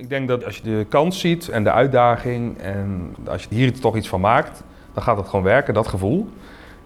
Ik 0.00 0.08
denk 0.08 0.28
dat 0.28 0.44
als 0.44 0.56
je 0.56 0.62
de 0.62 0.86
kans 0.88 1.20
ziet 1.20 1.48
en 1.48 1.64
de 1.64 1.72
uitdaging 1.72 2.58
en 2.58 3.16
als 3.28 3.42
je 3.42 3.54
hier 3.54 3.80
toch 3.80 3.96
iets 3.96 4.08
van 4.08 4.20
maakt, 4.20 4.62
dan 4.94 5.02
gaat 5.02 5.16
het 5.16 5.28
gewoon 5.28 5.44
werken, 5.44 5.74
dat 5.74 5.86
gevoel. 5.86 6.28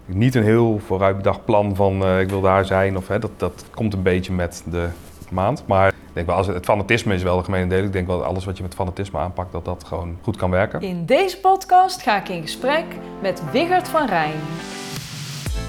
Niet 0.05 0.35
een 0.35 0.43
heel 0.43 0.79
vooruitbedacht 0.85 1.45
plan 1.45 1.75
van 1.75 2.01
uh, 2.03 2.19
ik 2.19 2.29
wil 2.29 2.41
daar 2.41 2.65
zijn 2.65 2.97
of 2.97 3.07
hè, 3.07 3.19
dat, 3.19 3.31
dat 3.37 3.65
komt 3.73 3.93
een 3.93 4.01
beetje 4.01 4.33
met 4.33 4.63
de 4.69 4.87
maand. 5.29 5.63
Maar 5.67 5.87
ik 5.87 5.93
denk 6.13 6.27
wel, 6.27 6.35
als 6.35 6.47
het, 6.47 6.55
het 6.55 6.65
fanatisme 6.65 7.13
is 7.13 7.23
wel 7.23 7.37
de 7.37 7.43
gemene 7.43 7.67
deel. 7.67 7.83
Ik 7.83 7.93
denk 7.93 8.07
wel 8.07 8.17
dat 8.17 8.27
alles 8.27 8.45
wat 8.45 8.57
je 8.57 8.63
met 8.63 8.73
fanatisme 8.73 9.19
aanpakt, 9.19 9.51
dat 9.51 9.65
dat 9.65 9.83
gewoon 9.83 10.17
goed 10.21 10.37
kan 10.37 10.49
werken. 10.49 10.81
In 10.81 11.05
deze 11.05 11.39
podcast 11.39 12.01
ga 12.01 12.19
ik 12.19 12.29
in 12.29 12.41
gesprek 12.41 12.85
met 13.21 13.43
Wigert 13.51 13.87
van 13.87 14.07
Rijn. 14.07 14.39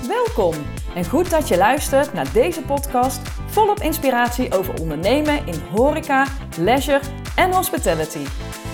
Welkom 0.08 0.54
en 0.94 1.04
goed 1.04 1.30
dat 1.30 1.48
je 1.48 1.56
luistert 1.56 2.12
naar 2.12 2.32
deze 2.32 2.62
podcast 2.62 3.20
volop 3.46 3.78
inspiratie 3.78 4.58
over 4.58 4.80
ondernemen 4.80 5.46
in 5.46 5.60
horeca, 5.74 6.26
leisure 6.58 7.00
en 7.36 7.52
hospitality. 7.52 8.26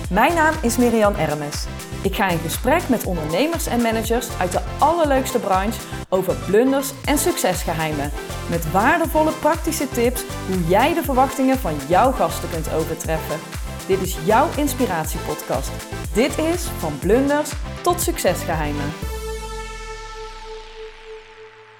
Mijn 0.09 0.33
naam 0.33 0.53
is 0.61 0.77
Miriam 0.77 1.15
Ermes. 1.15 1.65
Ik 2.03 2.15
ga 2.15 2.29
in 2.29 2.37
gesprek 2.37 2.89
met 2.89 3.05
ondernemers 3.05 3.67
en 3.67 3.81
managers 3.81 4.39
uit 4.39 4.51
de 4.51 4.61
allerleukste 4.79 5.39
branche 5.39 5.81
over 6.09 6.35
blunders 6.35 6.93
en 7.05 7.17
succesgeheimen. 7.17 8.11
Met 8.49 8.71
waardevolle 8.71 9.31
praktische 9.31 9.89
tips 9.89 10.23
hoe 10.47 10.67
jij 10.67 10.93
de 10.93 11.03
verwachtingen 11.03 11.57
van 11.57 11.73
jouw 11.87 12.11
gasten 12.11 12.49
kunt 12.49 12.73
overtreffen. 12.73 13.39
Dit 13.87 14.01
is 14.01 14.17
jouw 14.25 14.47
inspiratiepodcast. 14.57 15.71
Dit 16.13 16.37
is 16.37 16.63
van 16.63 16.99
blunders 16.99 17.51
tot 17.81 18.01
succesgeheimen. 18.01 18.85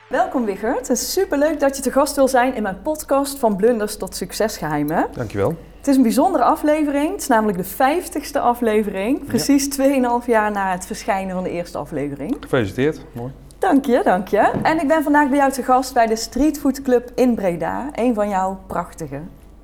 Welkom 0.09 0.45
Wigert. 0.45 0.87
Het 0.87 0.97
is 0.97 1.13
superleuk 1.13 1.59
dat 1.59 1.75
je 1.75 1.81
te 1.81 1.91
gast 1.91 2.15
wil 2.15 2.27
zijn 2.27 2.55
in 2.55 2.63
mijn 2.63 2.81
podcast 2.81 3.39
van 3.39 3.55
blunders 3.55 3.97
tot 3.97 4.15
succesgeheimen. 4.15 5.07
Dankjewel. 5.13 5.57
Het 5.79 5.87
is 5.87 5.95
een 5.95 6.01
bijzondere 6.01 6.43
aflevering. 6.43 7.11
Het 7.11 7.21
is 7.21 7.27
namelijk 7.27 7.57
de 7.57 7.63
vijftigste 7.63 8.39
aflevering. 8.39 9.25
Precies 9.25 9.79
2,5 9.79 10.25
jaar 10.25 10.51
na 10.51 10.71
het 10.71 10.85
verschijnen 10.85 11.33
van 11.33 11.43
de 11.43 11.49
eerste 11.49 11.77
aflevering. 11.77 12.37
Gefeliciteerd. 12.39 13.05
Mooi. 13.11 13.31
Dank 13.57 13.85
je, 13.85 14.01
dank 14.03 14.27
je. 14.27 14.51
En 14.63 14.81
ik 14.81 14.87
ben 14.87 15.03
vandaag 15.03 15.29
bij 15.29 15.37
jou 15.37 15.51
te 15.51 15.63
gast 15.63 15.93
bij 15.93 16.07
de 16.07 16.15
Streetfood 16.15 16.81
Club 16.81 17.11
in 17.15 17.35
Breda. 17.35 17.89
Een 17.93 18.13
van 18.13 18.29
jouw 18.29 18.59
prachtige 18.67 19.21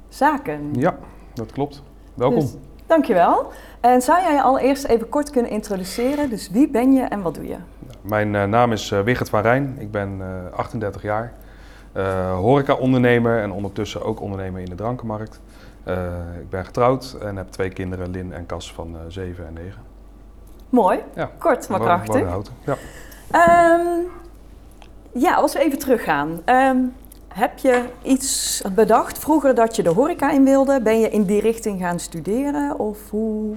zaken. 0.09 0.73
Ja, 0.73 0.97
dat 1.33 1.51
klopt. 1.51 1.83
Welkom. 2.13 2.39
Dus, 2.39 2.55
dankjewel. 2.85 3.51
En 3.79 4.01
zou 4.01 4.21
jij 4.21 4.33
je 4.33 4.41
allereerst 4.41 4.83
even 4.83 5.09
kort 5.09 5.29
kunnen 5.29 5.51
introduceren? 5.51 6.29
Dus 6.29 6.49
wie 6.49 6.69
ben 6.69 6.93
je 6.93 7.03
en 7.03 7.21
wat 7.21 7.35
doe 7.35 7.47
je? 7.47 7.57
Mijn 8.01 8.33
uh, 8.33 8.43
naam 8.43 8.71
is 8.71 8.91
uh, 8.91 8.99
Wigert 8.99 9.29
van 9.29 9.41
Rijn. 9.41 9.75
Ik 9.79 9.91
ben 9.91 10.17
uh, 10.19 10.57
38 10.57 11.01
jaar. 11.01 11.33
horeca-ondernemer 12.35 13.41
en 13.41 13.51
ondertussen 13.51 14.03
ook 14.03 14.21
ondernemer 14.21 14.61
in 14.61 14.69
de 14.69 14.75
drankenmarkt. 14.75 15.39
Ik 16.39 16.49
ben 16.49 16.65
getrouwd 16.65 17.17
en 17.21 17.35
heb 17.35 17.49
twee 17.49 17.69
kinderen, 17.69 18.11
Lin 18.11 18.33
en 18.33 18.45
Cas 18.45 18.73
van 18.73 18.97
7 19.07 19.47
en 19.47 19.53
9. 19.53 19.81
Mooi, 20.69 20.99
ja. 21.15 21.31
kort 21.37 21.69
maar 21.69 21.79
krachtig. 21.79 22.51
Ja. 22.65 22.77
Um, 23.79 24.07
ja, 25.11 25.33
als 25.33 25.53
we 25.53 25.59
even 25.59 25.79
teruggaan. 25.79 26.41
Um, 26.45 26.93
heb 27.35 27.57
je 27.57 27.83
iets 28.01 28.61
bedacht 28.75 29.19
vroeger 29.19 29.55
dat 29.55 29.75
je 29.75 29.83
de 29.83 29.89
horeca 29.89 30.31
in 30.31 30.43
wilde? 30.43 30.81
Ben 30.81 30.99
je 30.99 31.09
in 31.09 31.23
die 31.23 31.41
richting 31.41 31.79
gaan 31.79 31.99
studeren 31.99 32.79
of 32.79 33.09
hoe? 33.09 33.55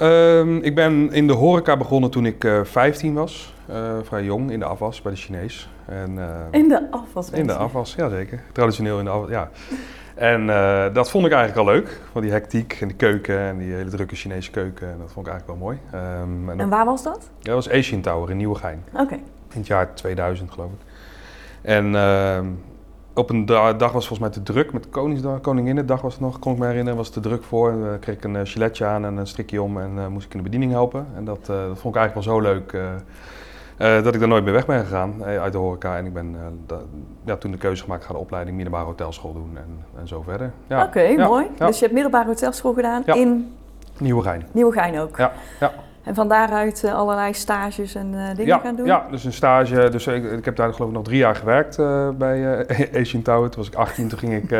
Um, 0.00 0.62
ik 0.62 0.74
ben 0.74 1.12
in 1.12 1.26
de 1.26 1.32
horeca 1.32 1.76
begonnen 1.76 2.10
toen 2.10 2.26
ik 2.26 2.44
uh, 2.44 2.60
15 2.64 3.14
was. 3.14 3.54
Uh, 3.70 3.92
vrij 4.02 4.24
jong, 4.24 4.50
in 4.50 4.58
de 4.58 4.64
afwas 4.64 5.02
bij 5.02 5.12
de 5.12 5.18
Chinees. 5.18 5.70
En, 5.86 6.10
uh, 6.16 6.24
in 6.50 6.68
de 6.68 6.90
afwas? 6.90 7.30
In 7.30 7.46
de 7.46 7.54
afwas, 7.54 7.94
ja 7.94 8.08
zeker. 8.08 8.42
Traditioneel 8.52 8.98
in 8.98 9.04
de 9.04 9.10
afwas, 9.10 9.30
ja. 9.30 9.50
En 10.14 10.42
uh, 10.42 10.84
dat 10.92 11.10
vond 11.10 11.26
ik 11.26 11.32
eigenlijk 11.32 11.68
al 11.68 11.74
leuk. 11.74 12.00
Van 12.12 12.22
die 12.22 12.30
hectiek 12.30 12.78
en 12.80 12.88
die 12.88 12.96
keuken 12.96 13.38
en 13.38 13.58
die 13.58 13.72
hele 13.72 13.90
drukke 13.90 14.14
Chinese 14.14 14.50
keuken. 14.50 14.90
En 14.90 14.98
dat 14.98 15.12
vond 15.12 15.26
ik 15.26 15.32
eigenlijk 15.32 15.60
wel 15.60 15.68
mooi. 15.68 15.78
Um, 16.22 16.50
en, 16.50 16.60
en, 16.60 16.68
waar 16.68 16.84
was 16.84 17.02
dat? 17.02 17.30
Ja, 17.38 17.54
dat 17.54 17.64
was 17.64 17.70
Asian 17.70 18.00
Tower 18.00 18.30
in 18.30 18.36
Nieuwegein. 18.36 18.84
Oké. 18.92 19.02
Okay. 19.02 19.18
In 19.52 19.58
het 19.58 19.66
jaar 19.66 19.94
2000 19.94 20.50
geloof 20.50 20.70
ik. 20.70 20.78
En 21.62 21.94
ehm, 21.94 22.46
op 23.14 23.30
een 23.30 23.46
dag 23.46 23.92
was 23.92 24.06
volgens 24.06 24.18
mij 24.18 24.30
te 24.30 24.42
druk 24.42 24.72
met 24.72 24.88
Koningsdag, 24.88 25.40
Koninginnedag 25.40 26.00
was 26.00 26.12
het 26.12 26.22
nog, 26.22 26.38
kon 26.38 26.52
ik 26.52 26.58
me 26.58 26.66
herinneren, 26.66 26.96
was 26.96 27.10
te 27.10 27.20
druk 27.20 27.42
voor. 27.44 27.70
Dan 27.70 27.98
kreeg 27.98 28.16
ik 28.16 28.24
een 28.24 28.34
uh, 28.34 28.40
giletje 28.44 28.84
aan 28.84 29.04
en 29.04 29.16
een 29.16 29.26
strikje 29.26 29.62
om 29.62 29.80
en 29.80 29.92
uh, 29.96 30.06
moest 30.06 30.26
ik 30.26 30.32
in 30.32 30.38
de 30.38 30.44
bediening 30.44 30.72
helpen. 30.72 31.06
En 31.16 31.24
dat, 31.24 31.38
uh, 31.38 31.46
dat 31.46 31.78
vond 31.78 31.94
ik 31.94 32.00
eigenlijk 32.00 32.14
wel 32.14 32.22
zo 32.22 32.40
leuk 32.40 32.76
dat 33.82 34.14
ik 34.14 34.20
daar 34.20 34.28
nooit 34.28 34.44
meer 34.44 34.52
weg 34.52 34.66
ben 34.66 34.80
gegaan 34.80 35.24
uit 35.24 35.52
de 35.52 35.58
horeca. 35.58 35.96
En 35.96 36.06
ik 36.06 36.12
ben 36.12 36.36
ja, 37.24 37.36
toen 37.36 37.50
de 37.50 37.58
keuze 37.58 37.82
gemaakt, 37.82 38.04
ga 38.04 38.12
de 38.12 38.18
opleiding 38.18 38.56
middelbare 38.56 38.84
hotelschool 38.84 39.32
doen 39.32 39.56
en, 39.56 39.84
en 40.00 40.08
zo 40.08 40.22
verder. 40.22 40.52
Ja. 40.66 40.78
Oké, 40.78 40.86
okay, 40.86 41.12
ja, 41.12 41.26
mooi. 41.26 41.46
Dus 41.58 41.74
je 41.74 41.82
hebt 41.82 41.92
middelbare 41.92 42.26
hotelschool 42.26 42.72
gedaan 42.72 43.04
in... 43.04 43.54
Nieuwegein. 43.98 44.46
Nieuwegein 44.52 44.98
ook. 44.98 45.16
Ja, 45.16 45.32
ja. 45.60 45.72
En 46.02 46.14
van 46.14 46.28
daaruit 46.28 46.82
uh, 46.84 46.94
allerlei 46.94 47.34
stages 47.34 47.94
en 47.94 48.34
dingen 48.36 48.60
gaan 48.60 48.76
doen? 48.76 48.86
Ja, 48.86 49.06
dus 49.10 49.24
een 49.24 49.32
stage. 49.32 49.88
Dus 49.88 50.06
ik, 50.06 50.24
ik 50.24 50.44
heb 50.44 50.56
daar 50.56 50.74
geloof 50.74 50.88
ik 50.88 50.94
nog 50.94 51.04
drie 51.04 51.18
jaar 51.18 51.34
gewerkt 51.34 51.76
bij 52.18 52.66
Asian 53.00 53.22
Tower. 53.22 53.50
Toen 53.50 53.58
was 53.58 53.68
ik 53.68 53.74
18, 53.74 54.08
toen 54.08 54.18
ging 54.18 54.32
ik 54.32 54.50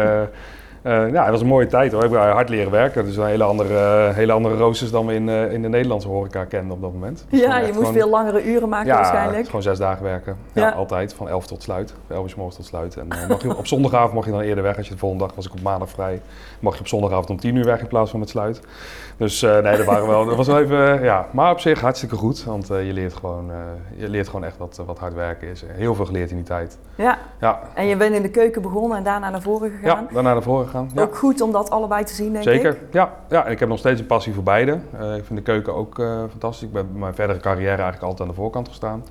ja, 0.91 1.23
het 1.23 1.31
was 1.31 1.41
een 1.41 1.47
mooie 1.47 1.67
tijd 1.67 1.93
hoor. 1.93 2.05
Ik 2.05 2.11
heb 2.11 2.21
hard 2.21 2.49
leren 2.49 2.71
werken. 2.71 3.05
Dus 3.05 3.17
een 3.17 3.27
hele 3.27 3.45
andere, 3.45 4.09
uh, 4.09 4.15
hele 4.15 4.33
andere 4.33 4.57
roosters 4.57 4.91
dan 4.91 5.07
we 5.07 5.15
in, 5.15 5.29
uh, 5.29 5.53
in 5.53 5.63
de 5.63 5.69
Nederlandse 5.69 6.09
horeca 6.09 6.45
kenden 6.45 6.77
op 6.77 6.83
dat 6.83 6.93
moment. 6.93 7.25
Dus 7.29 7.41
ja, 7.41 7.59
je 7.59 7.67
moest 7.67 7.77
gewoon, 7.77 7.93
veel 7.93 8.09
langere 8.09 8.45
uren 8.45 8.69
maken 8.69 8.87
ja, 8.87 8.95
waarschijnlijk. 8.95 9.47
gewoon 9.47 9.63
zes 9.63 9.79
dagen 9.79 10.05
werken. 10.05 10.37
Ja, 10.53 10.63
ja. 10.63 10.71
altijd. 10.71 11.15
Van 11.15 11.29
11 11.29 11.47
tot 11.47 11.63
sluit. 11.63 11.95
11 12.09 12.31
uur 12.31 12.35
morgens 12.37 12.57
tot 12.57 12.67
sluit. 12.67 12.97
En 12.97 13.09
mag 13.29 13.43
je, 13.43 13.57
op 13.57 13.67
zondagavond 13.67 14.13
mocht 14.13 14.27
je 14.27 14.33
dan 14.33 14.41
eerder 14.41 14.65
weg. 14.65 14.77
Als 14.77 14.87
je 14.87 14.93
de 14.93 14.99
volgende 14.99 15.25
dag 15.25 15.35
was 15.35 15.47
ik 15.47 15.53
op 15.53 15.61
maandag 15.61 15.91
vrij. 15.91 16.21
Mag 16.61 16.75
je 16.75 16.81
op 16.81 16.89
zondagavond 16.89 17.31
om 17.31 17.37
10 17.37 17.57
uur 17.57 17.65
weg 17.65 17.81
in 17.81 17.87
plaats 17.87 18.11
van 18.11 18.21
met 18.21 18.29
sluit. 18.29 18.61
Dus 19.23 19.41
nee, 19.41 19.77
dat, 19.77 19.85
waren 19.85 20.07
wel, 20.07 20.25
dat 20.25 20.37
was 20.37 20.47
wel 20.47 20.61
even, 20.61 21.03
ja. 21.03 21.27
Maar 21.31 21.51
op 21.51 21.61
zich 21.61 21.81
hartstikke 21.81 22.17
goed. 22.17 22.45
Want 22.45 22.67
je, 22.67 22.93
leert 22.93 23.15
gewoon, 23.15 23.51
je 23.97 24.09
leert 24.09 24.27
gewoon 24.27 24.45
echt 24.45 24.57
wat, 24.57 24.83
wat 24.87 24.99
hard 24.99 25.15
werken 25.15 25.49
is. 25.49 25.65
Heel 25.67 25.95
veel 25.95 26.05
geleerd 26.05 26.31
in 26.31 26.37
die 26.37 26.45
tijd. 26.45 26.79
Ja. 26.95 27.19
ja. 27.41 27.61
En 27.75 27.87
je 27.87 27.97
bent 27.97 28.15
in 28.15 28.23
de 28.23 28.31
keuken 28.31 28.63
begonnen 28.63 28.99
en 28.99 29.05
daarna 29.05 29.31
naar 29.31 29.43
voren 29.43 29.71
gegaan? 29.71 30.07
Ja, 30.09 30.15
daarna 30.15 30.33
naar 30.33 30.43
voren 30.43 30.65
gegaan. 30.65 30.91
Ja. 30.95 31.03
Ook 31.03 31.17
goed 31.17 31.41
om 31.41 31.53
dat 31.53 31.71
allebei 31.71 32.05
te 32.05 32.15
zien, 32.15 32.33
denk 32.33 32.45
Zeker, 32.45 32.71
ik. 32.71 32.79
ja. 32.91 33.13
ja. 33.29 33.45
En 33.45 33.53
ik 33.53 33.59
heb 33.59 33.69
nog 33.69 33.79
steeds 33.79 34.01
een 34.01 34.07
passie 34.07 34.35
voor 34.35 34.43
beide. 34.43 34.73
Ik 35.17 35.25
vind 35.25 35.37
de 35.37 35.43
keuken 35.43 35.75
ook 35.75 35.95
fantastisch. 36.31 36.67
Ik 36.67 36.73
ben 36.73 36.89
mijn 36.93 37.15
verdere 37.15 37.41
carrière 37.41 37.69
eigenlijk 37.69 38.03
altijd 38.03 38.21
aan 38.21 38.35
de 38.35 38.41
voorkant 38.41 38.69
gestaan. 38.69 39.03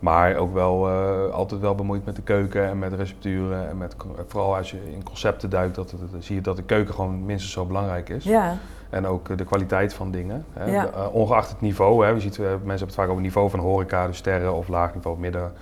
Maar 0.00 0.36
ook 0.36 0.54
wel 0.54 0.88
uh, 0.88 1.32
altijd 1.32 1.60
wel 1.60 1.74
bemoeid 1.74 2.04
met 2.04 2.16
de 2.16 2.22
keuken 2.22 2.68
en 2.68 2.78
met 2.78 2.92
recepturen. 2.92 3.68
En 3.68 3.76
met, 3.76 3.96
vooral 4.26 4.56
als 4.56 4.70
je 4.70 4.92
in 4.92 5.02
concepten 5.02 5.50
duikt, 5.50 5.74
dat, 5.74 5.94
dat, 6.10 6.24
zie 6.24 6.34
je 6.34 6.40
dat 6.40 6.56
de 6.56 6.62
keuken 6.62 6.94
gewoon 6.94 7.24
minstens 7.24 7.52
zo 7.52 7.64
belangrijk 7.64 8.08
is. 8.08 8.24
Ja. 8.24 8.56
En 8.90 9.06
ook 9.06 9.38
de 9.38 9.44
kwaliteit 9.44 9.94
van 9.94 10.10
dingen. 10.10 10.44
Hè. 10.52 10.72
Ja. 10.72 10.82
De, 10.82 11.10
ongeacht 11.12 11.48
het 11.48 11.60
niveau. 11.60 12.04
Hè. 12.04 12.10
Je 12.10 12.20
ziet, 12.20 12.38
mensen 12.38 12.60
hebben 12.60 12.86
het 12.86 12.94
vaak 12.94 13.08
over 13.08 13.22
niveau 13.22 13.50
van 13.50 13.58
horeca, 13.58 14.06
dus 14.06 14.16
sterren 14.16 14.54
of 14.54 14.68
laag 14.68 14.94
niveau, 14.94 15.18
midden. 15.18 15.52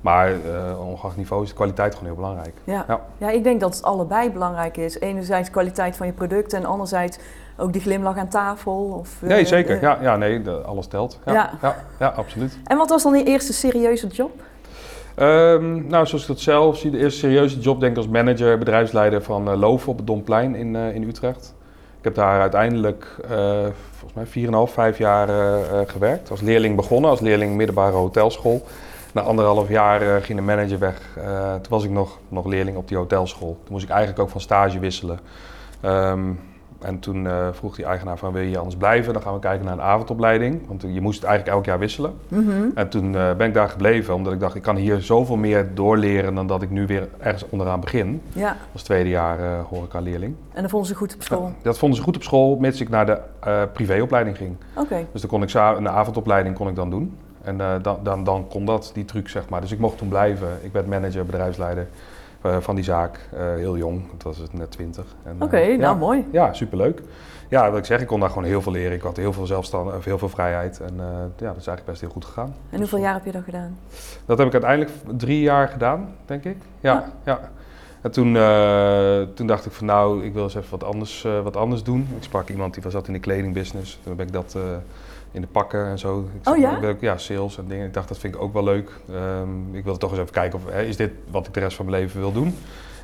Maar 0.00 0.30
uh, 0.30 0.88
ongeacht 0.88 1.16
niveau 1.16 1.42
is 1.42 1.48
de 1.48 1.54
kwaliteit 1.54 1.92
gewoon 1.94 2.06
heel 2.06 2.16
belangrijk. 2.16 2.54
Ja. 2.64 2.84
Ja. 2.88 3.00
ja, 3.18 3.30
ik 3.30 3.44
denk 3.44 3.60
dat 3.60 3.74
het 3.74 3.84
allebei 3.84 4.30
belangrijk 4.30 4.76
is. 4.76 5.00
Enerzijds 5.00 5.50
kwaliteit 5.50 5.96
van 5.96 6.06
je 6.06 6.12
producten 6.12 6.58
en 6.58 6.64
anderzijds 6.64 7.18
ook 7.56 7.72
die 7.72 7.82
glimlach 7.82 8.16
aan 8.16 8.28
tafel. 8.28 8.96
Of, 9.00 9.22
nee, 9.22 9.44
zeker. 9.44 9.80
Ja, 9.80 9.98
ja, 10.00 10.16
nee, 10.16 10.42
de, 10.42 10.50
alles 10.50 10.86
telt. 10.86 11.18
Ja, 11.24 11.32
ja. 11.32 11.50
Ja, 11.62 11.76
ja, 11.98 12.08
absoluut. 12.08 12.58
En 12.64 12.76
wat 12.76 12.88
was 12.88 13.02
dan 13.02 13.18
je 13.18 13.24
eerste 13.24 13.52
serieuze 13.52 14.06
job? 14.06 14.30
Um, 15.16 15.86
nou, 15.86 16.06
zoals 16.06 16.22
ik 16.22 16.28
dat 16.28 16.40
zelf 16.40 16.76
zie, 16.76 16.90
de 16.90 16.98
eerste 16.98 17.18
serieuze 17.18 17.58
job 17.58 17.80
denk 17.80 17.92
ik 17.92 17.98
als 17.98 18.08
manager, 18.08 18.58
bedrijfsleider 18.58 19.22
van 19.22 19.56
Loof 19.56 19.88
op 19.88 19.96
het 19.96 20.06
Domplein 20.06 20.54
in, 20.54 20.76
in 20.76 21.02
Utrecht. 21.02 21.54
Heb 22.08 22.16
daar 22.16 22.40
uiteindelijk 22.40 23.16
uh, 23.30 23.66
volgens 23.98 24.32
mij 24.34 24.66
4,5, 24.68 24.72
5 24.72 24.98
jaar 24.98 25.28
gewerkt. 25.86 26.30
Als 26.30 26.40
leerling 26.40 26.76
begonnen, 26.76 27.10
als 27.10 27.20
leerling 27.20 27.56
middelbare 27.56 27.96
hotelschool. 27.96 28.66
Na 29.12 29.20
anderhalf 29.20 29.68
jaar 29.68 30.22
ging 30.22 30.38
de 30.38 30.44
manager 30.44 30.78
weg. 30.78 31.00
Toen 31.62 31.70
was 31.70 31.84
ik 31.84 31.90
nog, 31.90 32.18
nog 32.28 32.46
leerling 32.46 32.76
op 32.76 32.88
die 32.88 32.96
hotelschool. 32.96 33.58
Toen 33.64 33.72
moest 33.72 33.84
ik 33.84 33.90
eigenlijk 33.90 34.20
ook 34.20 34.30
van 34.30 34.40
stage 34.40 34.78
wisselen. 34.78 35.18
Um, 35.84 36.40
en 36.78 36.98
toen 36.98 37.24
uh, 37.24 37.48
vroeg 37.52 37.76
die 37.76 37.84
eigenaar 37.84 38.18
van 38.18 38.32
wil 38.32 38.42
je 38.42 38.58
anders 38.58 38.76
blijven? 38.76 39.12
Dan 39.12 39.22
gaan 39.22 39.34
we 39.34 39.38
kijken 39.38 39.64
naar 39.64 39.74
een 39.74 39.80
avondopleiding. 39.80 40.66
Want 40.66 40.82
je 40.82 41.00
moest 41.00 41.24
eigenlijk 41.24 41.56
elk 41.56 41.64
jaar 41.64 41.78
wisselen. 41.78 42.12
Mm 42.28 42.48
-hmm. 42.48 42.70
En 42.74 42.88
toen 42.88 43.12
ben 43.12 43.46
ik 43.46 43.54
daar 43.54 43.68
gebleven 43.68 44.14
omdat 44.14 44.32
ik 44.32 44.40
dacht 44.40 44.54
ik 44.54 44.62
kan 44.62 44.76
hier 44.76 45.00
zoveel 45.00 45.36
meer 45.36 45.74
doorleren 45.74 46.34
dan 46.34 46.46
dat 46.46 46.62
ik 46.62 46.70
nu 46.70 46.86
weer 46.86 47.08
ergens 47.18 47.44
onderaan 47.48 47.80
begin. 47.80 48.22
Ja. 48.32 48.56
Als 48.72 48.82
tweede 48.82 49.08
jaar 49.08 49.60
horeca 49.60 50.00
leerling. 50.00 50.34
En 50.52 50.62
dat 50.62 50.70
vonden 50.70 50.88
ze 50.88 50.94
goed 50.94 51.14
op 51.14 51.22
school? 51.22 51.44
Ja, 51.44 51.52
dat 51.62 51.78
vonden 51.78 51.98
ze 51.98 52.04
goed 52.04 52.16
op 52.16 52.22
school, 52.22 52.56
mits 52.56 52.80
ik 52.80 52.88
naar 52.88 53.06
de 53.06 53.18
privéopleiding 53.72 54.36
ging. 54.36 54.56
Okay. 54.74 55.06
Dus 55.12 55.20
dan 55.20 55.30
kon 55.30 55.42
ik 55.42 55.54
een 55.54 55.88
avondopleiding 55.88 56.54
kon 56.54 56.68
ik 56.68 56.74
dan 56.74 56.90
doen. 56.90 57.16
En 57.42 57.58
uh, 57.58 57.74
dan, 57.82 57.98
dan, 58.02 58.24
dan 58.24 58.48
kon 58.48 58.64
dat, 58.64 58.90
die 58.94 59.04
truc 59.04 59.28
zeg 59.28 59.48
maar. 59.48 59.60
Dus 59.60 59.72
ik 59.72 59.78
mocht 59.78 59.98
toen 59.98 60.08
blijven. 60.08 60.48
Ik 60.60 60.72
werd 60.72 60.86
manager, 60.86 61.24
bedrijfsleider 61.26 61.82
uh, 61.82 61.88
van 62.40 62.74
die 62.74 62.84
zaak. 62.84 63.28
Uh, 63.34 63.40
heel 63.40 63.76
jong, 63.76 64.12
het 64.12 64.22
was 64.22 64.38
het 64.38 64.52
net 64.52 64.70
twintig. 64.70 65.04
Oké, 65.34 65.44
okay, 65.44 65.66
nou 65.68 65.80
ja, 65.80 65.94
mooi. 65.94 66.26
Ja, 66.30 66.52
superleuk. 66.52 67.02
Ja, 67.48 67.70
wat 67.70 67.78
ik 67.78 67.84
zeg, 67.84 68.00
ik 68.00 68.06
kon 68.06 68.20
daar 68.20 68.28
gewoon 68.28 68.44
heel 68.44 68.62
veel 68.62 68.72
leren. 68.72 68.92
Ik 68.92 69.02
had 69.02 69.16
heel 69.16 69.32
veel 69.32 69.46
zelfstandig, 69.46 70.04
heel 70.04 70.18
veel 70.18 70.28
vrijheid. 70.28 70.80
En 70.80 70.94
ja, 71.36 71.46
dat 71.46 71.56
is 71.56 71.66
eigenlijk 71.66 71.84
best 71.84 72.00
heel 72.00 72.10
goed 72.10 72.24
gegaan. 72.24 72.54
En 72.70 72.78
hoeveel 72.78 72.98
jaar 72.98 73.14
heb 73.14 73.24
je 73.24 73.32
dat 73.32 73.44
gedaan? 73.44 73.78
Dat 74.26 74.38
heb 74.38 74.46
ik 74.46 74.52
uiteindelijk 74.52 74.92
drie 75.16 75.40
jaar 75.40 75.68
gedaan, 75.68 76.14
denk 76.26 76.44
ik. 76.44 76.56
Ja, 76.80 76.92
ja. 76.92 77.12
ja. 77.24 77.50
En 78.02 78.08
En 78.08 78.14
toen, 78.14 78.36
eh, 78.36 79.20
toen 79.34 79.46
dacht 79.46 79.66
ik 79.66 79.72
van 79.72 79.86
nou, 79.86 80.24
ik 80.24 80.32
wil 80.32 80.42
eens 80.42 80.54
even 80.54 80.70
wat 80.70 80.84
anders, 80.84 81.24
eh, 81.24 81.42
wat 81.42 81.56
anders 81.56 81.82
doen. 81.82 82.08
Ik 82.16 82.22
sprak 82.22 82.48
iemand 82.48 82.74
die 82.74 82.82
was 82.82 82.92
zat 82.92 83.06
in 83.06 83.12
de 83.12 83.18
kledingbusiness. 83.18 83.98
Toen 84.02 84.16
heb 84.16 84.26
ik 84.26 84.32
dat 84.32 84.54
eh, 84.56 84.62
in 85.38 85.44
de 85.44 85.52
pakken 85.52 85.86
en 85.86 85.98
zo. 85.98 86.28
Ik 86.40 86.48
Oh 86.48 86.56
ja? 86.56 86.76
ik 86.76 87.00
ja, 87.00 87.16
sales 87.16 87.58
en 87.58 87.64
dingen. 87.68 87.86
Ik 87.86 87.94
dacht 87.94 88.08
dat 88.08 88.18
vind 88.18 88.34
ik 88.34 88.40
ook 88.40 88.52
wel 88.52 88.64
leuk. 88.64 88.90
Ehm, 89.12 89.74
ik 89.74 89.84
wilde 89.84 89.98
toch 89.98 90.10
eens 90.10 90.20
even 90.20 90.32
kijken 90.32 90.58
of 90.58 90.72
hè, 90.72 90.82
is 90.82 90.96
dit 90.96 91.10
wat 91.30 91.46
ik 91.46 91.54
de 91.54 91.60
rest 91.60 91.76
van 91.76 91.86
mijn 91.86 92.00
leven 92.00 92.20
wil 92.20 92.32
doen. 92.32 92.54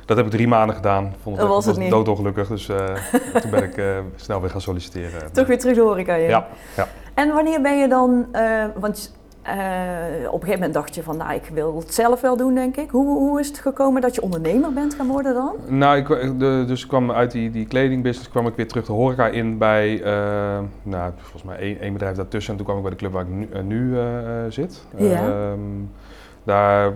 Dat 0.05 0.17
heb 0.17 0.25
ik 0.25 0.31
drie 0.31 0.47
maanden 0.47 0.75
gedaan. 0.75 1.13
Vond 1.21 1.37
Dat 1.37 1.45
het, 1.45 1.55
was 1.55 1.65
het 1.65 1.77
was 1.77 1.89
doodongelukkig. 1.89 2.47
Dus 2.47 2.69
eh, 2.69 2.95
toen 3.41 3.51
ben 3.51 3.63
ik 3.63 3.77
eh, 3.77 3.97
snel 4.15 4.41
weer 4.41 4.49
gaan 4.49 4.61
solliciteren. 4.61 5.23
En, 5.23 5.31
Toch 5.33 5.47
weer 5.47 5.59
terug 5.59 5.75
de 5.75 5.81
horeca 5.81 6.13
in. 6.13 6.29
Ja, 6.29 6.47
ja. 6.75 6.87
En 7.13 7.33
wanneer 7.33 7.61
ben 7.61 7.77
je 7.77 7.87
dan, 7.87 8.27
eh, 8.31 8.65
want 8.75 9.13
op 9.45 10.41
een 10.41 10.47
gegeven 10.47 10.53
moment 10.53 10.73
dacht 10.73 10.95
je 10.95 11.03
van, 11.03 11.17
nou, 11.17 11.33
ik 11.33 11.49
wil 11.53 11.77
het 11.77 11.93
zelf 11.93 12.21
wel 12.21 12.37
doen, 12.37 12.55
denk 12.55 12.77
ik. 12.77 12.89
Hoe, 12.89 13.17
hoe 13.17 13.39
is 13.39 13.47
het 13.47 13.59
gekomen 13.59 14.01
dat 14.01 14.15
je 14.15 14.21
ondernemer 14.21 14.73
bent 14.73 14.93
gaan 14.93 15.07
worden 15.07 15.33
dan? 15.33 15.55
Nou, 15.67 15.97
ik, 15.97 16.07
de, 16.39 16.63
dus 16.67 16.81
ik 16.81 16.87
kwam 16.87 17.11
uit 17.11 17.31
die, 17.31 17.51
die 17.51 17.65
kledingbusiness 17.65 18.29
kwam 18.29 18.47
ik 18.47 18.55
weer 18.55 18.67
terug 18.67 18.85
de 18.85 18.91
horeca 18.91 19.27
in 19.27 19.57
bij, 19.57 20.03
eh, 20.03 20.59
nou, 20.83 21.11
volgens 21.17 21.43
mij 21.43 21.57
één, 21.57 21.79
één 21.79 21.93
bedrijf 21.93 22.15
daartussen. 22.15 22.51
En 22.51 22.57
toen 22.57 22.65
kwam 22.65 22.77
ik 22.77 22.83
bij 22.83 22.91
de 22.91 22.97
club 22.97 23.11
waar 23.11 23.23
ik 23.23 23.29
nu, 23.29 23.47
eh, 23.51 23.61
nu 23.61 23.97
eh, 23.97 24.45
eh, 24.45 24.51
zit. 24.51 24.85
Ja. 24.97 25.27
Ehm, 25.27 25.59
daar, 26.43 26.93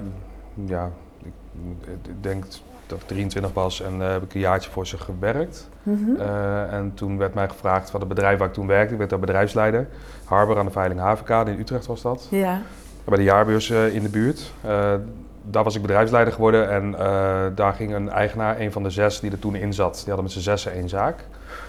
ja, 0.66 0.92
ik 1.24 2.22
denk 2.22 2.46
dat 2.90 3.00
ik 3.02 3.08
23 3.08 3.54
was 3.54 3.82
en 3.82 4.02
eh, 4.02 4.12
heb 4.12 4.24
ik 4.24 4.34
een 4.34 4.40
jaartje 4.40 4.70
voor 4.72 4.88
ze 4.88 4.98
gewerkt. 4.98 5.70
Mhm. 5.84 6.16
Eh, 6.20 6.74
en 6.74 6.92
toen 6.94 7.18
werd 7.18 7.34
mij 7.34 7.50
gevraagd 7.50 7.90
van 7.90 8.00
het 8.00 8.10
bedrijf 8.10 8.38
waar 8.40 8.48
ik 8.48 8.54
toen 8.54 8.68
werkte. 8.68 8.92
Ik 8.92 8.98
werd 8.98 9.10
daar 9.10 9.20
bedrijfsleider. 9.20 9.88
Harbor 10.26 10.58
aan 10.58 10.66
de 10.66 10.72
Veiling 10.72 11.00
Havenkade 11.00 11.52
in 11.52 11.60
Utrecht 11.60 11.86
was 11.86 12.02
dat 12.02 12.28
Ja. 12.30 12.62
bij 13.04 13.18
de 13.18 13.24
jaarbeurs 13.24 13.70
eh, 13.70 13.96
in 13.96 14.04
de 14.04 14.10
buurt. 14.10 14.54
Daar 15.44 15.64
was 15.64 15.76
ik 15.76 15.82
bedrijfsleider 15.82 16.34
geworden 16.34 16.70
en 16.70 16.92
daar 17.56 17.74
ging 17.74 17.94
een 17.94 18.10
eigenaar, 18.10 18.60
een 18.60 18.72
van 18.72 18.84
de 18.84 18.90
zes 18.90 19.20
die 19.20 19.32
er 19.32 19.40
toen 19.40 19.56
in 19.56 19.74
zat, 19.74 19.94
die 19.96 20.04
hadden 20.06 20.24
met 20.24 20.32
z'n 20.32 20.40
zessen 20.40 20.72
één 20.74 20.90
zaak. 20.90 21.26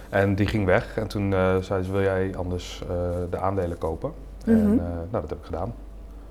En 0.08 0.34
die 0.34 0.46
ging 0.46 0.64
weg 0.66 0.96
en 0.96 1.06
toen 1.06 1.34
zei 1.60 1.82
ze, 1.82 1.90
wil 1.92 2.00
jij 2.02 2.32
anders 2.36 2.82
de 3.30 3.38
aandelen 3.38 3.78
kopen? 3.78 4.12
En 4.46 4.56
Mhm. 4.66 4.76
nou, 4.76 5.06
dat 5.10 5.28
heb 5.30 5.38
ik 5.38 5.44
gedaan. 5.44 5.74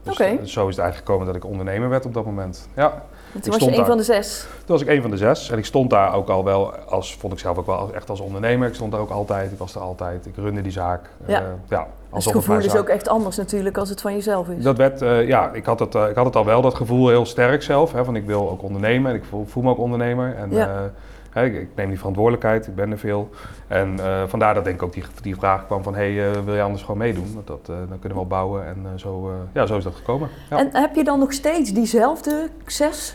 Dus 0.03 0.19
eh, 0.19 0.27
zo 0.27 0.35
is 0.41 0.47
het 0.47 0.57
eigenlijk 0.57 0.95
gekomen 0.95 1.25
dat 1.25 1.35
ik 1.35 1.45
ondernemer 1.45 1.89
werd 1.89 2.05
op 2.05 2.13
dat 2.13 2.25
moment. 2.25 2.67
Ja, 2.75 2.83
En 2.85 2.91
Ik 3.37 3.41
toen 3.41 3.41
was 3.43 3.45
je 3.45 3.51
stond 3.51 3.71
een 3.71 3.77
daar. 3.77 3.85
van 3.85 3.97
de 3.97 4.03
zes. 4.03 4.39
toen 4.57 4.65
was 4.67 4.81
ik 4.81 4.87
een 4.87 5.01
van 5.01 5.11
de 5.11 5.17
zes 5.17 5.49
en 5.49 5.57
ik 5.57 5.65
stond 5.65 5.89
daar 5.89 6.13
ook 6.13 6.29
al 6.29 6.43
wel 6.43 6.73
als, 6.75 7.15
vond 7.15 7.33
ik 7.33 7.39
zelf 7.39 7.57
ook 7.57 7.65
wel 7.65 7.75
als- 7.75 7.91
echt 7.91 8.09
als 8.09 8.19
ondernemer. 8.19 8.67
Ik 8.67 8.73
stond 8.73 8.91
daar 8.91 9.01
ook 9.01 9.09
altijd, 9.09 9.51
ik 9.51 9.57
was 9.57 9.75
er 9.75 9.81
altijd, 9.81 10.25
ik 10.25 10.35
runde 10.35 10.61
die 10.61 10.71
zaak. 10.71 11.09
Ja. 11.25 11.39
Eh, 11.41 11.45
ja 11.67 11.77
Dus 11.79 11.87
alsof 12.09 12.33
het 12.33 12.43
gevoel 12.43 12.63
is 12.63 12.75
ook 12.75 12.87
echt 12.89 13.07
anders 13.07 13.37
natuurlijk 13.37 13.77
als 13.77 13.89
het 13.89 14.01
van 14.01 14.13
jezelf 14.13 14.47
is. 14.49 14.63
dat 14.63 14.77
werd, 14.77 15.01
eh, 15.01 15.27
ja, 15.27 15.51
ik 15.53 15.65
had, 15.65 15.79
het, 15.79 15.95
ik 15.95 16.15
had 16.15 16.25
het 16.25 16.35
al 16.35 16.45
wel, 16.45 16.61
dat 16.61 16.75
gevoel 16.75 17.07
heel 17.09 17.25
sterk 17.25 17.63
zelf. 17.63 17.91
Hè, 17.91 18.05
van 18.05 18.15
ik 18.15 18.25
wil 18.25 18.49
ook 18.49 18.63
ondernemen 18.63 19.11
en 19.11 19.17
ik 19.17 19.23
voel, 19.23 19.45
voel 19.45 19.63
me 19.63 19.69
ook 19.69 19.77
ondernemer. 19.79 20.35
En, 20.35 20.51
Ja. 20.51 20.89
Ik, 21.45 21.67
neem 21.75 21.89
die 21.89 21.97
verantwoordelijkheid, 21.97 22.67
ik 22.67 22.75
ben 22.75 22.91
er 22.91 22.97
veel. 22.97 23.29
En 23.67 23.99
eh, 23.99 24.23
vandaar 24.27 24.53
dat 24.53 24.63
denk 24.63 24.75
ik 24.75 24.83
ook 24.83 24.93
die, 24.93 25.03
die 25.21 25.35
vraag 25.35 25.65
kwam 25.65 25.83
van, 25.83 25.95
hey, 25.95 26.31
eh, 26.31 26.41
wil 26.45 26.55
je 26.55 26.61
anders 26.61 26.81
gewoon 26.81 26.97
meedoen? 26.97 27.33
Want 27.33 27.47
dat, 27.47 27.59
eh, 27.69 27.75
dan 27.75 27.99
kunnen 27.99 28.09
we 28.09 28.13
wel 28.13 28.27
bouwen 28.27 28.65
en 28.65 28.99
zo, 28.99 29.31
ja, 29.53 29.65
zo 29.65 29.77
is 29.77 29.83
dat 29.83 29.95
gekomen. 29.95 30.29
Ja, 30.49 30.57
En 30.57 30.69
heb 30.71 30.95
je 30.95 31.03
dan 31.03 31.19
nog 31.19 31.33
steeds 31.33 31.73
diezelfde 31.73 32.49
zes 32.65 33.13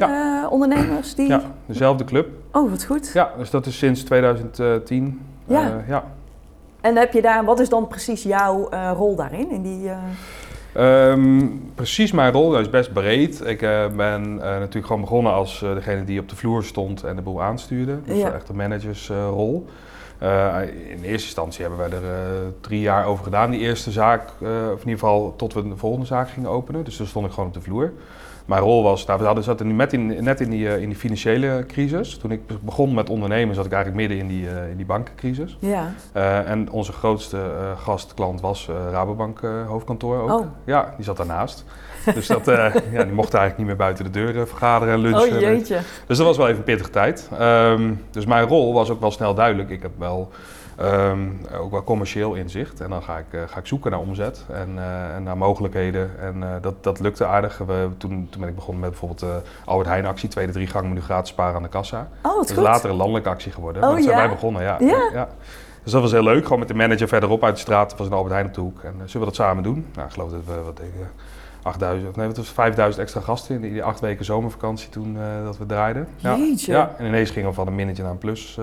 ondernemers? 0.51 1.15
Die... 1.15 1.29
ja 1.29 1.43
dezelfde 1.67 2.05
club. 2.05 2.29
Oh, 2.53 2.71
wat 2.71 2.85
goed. 2.85 3.11
Ja, 3.15 3.31
dus 3.39 3.51
dat 3.51 3.67
is 3.67 3.79
sinds 3.79 4.03
2010. 4.03 5.21
Ja. 5.47 5.85
Ja. 5.87 6.05
En 6.81 6.97
heb 6.97 7.13
je 7.13 7.23
daar, 7.23 7.45
wat 7.45 7.61
is 7.61 7.69
dan 7.69 7.87
precies 7.89 8.23
jouw 8.23 8.69
rol 8.95 9.17
daarin? 9.17 9.51
In 9.51 9.63
die, 9.63 9.91
eh, 10.75 11.11
Ehm, 11.11 11.47
precies 11.75 12.13
mijn 12.13 12.33
rol, 12.33 12.51
dat 12.51 12.61
is 12.61 12.71
best 12.71 12.93
breed. 12.93 13.47
Ik 13.47 13.63
eh, 13.63 13.87
ben 13.97 14.23
eh, 14.25 14.59
natuurlijk 14.59 14.87
gewoon 14.87 15.01
begonnen 15.01 15.33
als 15.33 15.63
eh, 15.63 15.75
degene 15.75 16.05
die 16.05 16.21
op 16.21 16.29
de 16.29 16.37
vloer 16.37 16.65
stond 16.65 17.03
en 17.05 17.17
de 17.17 17.23
boel 17.23 17.43
aanstuurde. 17.43 17.99
Dus 18.05 18.19
Ja. 18.19 18.33
echt 18.33 18.49
een 18.49 18.57
managersrol. 18.57 19.67
In 20.89 21.03
eerste 21.03 21.27
instantie 21.27 21.61
hebben 21.61 21.79
wij 21.79 21.91
er 21.91 22.03
drie 22.61 22.81
jaar 22.81 23.07
over 23.07 23.25
gedaan, 23.25 23.51
die 23.51 23.61
eerste 23.61 23.91
zaak. 23.91 24.23
of 24.41 24.47
in 24.83 24.89
ieder 24.89 24.93
geval 24.99 25.35
tot 25.37 25.55
we 25.55 25.69
de 25.69 25.77
volgende 25.77 26.07
zaak 26.07 26.31
gingen 26.31 26.51
openen. 26.51 26.85
Dus 26.85 26.97
toen 26.97 27.07
stond 27.07 27.27
ik 27.27 27.33
gewoon 27.33 27.49
op 27.49 27.55
de 27.55 27.61
vloer. 27.61 27.93
Mijn 28.45 28.63
rol 28.63 28.83
was, 28.83 29.07
nou, 29.07 29.19
we 29.19 29.25
hadden, 29.25 29.45
zaten 29.45 29.67
nu 29.67 29.73
net 29.73 29.93
in, 29.93 30.25
net 30.25 30.41
in, 30.41 30.51
die, 30.51 30.69
eh, 30.69 30.83
in 30.83 30.89
die 30.89 30.99
financiële 30.99 31.65
crisis. 31.69 32.17
Toen 32.17 32.31
ik 32.31 32.41
begon 32.61 32.95
met 32.95 33.11
ondernemen 33.11 33.55
zat 33.55 33.67
ik 33.67 33.73
eigenlijk 33.73 34.09
midden 34.09 34.19
in 34.19 34.29
die, 34.29 34.49
eh, 34.49 34.71
in 34.71 34.77
die 34.77 34.87
bankencrisis. 34.87 35.57
ja. 35.61 35.93
Eh, 36.13 36.51
en 36.51 36.71
onze 36.71 36.93
grootste 36.93 37.39
gastklant 37.77 38.41
was 38.41 38.69
Rabobank 38.91 39.41
hoofdkantoor 39.67 40.21
ook. 40.21 40.31
Oh. 40.31 40.47
Ja, 40.65 40.95
die 40.97 41.05
zat 41.05 41.17
daarnaast. 41.17 41.65
Dus 42.13 42.27
dat, 42.27 42.45
ja, 42.93 43.05
die 43.05 43.13
mochten 43.13 43.39
eigenlijk 43.39 43.57
niet 43.57 43.67
meer 43.67 43.77
buiten 43.77 44.05
de 44.05 44.11
deur 44.11 44.41
eh, 44.41 44.47
vergaderen 44.47 44.95
en 44.95 45.01
lunchen. 45.01 45.35
Oh 45.35 45.41
jeetje. 45.41 45.79
Dus 46.07 46.17
dat 46.17 46.27
was 46.27 46.37
wel 46.37 46.47
even 46.47 46.59
een 46.59 46.65
pittige 46.65 46.91
tijd. 46.91 47.29
Ehm, 47.39 47.93
dus 48.11 48.27
mijn 48.27 48.47
rol 48.47 48.73
was 48.73 48.91
ook 48.91 49.01
wel 49.01 49.11
snel 49.11 49.35
duidelijk. 49.35 49.71
Ik 49.71 49.83
heb 49.83 49.91
wel 49.99 50.31
ehm, 50.77 51.29
ook 51.61 51.71
wel 51.71 51.85
commercieel 51.85 52.35
inzicht. 52.35 52.81
En 52.81 52.91
dan 52.91 53.03
ga 53.03 53.19
ik, 53.19 53.25
eh, 53.31 53.41
ga 53.47 53.59
ik 53.59 53.67
zoeken 53.67 53.91
naar 53.91 54.01
omzet 54.01 54.45
en, 54.53 54.79
eh, 54.79 55.15
en 55.15 55.23
naar 55.23 55.37
mogelijkheden. 55.37 56.11
En 56.21 56.43
eh, 56.43 56.49
dat, 56.61 56.85
dat 56.85 57.01
lukte 57.01 57.27
aardig. 57.27 57.59
We, 57.59 57.89
toen, 57.97 58.27
toen 58.31 58.41
ben 58.41 58.49
ik 58.49 58.55
begonnen 58.55 58.81
met 58.81 58.91
bijvoorbeeld 58.91 59.21
de 59.21 59.41
Albert 59.65 59.89
Heijn 59.89 60.07
actie. 60.07 60.29
Tweede 60.29 60.53
drie 60.53 60.67
gang 60.67 60.89
menu 60.89 61.01
gratis 61.01 61.31
sparen 61.31 61.57
aan 61.57 61.63
de 61.63 61.69
kassa. 61.69 62.09
Oh, 62.23 62.35
Dat 62.35 62.49
is 62.49 62.55
goed. 62.55 62.63
later 62.63 62.91
een 62.91 62.97
landelijke 62.97 63.29
actie 63.29 63.53
geworden. 63.53 63.83
Oh, 63.83 63.89
maar 63.89 63.97
dat 63.97 64.07
zijn 64.07 64.19
wij 64.19 64.29
begonnen, 64.29 64.63
ja. 64.63 64.77
Ja? 64.81 65.29
Dus 65.83 65.93
dat 65.93 66.03
was 66.03 66.13
heel 66.13 66.23
leuk. 66.23 66.43
Gewoon 66.43 66.59
met 66.59 66.69
de 66.69 66.75
manager 66.75 67.09
verderop 67.09 67.45
uit 67.45 67.55
de 67.55 67.61
straat. 67.61 67.97
was 67.97 68.07
een 68.07 68.13
Albert 68.13 68.33
Heijn 68.33 68.47
op 68.47 68.55
de 68.55 68.61
hoek. 68.61 68.81
En 68.83 68.95
zullen 69.05 69.27
we 69.27 69.33
dat 69.33 69.35
samen 69.35 69.63
doen? 69.63 69.87
Nou, 69.95 70.07
ik 70.07 70.13
geloof 70.13 70.31
dat 70.31 70.41
we, 70.47 70.63
wat 70.65 70.77
denk 70.77 70.89
ik, 70.95 71.01
eh, 71.01 71.07
8000, 71.63 72.09
of 72.09 72.17
nee, 72.17 72.27
het 72.27 72.37
was 72.37 72.49
5000 72.49 73.03
extra 73.03 73.21
gasten 73.21 73.55
in 73.55 73.61
die, 73.61 73.71
die 73.71 73.83
acht 73.83 74.01
weken 74.01 74.25
zomervakantie 74.25 74.89
toen 74.89 75.17
dat 75.45 75.59
we 75.59 75.67
draaiden. 75.67 76.09
Ja. 76.17 76.37
Jeetje. 76.37 76.73
ja, 76.73 76.95
en 76.99 77.07
ineens 77.07 77.31
gingen 77.31 77.49
we 77.49 77.55
van 77.55 77.67
een 77.67 77.75
minnetje 77.75 78.03
naar 78.03 78.13
een 78.13 78.19
plus. 78.19 78.59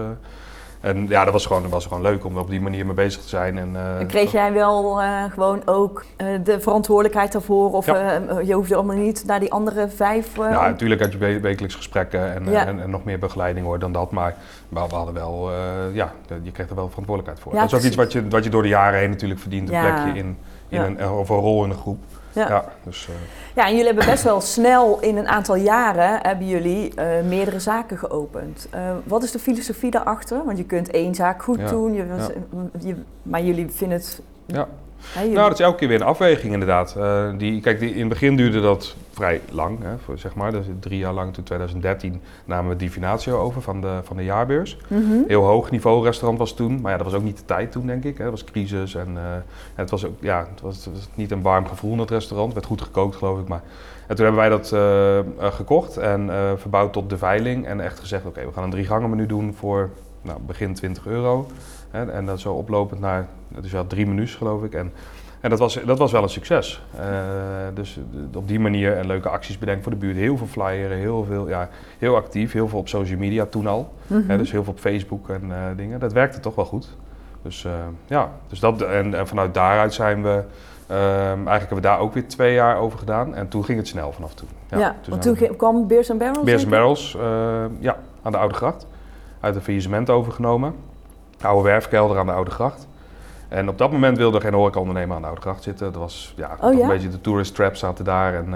En 0.82 1.08
ja, 1.08 1.24
dat 1.24 1.34
was 1.34 1.46
gewoon, 1.46 1.62
dat 1.62 1.72
was 1.72 1.86
gewoon 1.86 2.02
leuk 2.02 2.26
om 2.26 2.38
op 2.38 2.50
die 2.50 2.62
manier 2.62 2.86
mee 2.86 2.94
bezig 2.96 3.22
te 3.22 3.28
zijn. 3.28 3.58
En, 3.58 3.76
eh, 3.76 4.00
En 4.00 4.08
kreeg 4.08 4.32
jij 4.32 4.54
wel 4.54 5.02
eh, 5.02 5.24
gewoon 5.34 5.62
ook 5.66 6.06
eh, 6.18 6.28
de 6.44 6.60
verantwoordelijkheid 6.60 7.32
daarvoor? 7.32 7.72
Of 7.72 7.86
Ja. 7.86 8.22
je 8.44 8.54
hoefde 8.54 8.76
allemaal 8.76 8.96
niet 8.96 9.24
naar 9.26 9.40
die 9.40 9.52
andere 9.52 9.90
vijf... 9.90 10.36
Ja, 10.36 10.50
natuurlijk 10.68 11.02
had 11.02 11.12
je 11.12 11.18
we- 11.18 11.40
wekelijks 11.40 11.76
gesprekken 11.76 12.34
en, 12.34 12.52
Ja. 12.52 12.66
en, 12.66 12.82
en 12.82 12.90
nog 12.90 13.04
meer 13.04 13.20
begeleiding 13.20 13.66
hoor 13.66 13.80
dan 13.80 13.92
dat. 13.92 14.12
Maar 14.12 14.36
we 14.70 14.80
we 14.90 14.96
hadden 14.96 15.14
wel, 15.14 15.52
ja, 15.94 16.14
je 16.44 16.52
kreeg 16.52 16.70
er 16.70 16.76
wel 16.76 16.90
verantwoordelijkheid 16.90 17.40
voor. 17.44 17.54
Ja, 17.54 17.60
dat 17.62 17.72
is 17.72 17.78
ook 17.78 17.84
iets 17.86 17.96
wat 17.96 18.12
je, 18.12 18.28
wat 18.28 18.44
je 18.44 18.50
door 18.50 18.62
de 18.62 18.68
jaren 18.68 19.00
heen 19.00 19.10
natuurlijk 19.10 19.40
verdient. 19.40 19.70
Een 19.72 19.80
plekje 19.82 20.20
in, 20.20 20.38
in 20.70 20.82
een, 20.82 21.10
of 21.10 21.30
een 21.30 21.36
rol 21.40 21.64
in 21.64 21.70
een 21.70 21.78
groep. 21.78 22.04
Ja. 22.34 22.48
Ja, 22.50 22.66
dus, 22.84 23.08
eh, 23.10 23.14
Ja, 23.56 23.64
en 23.66 23.72
jullie 23.72 23.86
hebben 23.88 24.06
best 24.06 24.24
wel 24.24 24.42
snel 24.42 25.00
in 25.00 25.18
een 25.18 25.28
aantal 25.28 25.56
jaren 25.56 26.20
hebben 26.22 26.48
jullie 26.48 26.96
eh, 26.96 27.08
meerdere 27.28 27.60
zaken 27.60 27.98
geopend. 27.98 28.68
Eh, 28.72 28.82
wat 29.04 29.24
is 29.24 29.32
de 29.32 29.40
filosofie 29.40 29.92
daarachter? 29.92 30.46
Want 30.46 30.58
je 30.58 30.66
kunt 30.66 30.92
één 30.92 31.16
zaak 31.16 31.44
goed 31.44 31.60
Ja, 31.60 31.68
doen, 31.70 31.94
je, 31.94 32.06
je- 32.80 32.96
maar 33.24 33.42
jullie 33.42 33.70
vinden 33.72 33.98
het... 33.98 34.22
jullie- 35.14 35.30
Nou, 35.36 35.50
dat 35.50 35.60
is 35.60 35.66
elke 35.66 35.78
keer 35.78 35.88
weer 35.88 36.02
een 36.02 36.08
afweging 36.08 36.54
inderdaad. 36.54 36.96
Eh, 36.98 37.30
die, 37.38 37.62
kijk, 37.62 37.80
die, 37.80 37.94
in 37.94 38.00
het 38.00 38.10
begin 38.10 38.36
duurde 38.36 38.62
dat 38.62 38.96
vrij 39.14 39.42
lang, 39.52 39.80
hè, 39.84 39.98
voor, 40.06 40.18
zeg 40.18 40.36
maar. 40.36 40.52
Dus 40.52 40.66
drie 40.80 40.98
jaar 40.98 41.14
lang, 41.14 41.34
toen 41.34 41.44
2013, 41.44 42.22
namen 42.46 42.70
we 42.72 42.76
Divinatio 42.78 43.38
over 43.38 43.62
van 43.62 43.82
de, 43.82 44.00
van 44.04 44.18
de 44.18 44.24
jaarbeurs. 44.24 44.78
Mhm. 44.88 45.02
Heel 45.28 45.44
hoog 45.44 45.72
niveau 45.72 46.04
restaurant 46.04 46.40
was 46.40 46.54
toen, 46.54 46.82
maar 46.82 46.92
ja, 46.92 46.98
dat 46.98 47.06
was 47.06 47.16
ook 47.16 47.24
niet 47.24 47.38
de 47.38 47.46
tijd 47.46 47.72
toen, 47.72 47.86
denk 47.88 48.04
ik. 48.04 48.18
Hè. 48.18 48.24
Dat 48.24 48.32
was 48.34 48.44
crisis 48.44 48.96
en 48.96 49.08
eh, 49.16 49.24
het 49.76 49.90
was 49.90 50.06
ook, 50.06 50.16
ja, 50.20 50.48
het 50.52 50.62
was, 50.62 50.76
het 50.86 50.94
was 50.94 51.08
niet 51.14 51.32
een 51.32 51.42
warm 51.42 51.68
gevoel 51.68 51.92
in 51.94 52.00
het 52.00 52.10
restaurant. 52.10 52.46
Het 52.54 52.56
werd 52.56 52.68
goed 52.80 52.82
gekookt, 52.82 53.16
geloof 53.16 53.40
ik. 53.40 53.48
Maar 53.48 53.62
en 54.08 54.16
toen 54.18 54.26
hebben 54.26 54.42
wij 54.44 54.50
dat 54.52 54.72
eh, 54.72 55.18
eh, 55.20 55.26
gekocht 55.54 55.98
en 55.98 56.30
eh, 56.30 56.52
verbouwd 56.56 56.94
tot 56.94 57.10
de 57.10 57.18
veiling. 57.18 57.66
En 57.66 57.80
echt 57.82 58.00
gezegd, 58.00 58.26
oké, 58.26 58.46
we 58.46 58.52
gaan 58.54 58.64
een 58.64 58.70
drie 58.70 58.86
gangen 58.86 59.10
menu 59.10 59.26
doen 59.26 59.54
voor 59.54 59.90
nou, 60.22 60.40
begin 60.48 60.74
20 60.74 61.06
euro. 61.06 61.48
Hè, 61.92 62.12
en 62.12 62.26
dat 62.26 62.40
zo 62.40 62.54
oplopend 62.54 63.00
naar, 63.00 63.28
dus 63.48 63.72
ja, 63.72 63.84
drie 63.84 64.08
menus, 64.08 64.36
geloof 64.36 64.64
ik. 64.64 64.74
En, 64.74 64.92
en 65.42 65.50
dat, 65.50 65.60
was, 65.60 65.80
dat 65.86 65.98
was 65.98 66.12
wel 66.12 66.24
een 66.24 66.30
succes. 66.30 66.84
Eh, 67.00 67.06
dus 67.74 68.00
op 68.36 68.48
die 68.48 68.60
manier 68.60 68.98
en 68.98 69.08
leuke 69.08 69.30
acties 69.30 69.58
bedenken 69.58 69.84
voor 69.84 69.92
de 69.92 69.98
buurt. 69.98 70.16
Heel 70.16 70.38
veel 70.38 70.48
flyeren, 70.48 70.98
heel 70.98 71.24
veel, 71.24 71.48
ja, 71.50 71.70
heel 71.98 72.16
actief. 72.16 72.52
Heel 72.52 72.68
veel 72.68 72.80
op 72.80 72.88
social 72.88 73.20
media 73.20 73.46
toen 73.46 73.68
al. 73.68 73.94
Hè, 74.08 74.38
dus 74.38 74.52
heel 74.52 74.64
veel 74.64 74.74
op 74.74 74.80
Facebook 74.80 75.30
en 75.30 75.44
eh, 75.52 75.58
dingen. 75.76 76.00
Dat 76.00 76.14
werkte 76.14 76.40
toch 76.40 76.56
wel 76.56 76.66
goed. 76.66 76.98
Dus 77.42 77.66
eh, 77.66 77.72
ja, 78.08 78.32
dus 78.48 78.60
dat, 78.60 78.82
en, 78.82 79.14
en 79.14 79.28
vanuit 79.28 79.54
daaruit 79.54 79.94
zijn 79.94 80.24
we... 80.24 80.44
ehm, 80.88 80.98
eigenlijk 81.30 81.60
hebben 81.60 81.76
we 81.76 81.82
daar 81.82 82.00
ook 82.00 82.14
weer 82.14 82.28
twee 82.28 82.54
jaar 82.54 82.78
over 82.78 83.00
gedaan. 83.00 83.36
En 83.36 83.48
toen 83.48 83.66
ging 83.66 83.78
het 83.78 83.88
snel 83.88 84.12
vanaf 84.12 84.34
toen. 84.34 84.48
Ja, 84.70 84.96
toen 85.02 85.10
want 85.10 85.22
toen 85.22 85.34
we- 85.36 85.56
kwam 85.56 85.88
Beers 85.88 86.18
Barrels? 86.18 86.44
Beers? 86.46 86.68
Barrels, 86.68 87.18
ja, 87.80 87.98
aan 88.22 88.32
de 88.32 88.38
Oude 88.38 88.56
Gracht. 88.56 88.88
Uit 89.40 89.56
een 89.56 89.62
faillissement 89.62 90.10
overgenomen. 90.10 90.74
Oude 91.42 91.64
werfkelder 91.70 92.18
aan 92.18 92.26
de 92.26 92.32
Oude 92.32 92.52
Gracht. 92.52 92.88
En 93.48 93.70
op 93.70 93.78
dat 93.78 93.92
moment 93.92 94.18
wilde 94.18 94.38
er 94.38 94.44
geen 94.44 94.54
horecaondernemer 94.54 95.16
aan 95.16 95.22
de 95.22 95.28
Oude 95.28 95.42
Gracht 95.42 95.64
zitten. 95.64 95.92
Dat 95.92 96.02
was 96.02 96.34
ja, 96.38 96.58
Oh 96.62 96.74
ja? 96.74 96.82
een 96.82 96.88
beetje 96.88 97.10
de 97.10 97.22
tourist 97.22 97.56
traps 97.56 97.80
zaten 97.80 98.06
daar. 98.06 98.34
En, 98.34 98.46
eh, 98.46 98.52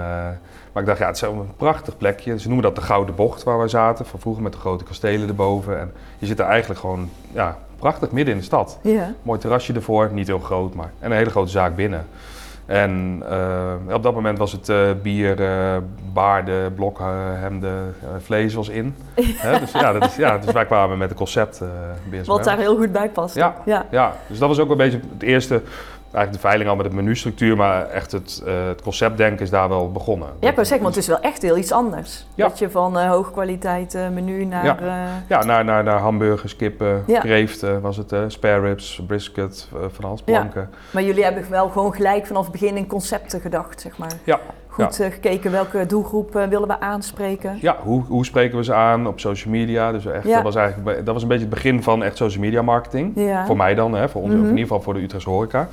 maar 0.72 0.82
ik 0.82 0.86
dacht, 0.86 0.98
ja, 0.98 1.06
het 1.06 1.14
is 1.14 1.20
wel 1.20 1.32
een 1.32 1.56
prachtig 1.56 1.96
plekje. 1.96 2.38
Ze 2.38 2.46
noemen 2.46 2.64
dat 2.64 2.74
de 2.74 2.82
Gouden 2.82 3.14
Bocht 3.14 3.42
waar 3.42 3.58
wij 3.58 3.68
zaten. 3.68 4.06
Van 4.06 4.20
vroeger 4.20 4.42
met 4.42 4.52
de 4.52 4.58
grote 4.58 4.84
kastelen 4.84 5.28
erboven. 5.28 5.80
En 5.80 5.92
je 6.18 6.26
zit 6.26 6.38
er 6.38 6.46
eigenlijk 6.46 6.80
gewoon 6.80 7.10
ja, 7.32 7.58
prachtig 7.78 8.10
midden 8.10 8.34
in 8.34 8.40
de 8.40 8.46
stad. 8.46 8.78
Ja. 8.82 9.12
Mooi 9.22 9.38
terrasje 9.38 9.72
ervoor, 9.72 10.10
niet 10.12 10.26
heel 10.26 10.38
groot, 10.38 10.74
maar 10.74 10.90
en 10.98 11.10
een 11.10 11.16
hele 11.16 11.30
grote 11.30 11.50
zaak 11.50 11.76
binnen. 11.76 12.06
En 12.66 13.22
uh, 13.88 13.94
op 13.94 14.02
dat 14.02 14.14
moment 14.14 14.38
was 14.38 14.52
het 14.52 14.68
uh, 14.68 14.90
bier, 15.02 15.40
uh, 15.40 15.76
baarden, 16.12 16.74
blokhemden, 16.74 17.94
vlees 18.18 18.54
was 18.54 18.68
in. 18.68 18.94
Dus, 19.60 19.72
ja, 19.72 19.92
dat 19.92 20.04
is, 20.04 20.16
ja, 20.16 20.38
dus 20.38 20.52
wij 20.52 20.66
kwamen 20.66 20.98
met 20.98 21.10
een 21.10 21.16
concept. 21.16 21.60
Wat 22.24 22.44
daar 22.44 22.58
heel 22.58 22.76
goed 22.76 22.92
bij 22.92 23.08
past. 23.08 23.34
Ja, 23.34 23.54
ja. 23.64 23.86
ja, 23.90 24.12
dus 24.26 24.38
dat 24.38 24.48
was 24.48 24.58
ook 24.58 24.70
een 24.70 24.76
beetje 24.76 25.00
het 25.12 25.22
eerste 25.22 25.62
eigenlijk 26.16 26.32
de 26.32 26.48
veiling 26.48 26.70
al 26.70 26.76
met 26.76 26.86
het 26.86 26.94
menustructuur, 26.94 27.56
maar 27.56 27.88
echt 27.88 28.12
het, 28.12 28.42
uh, 28.46 28.66
het 28.66 28.82
conceptdenken 28.82 29.44
is 29.44 29.50
daar 29.50 29.68
wel 29.68 29.92
begonnen. 29.92 30.28
Ja, 30.40 30.48
ik 30.48 30.54
zeggen, 30.54 30.82
want 30.82 30.94
het 30.94 31.02
is 31.02 31.06
wel 31.06 31.20
echt 31.20 31.42
heel 31.42 31.56
iets 31.56 31.72
anders. 31.72 32.26
Ja. 32.34 32.48
Dat 32.48 32.58
je 32.58 32.70
van 32.70 32.98
uh, 32.98 33.08
hoogkwaliteit 33.08 33.94
uh, 33.94 34.08
menu 34.08 34.44
naar... 34.44 34.64
Ja, 34.64 34.76
ja 35.28 35.44
naar, 35.44 35.64
naar, 35.64 35.84
naar 35.84 35.98
hamburgers, 35.98 36.56
kippen, 36.56 37.04
ja. 37.06 37.20
kreeften 37.20 37.80
was 37.80 37.96
het, 37.96 38.14
spare 38.26 38.60
ribs, 38.60 39.02
brisket, 39.06 39.68
van 39.92 40.04
alles, 40.04 40.22
planken. 40.22 40.68
Ja. 40.70 40.78
Maar 40.90 41.02
jullie 41.02 41.24
hebben 41.24 41.50
wel 41.50 41.68
gewoon 41.68 41.94
gelijk 41.94 42.26
vanaf 42.26 42.42
het 42.42 42.52
begin 42.52 42.76
in 42.76 42.86
concepten 42.86 43.40
gedacht, 43.40 43.80
zeg 43.80 43.98
maar. 43.98 44.12
Ja. 44.24 44.40
Goed 44.68 44.96
gekeken 44.96 45.50
welke 45.50 45.86
doelgroep 45.86 46.32
willen 46.32 46.68
we 46.68 46.80
aanspreken. 46.80 47.58
Ja, 47.60 47.76
hoe, 47.82 48.04
hoe 48.04 48.24
spreken 48.24 48.56
we 48.56 48.64
ze 48.64 48.74
aan 48.74 49.06
op 49.06 49.20
social 49.20 49.52
media? 49.52 49.92
Dus 49.92 50.06
echt, 50.06 50.32
dat, 50.32 50.42
was 50.42 50.54
eigenlijk, 50.54 51.04
dat 51.04 51.14
was 51.14 51.22
een 51.22 51.28
beetje 51.28 51.44
het 51.44 51.54
begin 51.54 51.82
van 51.82 52.02
echt 52.02 52.16
social 52.16 52.42
media 52.42 52.62
marketing. 52.62 53.30
Voor 53.46 53.56
mij 53.56 53.74
dan, 53.74 53.94
hè, 53.94 54.08
voor 54.08 54.22
ons, 54.22 54.32
mm 54.32 54.36
-hmm. 54.36 54.44
in 54.44 54.50
ieder 54.50 54.66
geval 54.66 54.82
voor 54.82 54.94
de 54.94 55.02
Utrechtse 55.02 55.30
horeca 55.30 55.68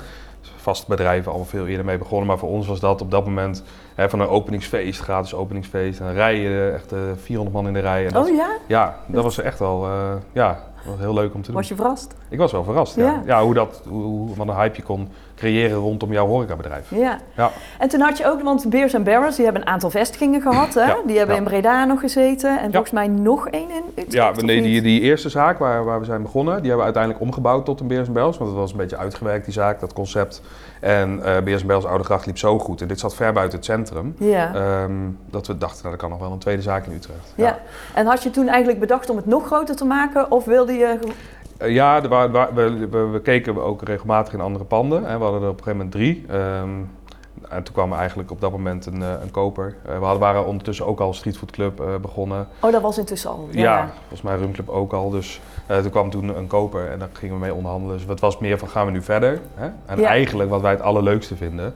vaste 0.64 0.86
bedrijven 0.88 1.32
al 1.32 1.44
veel 1.44 1.66
eerder 1.66 1.84
mee 1.84 1.98
begonnen. 1.98 2.26
Maar 2.26 2.38
voor 2.38 2.48
ons 2.48 2.66
was 2.66 2.80
dat 2.80 3.00
op 3.00 3.10
dat 3.10 3.24
moment 3.24 3.62
hè, 3.94 4.08
van 4.08 4.20
een 4.20 4.28
openingsfeest, 4.28 5.00
gratis 5.00 5.34
openingsfeest. 5.34 6.00
En 6.00 6.06
dan 6.06 6.14
rijden 6.14 6.74
echt 6.74 6.92
uh, 6.92 6.98
400 7.16 7.56
man 7.56 7.66
in 7.66 7.72
de 7.72 7.80
rij. 7.80 8.06
En 8.06 8.16
oh 8.16 8.28
ja? 8.28 8.56
Ja, 8.66 8.96
dat 9.06 9.22
was 9.22 9.38
echt 9.38 9.58
wel, 9.58 9.86
uh, 9.86 10.12
ja, 10.32 10.58
was 10.84 10.98
heel 10.98 11.14
leuk 11.14 11.34
om 11.34 11.40
te 11.40 11.46
doen. 11.46 11.56
Was 11.56 11.68
je 11.68 11.74
verrast? 11.74 12.14
Ik 12.28 12.38
was 12.38 12.52
wel 12.52 12.64
verrast, 12.64 12.96
ja. 12.96 13.04
Ja, 13.04 13.22
ja 13.26 13.42
hoe 13.42 13.54
dat, 13.54 13.82
hoe, 13.88 14.34
wat 14.34 14.48
een 14.48 14.54
hype 14.54 14.76
je 14.76 14.82
kon 14.82 15.08
creëren 15.34 15.76
rondom 15.76 16.12
jouw 16.12 16.26
horecabedrijf. 16.26 16.90
Ja. 16.90 17.18
ja. 17.36 17.50
En 17.78 17.88
toen 17.88 18.00
had 18.00 18.18
je 18.18 18.26
ook, 18.26 18.42
want 18.42 18.70
Beers 18.70 19.02
Barrels, 19.02 19.36
die 19.36 19.44
hebben 19.44 19.62
een 19.62 19.68
aantal 19.68 19.90
vestigingen 19.90 20.40
gehad. 20.42 20.74
Hè? 20.74 20.84
Ja. 20.84 20.96
Die 21.06 21.18
hebben 21.18 21.36
in 21.36 21.44
Breda 21.44 21.84
nog 21.84 22.00
gezeten 22.00 22.60
en 22.60 22.70
volgens 22.70 22.90
mij 22.90 23.08
nog 23.08 23.48
één 23.48 23.70
in 23.70 23.82
Utrecht. 23.90 24.12
Ja, 24.12 24.32
nee, 24.42 24.62
die, 24.62 24.82
die 24.82 25.00
eerste 25.00 25.28
zaak 25.28 25.58
waar, 25.58 25.84
waar 25.84 25.98
we 25.98 26.04
zijn 26.04 26.22
begonnen, 26.22 26.54
die 26.54 26.70
hebben 26.70 26.78
we 26.78 26.84
uiteindelijk 26.84 27.22
omgebouwd 27.22 27.64
tot 27.64 27.80
een 27.80 27.86
Beers 27.86 28.12
Barrels. 28.12 28.38
Want 28.38 28.50
het 28.50 28.58
was 28.58 28.70
een 28.70 28.76
beetje 28.76 28.96
uitgewerkt, 28.96 29.44
die 29.44 29.54
zaak, 29.54 29.80
dat 29.80 29.92
concept. 29.92 30.42
En 30.80 31.18
uh, 31.24 31.38
Beers 31.44 31.64
Barrels 31.64 31.86
Oude 31.86 32.04
Gracht 32.04 32.26
liep 32.26 32.38
zo 32.38 32.58
goed. 32.58 32.80
En 32.80 32.88
dit 32.88 33.00
zat 33.00 33.14
ver 33.14 33.32
buiten 33.32 33.56
het 33.56 33.66
centrum. 33.66 34.14
Ja. 34.18 34.82
Um, 34.82 35.18
dat 35.30 35.46
we 35.46 35.58
dachten, 35.58 35.78
nou, 35.78 35.90
dat 35.90 36.00
kan 36.00 36.10
nog 36.10 36.18
wel 36.18 36.32
een 36.32 36.38
tweede 36.38 36.62
zaak 36.62 36.86
in 36.86 36.92
Utrecht. 36.92 37.32
Ja. 37.34 37.58
En 37.94 38.06
had 38.06 38.22
je 38.22 38.30
toen 38.30 38.48
eigenlijk 38.48 38.80
bedacht 38.80 39.10
om 39.10 39.16
het 39.16 39.26
nog 39.26 39.46
groter 39.46 39.76
te 39.76 39.84
maken? 39.84 40.30
Of 40.30 40.44
wilde 40.44 40.73
je 40.78 40.98
uh, 41.62 41.70
ja, 41.74 42.08
waren, 42.08 42.54
we, 42.54 42.88
we, 42.88 42.98
we, 42.98 43.20
keken 43.20 43.62
ook 43.62 43.82
regelmatig 43.82 44.32
in 44.32 44.40
andere 44.40 44.64
panden. 44.64 45.04
Hè. 45.04 45.18
We 45.18 45.24
hadden 45.24 45.42
er 45.42 45.48
op 45.48 45.58
een 45.58 45.64
gegeven 45.64 45.76
moment 45.76 45.92
drie. 45.92 46.24
Um, 46.32 46.90
en 47.48 47.62
toen 47.62 47.74
kwam 47.74 47.92
er 47.92 47.98
eigenlijk 47.98 48.30
op 48.30 48.40
dat 48.40 48.50
moment 48.50 48.86
een, 48.86 49.00
een 49.00 49.30
koper. 49.30 49.76
Uh, 49.86 49.98
we 49.98 50.04
hadden, 50.04 50.20
waren 50.20 50.46
ondertussen 50.46 50.86
ook 50.86 51.00
al 51.00 51.14
Streetfood 51.14 51.50
Club 51.50 51.80
uh, 51.80 51.86
begonnen. 52.00 52.48
Oh, 52.60 52.72
dat 52.72 52.82
was 52.82 52.98
intussen 52.98 53.30
al? 53.30 53.48
Ja, 53.50 53.60
ja 53.60 53.90
volgens 53.98 54.22
mij 54.22 54.36
Rumclub 54.36 54.68
ook 54.68 54.92
al. 54.92 55.10
Dus 55.10 55.40
toen 55.66 55.90
kwam 55.90 56.10
toen 56.10 56.36
een 56.36 56.46
koper 56.46 56.90
en 56.90 56.98
daar 56.98 57.08
gingen 57.12 57.34
we 57.34 57.40
mee 57.40 57.54
onderhandelen. 57.54 57.96
Dus 57.96 58.06
het 58.06 58.20
was 58.20 58.38
meer 58.38 58.58
van 58.58 58.68
gaan 58.68 58.86
we 58.86 58.92
nu 58.92 59.02
verder? 59.02 59.40
Hè? 59.54 59.68
En 59.86 60.00
ja. 60.00 60.08
eigenlijk 60.08 60.50
wat 60.50 60.60
wij 60.60 60.70
het 60.70 60.82
allerleukste 60.82 61.36
vinden 61.36 61.74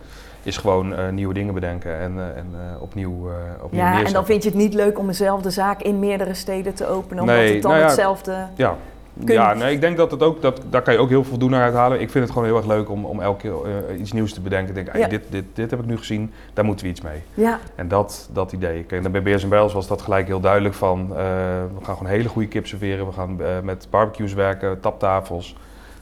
is 0.48 0.56
gewoon 0.56 0.92
uh, 0.92 1.08
nieuwe 1.08 1.34
dingen 1.34 1.54
bedenken 1.54 1.98
en, 1.98 2.14
uh, 2.16 2.22
en 2.22 2.46
uh, 2.52 2.82
opnieuw, 2.82 3.28
opnieuw 3.62 3.82
Ja, 3.82 4.04
en 4.04 4.12
dan 4.12 4.26
vind 4.26 4.42
je 4.42 4.48
het 4.48 4.58
niet 4.58 4.74
leuk 4.74 4.98
om 4.98 5.06
dezelfde 5.06 5.50
zaak 5.50 5.82
in 5.82 5.98
meerdere 5.98 6.34
steden 6.34 6.74
te 6.74 6.86
openen, 6.86 7.20
omdat 7.22 7.36
nee, 7.36 7.52
het 7.52 7.62
dan 7.62 7.70
nou 7.70 7.82
ja, 7.82 7.88
hetzelfde... 7.88 8.46
Ja, 8.54 8.76
ja, 9.24 9.54
nee, 9.54 9.74
ik 9.74 9.80
denk 9.80 9.96
dat 9.96 10.10
het 10.10 10.22
ook, 10.22 10.42
dat, 10.42 10.62
daar 10.70 10.82
kan 10.82 10.92
je 10.92 11.00
ook 11.00 11.08
heel 11.08 11.20
veel 11.20 11.30
voldoening 11.30 11.62
uit 11.62 11.74
halen. 11.74 12.00
Ik 12.00 12.10
vind 12.10 12.24
het 12.24 12.32
gewoon 12.32 12.48
heel 12.48 12.56
erg 12.56 12.66
leuk 12.66 12.90
om, 12.90 13.04
om 13.04 13.20
elke 13.20 13.40
keer 13.40 13.96
iets 13.96 14.12
nieuws 14.12 14.32
te 14.32 14.40
bedenken. 14.40 14.74
Denk, 14.74 14.96
ja. 14.96 15.08
dit, 15.08 15.22
dit, 15.30 15.44
dit 15.52 15.70
heb 15.70 15.80
ik 15.80 15.86
nu 15.86 15.96
gezien, 15.96 16.32
daar 16.52 16.64
moeten 16.64 16.84
we 16.84 16.90
iets 16.90 17.00
mee. 17.00 17.22
Ja. 17.34 17.58
En 17.74 17.88
dat, 17.88 18.28
dat 18.32 18.52
idee. 18.52 18.82
Kijk, 18.82 19.12
bij 19.12 19.22
Beers 19.22 19.48
Bells 19.48 19.72
was 19.72 19.86
dat 19.86 20.02
gelijk 20.02 20.26
heel 20.26 20.40
duidelijk 20.40 20.74
van, 20.74 21.08
we 21.08 21.82
gaan 21.82 21.96
gewoon 21.96 22.12
hele 22.12 22.28
goede 22.28 22.48
kip 22.48 22.66
serveren. 22.66 23.06
We 23.06 23.12
gaan 23.12 23.40
met 23.62 23.86
barbecues 23.90 24.34
werken, 24.34 24.80
taptafels. 24.80 25.56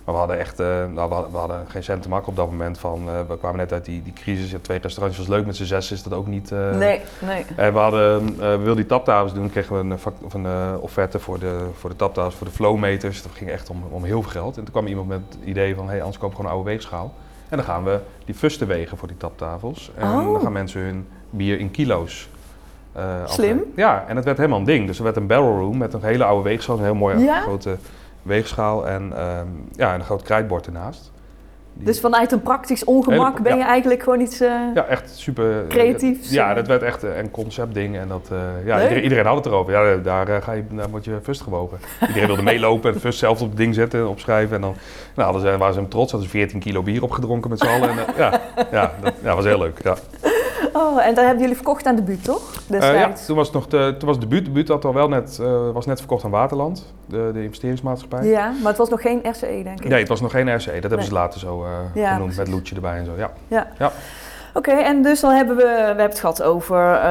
Maar 0.07 0.15
we 0.15 0.21
hadden 0.21 0.39
echt, 0.39 0.61
uh, 0.61 0.67
nou, 0.67 1.09
we, 1.09 1.15
hadden, 1.15 1.31
we, 1.31 1.39
hadden, 1.39 1.65
geen 1.69 1.83
cent 1.83 2.03
te 2.03 2.09
maken 2.09 2.29
op 2.29 2.37
dat 2.37 2.51
moment. 2.51 2.79
Van, 2.79 3.09
uh, 3.09 3.21
we 3.29 3.39
kwamen 3.39 3.59
net 3.59 3.73
uit 3.73 3.85
die, 3.85 4.03
die 4.03 4.13
crisis. 4.13 4.51
Ja, 4.51 4.59
twee 4.63 4.79
restaurantjes 4.79 5.27
was 5.27 5.37
leuk, 5.37 5.47
met 5.47 5.57
z'n 5.57 5.65
zes 5.65 5.93
is 5.93 6.03
dat 6.03 6.13
ook 6.13 6.27
niet. 6.27 6.51
Uh, 6.51 6.77
nee, 6.77 7.01
nee. 7.19 7.45
En 7.57 7.73
we 7.73 7.79
hadden, 7.79 8.25
we 8.37 8.57
wilden 8.57 8.77
die 8.77 8.87
taptafels 8.87 9.35
doen, 9.35 9.51
kregen 9.51 9.75
we 9.75 9.95
een, 9.95 9.99
of 10.23 10.35
een 10.35 10.47
offerte 10.81 11.19
voor 11.19 11.39
de, 11.39 11.69
voor 11.79 11.91
de 11.91 11.97
taptafels, 11.97 12.35
voor 12.35 12.47
de 12.47 12.53
flowmeters. 12.53 13.23
Dat 13.23 13.33
ging 13.35 13.51
echt 13.51 13.71
om, 13.71 13.85
om 13.91 14.05
heel 14.05 14.23
veel 14.23 14.31
geld. 14.31 14.57
En 14.57 14.63
toen 14.63 14.73
kwam 14.73 14.87
iemand 14.87 15.09
met 15.09 15.21
het 15.29 15.39
idee 15.45 15.75
van, 15.75 15.85
hé, 15.85 15.91
hey, 15.91 16.01
anders 16.01 16.19
koop 16.19 16.31
gewoon 16.31 16.47
een 16.47 16.57
oude 16.57 16.71
weegschaal. 16.71 17.15
En 17.49 17.57
dan 17.57 17.67
gaan 17.67 17.85
we 17.85 18.01
die 18.25 18.35
fusten 18.35 18.67
wegen 18.67 18.97
voor 18.97 19.09
die 19.09 19.17
taptafels. 19.17 19.91
En 19.97 20.09
oh. 20.09 20.33
dan 20.33 20.41
gaan 20.41 20.53
mensen 20.53 20.81
hun 20.81 21.07
bier 21.31 21.59
in 21.59 21.71
kilo's 21.71 22.29
Slim. 23.25 23.63
Ja, 23.75 24.05
en 24.09 24.17
het 24.17 24.25
werd 24.25 24.37
helemaal 24.37 24.59
een 24.59 24.65
ding. 24.65 24.87
Dus 24.87 24.99
er 24.99 25.05
werd 25.05 25.17
een 25.17 25.27
barrel 25.27 25.59
room 25.59 25.77
met 25.77 25.93
een 25.93 26.03
hele 26.03 26.25
oude 26.25 26.49
weegschaal, 26.49 26.79
een 26.79 26.85
heel 26.85 26.95
mooi 26.95 27.19
ja? 27.19 27.41
grote 27.41 27.77
weegschaal 28.27 28.87
en, 28.87 29.03
um, 29.03 29.69
ja, 29.73 29.93
en 29.93 29.99
een 29.99 30.05
groot 30.05 30.23
krijtbord 30.23 30.67
ernaast. 30.67 31.13
Die 31.77 31.87
dus 31.87 32.01
vanuit 32.01 32.33
een 32.33 32.43
praktisch 32.43 32.85
ongemak 32.85 33.37
Hele, 33.37 33.49
ben 33.49 33.59
je 33.59 33.65
eigenlijk 33.65 34.03
gewoon 34.03 34.21
iets 34.21 34.41
uh, 34.41 34.49
Ja, 34.75 34.85
echt 34.85 35.11
super... 35.19 35.65
Creatiefs. 35.69 36.31
ja, 36.31 36.55
dat 36.55 36.67
werd 36.67 36.83
echt 36.83 37.03
een 37.03 37.31
conceptding 37.31 37.97
en 37.97 38.09
dat... 38.09 38.29
Uh, 38.33 38.39
ja, 38.65 38.83
iedereen, 38.83 39.03
iedereen, 39.03 39.27
had 39.27 39.37
het 39.37 39.47
erover. 39.47 39.73
Ja, 39.73 39.97
daar, 39.97 40.29
uh, 40.29 40.37
ga 40.41 40.53
je, 40.53 40.63
daar 40.71 40.91
word 40.91 41.05
je 41.05 41.19
fust 41.23 41.41
gewogen. 41.41 41.79
iedereen 42.01 42.27
wilde 42.27 42.43
meelopen 42.43 42.95
en 42.95 43.01
fust 43.07 43.19
zelf 43.19 43.41
op 43.41 43.49
het 43.49 43.57
ding 43.57 43.75
zetten, 43.75 44.09
opschrijven. 44.09 44.55
En 44.55 44.61
dan 44.61 44.75
nou, 45.15 45.59
waren 45.59 45.75
ze 45.75 45.81
hem 45.81 45.89
trots, 45.89 46.11
hadden 46.11 46.31
ze 46.31 46.37
14 46.37 46.61
kilo 46.61 46.83
bier 46.83 47.03
opgedronken 47.03 47.51
met 47.51 47.59
z'n 47.59 47.67
allen. 47.67 47.89
En, 47.89 47.97
ja, 48.17 48.41
ja, 48.71 48.93
dat 49.03 49.15
ja, 49.23 49.35
was 49.35 49.45
heel 49.45 49.59
leuk, 49.59 49.83
ja. 49.83 49.97
Oh, 50.77 51.07
en 51.07 51.15
daar 51.15 51.25
hebben 51.25 51.43
jullie 51.43 51.57
verkocht 51.57 51.87
aan 51.87 51.97
de 51.97 52.03
buurt, 52.03 52.25
toch? 52.25 52.63
Uh, 52.71 52.81
ja, 52.81 53.13
toen 53.27 53.37
was, 53.37 53.47
het 53.47 53.55
nog 53.55 53.67
de, 53.67 53.95
toen 53.99 54.09
was 54.09 54.21
de 54.21 54.27
buurt. 54.27 54.45
De 54.45 54.51
buurt 54.51 54.69
had 54.69 54.85
al 54.85 54.95
wel 54.95 55.09
net, 55.09 55.39
uh, 55.41 55.71
was 55.73 55.87
net 55.87 55.99
verkocht 55.99 56.25
aan 56.25 56.31
Waterland, 56.31 56.95
de, 57.07 57.31
de 57.33 57.43
investeringsmaatschappij. 57.43 58.27
Ja, 58.27 58.51
maar 58.51 58.69
het 58.69 58.77
was 58.77 58.89
nog 58.89 59.01
geen 59.01 59.21
RCE, 59.23 59.61
denk 59.65 59.81
ik. 59.81 59.89
Nee, 59.89 59.99
het 59.99 60.09
was 60.09 60.21
nog 60.21 60.31
geen 60.31 60.57
RCE. 60.57 60.73
Dat 60.73 60.81
hebben 60.81 60.99
nee. 60.99 61.07
ze 61.07 61.13
later 61.13 61.41
zo 61.41 61.65
uh, 61.65 61.71
ja, 61.95 62.13
genoemd, 62.13 62.25
precies. 62.25 62.37
met 62.37 62.49
Loetje 62.49 62.75
erbij 62.75 62.99
en 62.99 63.05
zo. 63.05 63.13
Ja. 63.17 63.31
ja. 63.49 63.67
ja. 63.79 63.93
Oké, 64.57 64.71
okay, 64.71 64.85
en 64.85 65.03
dus 65.03 65.21
dan 65.21 65.33
hebben 65.33 65.57
we, 65.57 65.63
we 65.63 65.69
hebben 65.69 66.05
het 66.05 66.21
gehad 66.21 66.43
over 66.43 66.79
uh, 66.79 67.03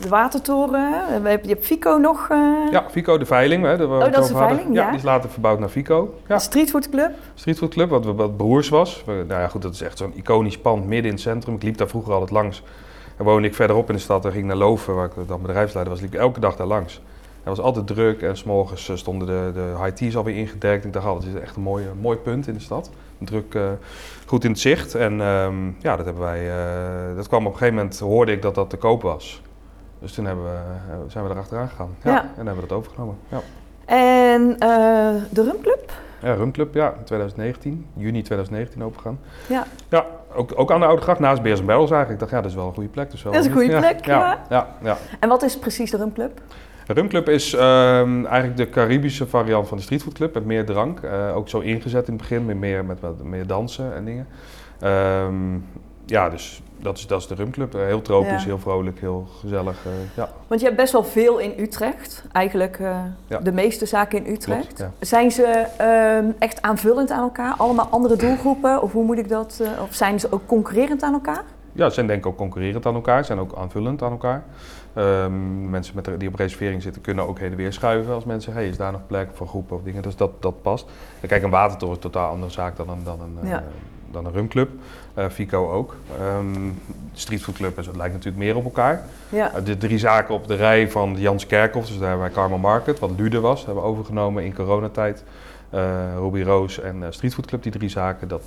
de 0.00 0.08
watertoren. 0.08 0.90
We 1.22 1.28
hebben, 1.28 1.48
je 1.48 1.54
hebt 1.54 1.66
Fico 1.66 1.96
nog. 1.96 2.28
Uh... 2.30 2.70
Ja, 2.70 2.84
Fico 2.90 3.18
de 3.18 3.26
veiling. 3.26 3.64
Hè, 3.64 3.84
oh, 3.84 4.00
dat 4.00 4.18
is 4.18 4.28
de 4.28 4.36
veiling, 4.36 4.74
ja. 4.74 4.82
ja. 4.82 4.88
Die 4.88 4.98
is 4.98 5.04
later 5.04 5.30
verbouwd 5.30 5.58
naar 5.58 5.68
Fico. 5.68 6.14
Ja. 6.26 6.34
De 6.34 6.42
Streetfood 6.42 6.88
Club. 6.88 7.10
Streetfood 7.34 7.70
Club, 7.70 7.90
wat, 7.90 8.04
wat 8.04 8.36
broers 8.36 8.68
was. 8.68 9.02
Nou 9.06 9.26
ja, 9.26 9.48
goed, 9.48 9.62
dat 9.62 9.74
is 9.74 9.82
echt 9.82 9.98
zo'n 9.98 10.12
iconisch 10.14 10.58
pand 10.58 10.86
midden 10.86 11.06
in 11.06 11.12
het 11.12 11.20
centrum. 11.20 11.54
Ik 11.54 11.62
liep 11.62 11.76
daar 11.76 11.88
vroeger 11.88 12.12
altijd 12.12 12.30
langs. 12.30 12.62
En 13.16 13.24
woonde 13.24 13.48
ik 13.48 13.54
verderop 13.54 13.88
in 13.88 13.94
de 13.94 14.00
stad 14.00 14.24
en 14.24 14.32
ging 14.32 14.46
naar 14.46 14.56
Loven, 14.56 14.94
waar 14.94 15.06
ik 15.06 15.28
dan 15.28 15.42
bedrijfsleider 15.42 15.92
was, 15.92 16.02
liep 16.02 16.14
ik 16.14 16.20
elke 16.20 16.40
dag 16.40 16.56
daar 16.56 16.66
langs. 16.66 16.94
Het 17.42 17.56
was 17.56 17.60
altijd 17.60 17.86
druk 17.86 18.22
en 18.22 18.36
s'morgens 18.36 18.90
stonden 18.94 19.26
de, 19.28 19.50
de 19.54 19.74
high 19.82 19.96
teas 19.96 20.16
alweer 20.16 20.36
ingedekt. 20.36 20.84
Ik 20.84 20.92
dacht, 20.92 21.06
oh, 21.06 21.14
dat 21.14 21.24
is 21.24 21.40
echt 21.40 21.56
een 21.56 21.62
mooi, 21.62 21.86
mooi 22.00 22.16
punt 22.16 22.46
in 22.46 22.54
de 22.54 22.60
stad. 22.60 22.90
Druk, 23.24 23.54
uh, 23.54 23.68
goed 24.26 24.44
in 24.44 24.50
het 24.50 24.60
zicht. 24.60 24.94
En 24.94 25.20
um, 25.20 25.76
ja, 25.80 25.96
dat 25.96 26.04
hebben 26.04 26.22
wij. 26.22 26.46
Uh, 26.46 27.16
dat 27.16 27.28
kwam 27.28 27.46
op 27.46 27.52
een 27.52 27.58
gegeven 27.58 27.76
moment, 27.76 27.98
hoorde 27.98 28.32
ik 28.32 28.42
dat 28.42 28.54
dat 28.54 28.70
te 28.70 28.76
koop 28.76 29.02
was. 29.02 29.42
Dus 29.98 30.12
toen 30.12 30.24
hebben 30.24 30.44
we, 30.44 31.10
zijn 31.10 31.24
we 31.24 31.30
erachteraan 31.30 31.68
gegaan. 31.68 31.96
Ja, 32.02 32.10
ja. 32.10 32.20
En 32.36 32.46
hebben 32.46 32.62
we 32.62 32.68
dat 32.68 32.78
overgenomen. 32.78 33.16
Ja. 33.28 33.40
En 33.84 34.42
uh, 34.42 35.22
de 35.30 35.42
Rumclub? 35.42 35.92
Ja, 36.22 36.34
Rumclub, 36.34 36.74
ja, 36.74 36.94
in 36.98 37.04
2019, 37.04 37.86
juni 37.94 38.22
2019 38.22 38.84
overgegaan. 38.84 39.18
Ja. 39.48 39.64
Ja, 39.88 40.06
ook, 40.34 40.52
ook 40.54 40.72
aan 40.72 40.80
de 40.80 40.86
Oude 40.86 41.02
Gracht, 41.02 41.18
naast 41.18 41.42
Beers 41.42 41.60
en 41.60 41.66
Barrels 41.66 41.90
eigenlijk. 41.90 42.22
Ik 42.22 42.28
dacht, 42.28 42.32
ja, 42.32 42.40
dat 42.40 42.50
is 42.50 42.56
wel 42.56 42.66
een 42.66 42.74
goede 42.74 42.88
plek. 42.88 43.10
Dus 43.10 43.22
wel 43.22 43.32
dat 43.32 43.40
is 43.40 43.46
een 43.46 43.52
goede 43.52 43.76
plek, 43.76 44.04
ja. 44.04 44.18
Ja, 44.18 44.38
ja, 44.48 44.68
ja. 44.82 44.96
En 45.20 45.28
wat 45.28 45.42
is 45.42 45.58
precies 45.58 45.90
de 45.90 45.96
Rumclub? 45.96 46.40
Rumclub 46.86 47.28
is 47.28 47.52
um, 47.52 48.26
eigenlijk 48.26 48.56
de 48.56 48.68
Caribische 48.70 49.26
variant 49.26 49.68
van 49.68 49.76
de 49.76 49.82
Streetfood 49.82 50.14
Club 50.14 50.34
met 50.34 50.44
meer 50.44 50.64
drank. 50.64 51.00
Uh, 51.00 51.36
ook 51.36 51.48
zo 51.48 51.58
ingezet 51.58 52.06
in 52.06 52.12
het 52.12 52.22
begin, 52.22 52.44
met 52.44 52.56
meer, 52.56 52.84
met 52.84 53.00
wat 53.00 53.22
meer 53.22 53.46
dansen 53.46 53.94
en 53.94 54.04
dingen. 54.04 54.26
Um, 54.82 55.64
ja, 56.06 56.30
dus 56.30 56.62
dat 56.78 56.98
is, 56.98 57.06
dat 57.06 57.20
is 57.20 57.26
de 57.26 57.34
Rumclub. 57.34 57.74
Uh, 57.74 57.84
heel 57.84 58.02
tropisch, 58.02 58.42
ja. 58.42 58.48
heel 58.48 58.58
vrolijk, 58.58 59.00
heel 59.00 59.26
gezellig. 59.40 59.84
Uh, 59.86 59.92
ja. 60.16 60.28
Want 60.46 60.60
je 60.60 60.66
hebt 60.66 60.78
best 60.78 60.92
wel 60.92 61.04
veel 61.04 61.38
in 61.38 61.52
Utrecht. 61.58 62.24
Eigenlijk 62.32 62.78
uh, 62.78 62.96
ja. 63.26 63.38
de 63.38 63.52
meeste 63.52 63.86
zaken 63.86 64.24
in 64.24 64.32
Utrecht. 64.32 64.74
Klopt, 64.74 64.96
zijn 65.00 65.30
ze 65.30 65.66
um, 66.20 66.34
echt 66.38 66.62
aanvullend 66.62 67.10
aan 67.10 67.22
elkaar? 67.22 67.54
Allemaal 67.56 67.88
andere 67.90 68.16
doelgroepen? 68.16 68.82
Of 68.82 68.92
hoe 68.92 69.04
moet 69.04 69.18
ik 69.18 69.28
dat? 69.28 69.62
of 69.82 69.94
zijn 69.94 70.20
ze 70.20 70.32
ook 70.32 70.46
concurrerend 70.46 71.02
aan 71.02 71.12
elkaar? 71.12 71.42
Ja, 71.72 71.88
ze 71.88 71.94
zijn 71.94 72.06
denk 72.06 72.18
ik 72.18 72.26
ook 72.26 72.36
concurrerend 72.36 72.86
aan 72.86 72.94
elkaar. 72.94 73.18
Ze 73.18 73.24
zijn 73.24 73.38
ook 73.38 73.54
aanvullend 73.56 74.02
aan 74.02 74.10
elkaar. 74.10 74.44
Um, 74.98 75.70
mensen 75.70 75.94
met, 75.94 76.08
die 76.18 76.28
op 76.28 76.34
reservering 76.34 76.82
zitten 76.82 77.02
kunnen 77.02 77.26
ook 77.28 77.38
heen 77.38 77.50
en 77.50 77.56
weer 77.56 77.72
schuiven 77.72 78.14
als 78.14 78.24
mensen 78.24 78.42
zeggen, 78.42 78.62
hey, 78.62 78.70
is 78.70 78.76
daar 78.76 78.92
nog 78.92 79.06
plek 79.06 79.28
voor 79.32 79.46
groepen 79.46 79.76
of 79.76 79.82
dingen. 79.82 80.02
Dus 80.02 80.16
dat, 80.16 80.30
dat 80.42 80.62
past. 80.62 80.86
En 81.20 81.28
kijk, 81.28 81.42
een 81.42 81.50
watertoren 81.50 81.96
is 81.96 82.04
een 82.04 82.10
totaal 82.10 82.30
andere 82.30 82.52
zaak 82.52 82.76
dan 82.76 82.88
een, 82.88 83.04
dan 83.04 83.20
een, 83.20 83.48
ja. 83.48 83.60
uh, 83.60 83.66
dan 84.10 84.26
een 84.26 84.32
rumclub. 84.32 84.70
Uh, 85.18 85.28
Fico 85.28 85.70
ook. 85.70 85.96
Um, 86.38 86.80
Streetfood 87.12 87.54
Club 87.54 87.76
en 87.76 87.84
zo, 87.84 87.90
lijkt 87.96 88.12
natuurlijk 88.12 88.44
meer 88.44 88.56
op 88.56 88.64
elkaar. 88.64 89.02
Ja. 89.28 89.58
Uh, 89.58 89.64
de 89.64 89.76
drie 89.76 89.98
zaken 89.98 90.34
op 90.34 90.46
de 90.46 90.54
rij 90.54 90.90
van 90.90 91.14
Jans 91.18 91.46
Kerkhoff, 91.46 91.88
dus 91.88 91.98
daar 91.98 92.18
wij 92.18 92.30
Carmel 92.30 92.58
Market, 92.58 92.98
wat 92.98 93.10
Lude 93.16 93.40
was, 93.40 93.64
hebben 93.64 93.82
we 93.82 93.88
overgenomen 93.88 94.44
in 94.44 94.54
coronatijd. 94.54 95.24
Ruby 96.18 96.42
Roos 96.42 96.80
en 96.80 97.04
Streetfood 97.08 97.46
Club, 97.46 97.62
die 97.62 97.72
drie 97.72 97.88
zaken, 97.88 98.28
dat... 98.28 98.42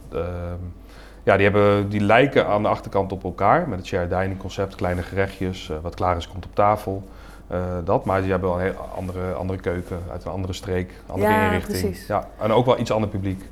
ja, 1.27 1.33
die, 1.37 1.43
hebben, 1.43 1.89
die 1.89 2.01
lijken 2.01 2.47
aan 2.47 2.61
de 2.61 2.67
achterkant 2.67 3.11
op 3.11 3.23
elkaar 3.23 3.69
met 3.69 3.77
het 3.77 3.87
shared 3.87 4.09
dining 4.09 4.37
concept, 4.37 4.75
kleine 4.75 5.01
gerechtjes, 5.01 5.69
eh, 5.69 5.77
wat 5.81 5.95
klaar 5.95 6.17
is 6.17 6.27
komt 6.27 6.45
op 6.45 6.55
tafel. 6.55 7.03
eh, 7.47 7.59
dat, 7.83 8.05
maar 8.05 8.21
die 8.21 8.31
hebben 8.31 8.49
wel 8.49 8.57
een 8.59 8.65
heel 8.65 8.89
andere, 8.97 9.33
andere 9.33 9.59
keuken, 9.59 9.97
uit 10.11 10.23
een 10.25 10.31
andere 10.31 10.53
streek, 10.53 10.91
andere 11.05 11.31
Ja, 11.31 11.45
inrichting. 11.45 11.79
precies. 11.81 12.07
Ja, 12.07 12.27
en 12.39 12.51
ook 12.51 12.65
wel 12.65 12.79
iets 12.79 12.91
ander 12.91 13.09
publiek. 13.09 13.43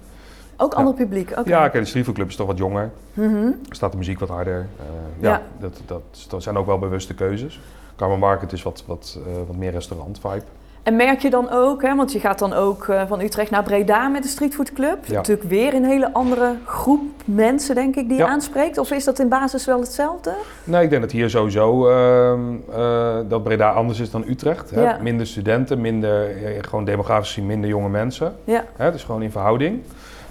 Ook 0.58 0.72
Ja. 0.72 0.78
ander 0.78 0.94
publiek. 0.94 1.32
Oké. 1.32 1.50
Ja, 1.50 1.70
kijk, 1.70 1.84
de 1.84 1.90
streetfoodclub 1.90 2.28
is 2.28 2.36
toch 2.36 2.48
wat 2.48 2.58
jonger, 2.58 2.92
Mhm. 3.14 3.48
staat 3.70 3.92
de 3.92 3.98
muziek 3.98 4.20
wat 4.20 4.30
harder. 4.30 4.68
Eh, 4.80 4.86
ja, 5.24 5.30
Ja. 5.30 5.42
Dat, 5.60 5.82
dat, 5.86 6.26
dat 6.30 6.44
zijn 6.44 6.58
ook 6.58 6.66
wel 6.66 6.80
bewuste 6.80 7.14
keuzes. 7.14 7.60
Karma 7.96 8.16
Market 8.16 8.52
is 8.54 8.64
wat, 8.64 8.84
wat, 8.88 9.20
wat 9.48 9.56
meer 9.56 9.72
restaurant 9.72 10.20
vibe. 10.20 10.44
En 10.86 10.96
merk 10.96 11.20
je 11.20 11.30
dan 11.30 11.50
ook, 11.50 11.82
hè, 11.82 11.96
want 11.96 12.12
je 12.12 12.20
gaat 12.20 12.40
dan 12.40 12.54
ook 12.54 12.88
eh, 12.88 13.02
van 13.08 13.22
Utrecht 13.22 13.52
naar 13.52 13.64
Breda 13.64 14.08
met 14.08 14.24
de 14.24 14.30
Streetfood 14.30 14.74
Club. 14.74 15.06
Ja. 15.06 15.14
Natuurlijk 15.14 15.50
weer 15.50 15.74
een 15.74 15.86
hele 15.86 16.14
andere 16.14 16.56
groep 16.66 17.02
mensen, 17.26 17.76
denk 17.76 17.96
ik, 17.96 18.08
die 18.08 18.18
je 18.18 18.26
aanspreekt. 18.26 18.78
Of 18.78 18.92
is 18.92 19.04
dat 19.04 19.20
in 19.20 19.30
basis 19.30 19.66
wel 19.66 19.80
hetzelfde? 19.80 20.34
Nee, 20.64 20.84
ik 20.84 20.90
denk 20.90 21.02
dat 21.02 21.12
hier 21.12 21.30
sowieso 21.30 21.90
ehm, 21.90 22.40
eh, 22.74 23.18
dat 23.28 23.44
Breda 23.44 23.72
anders 23.72 24.00
is 24.00 24.12
dan 24.12 24.24
Utrecht. 24.28 24.70
Hè? 24.70 24.82
Ja. 24.82 24.98
Minder 25.02 25.28
studenten, 25.28 25.82
minder, 25.82 26.44
eh, 26.44 26.52
gewoon 26.62 26.86
demografisch 26.86 27.36
minder 27.36 27.70
jonge 27.70 27.90
mensen. 27.90 28.36
Ja. 28.44 28.64
Hè? 28.76 28.92
Dus 28.92 29.04
gewoon 29.04 29.22
in 29.22 29.32
verhouding. 29.32 29.82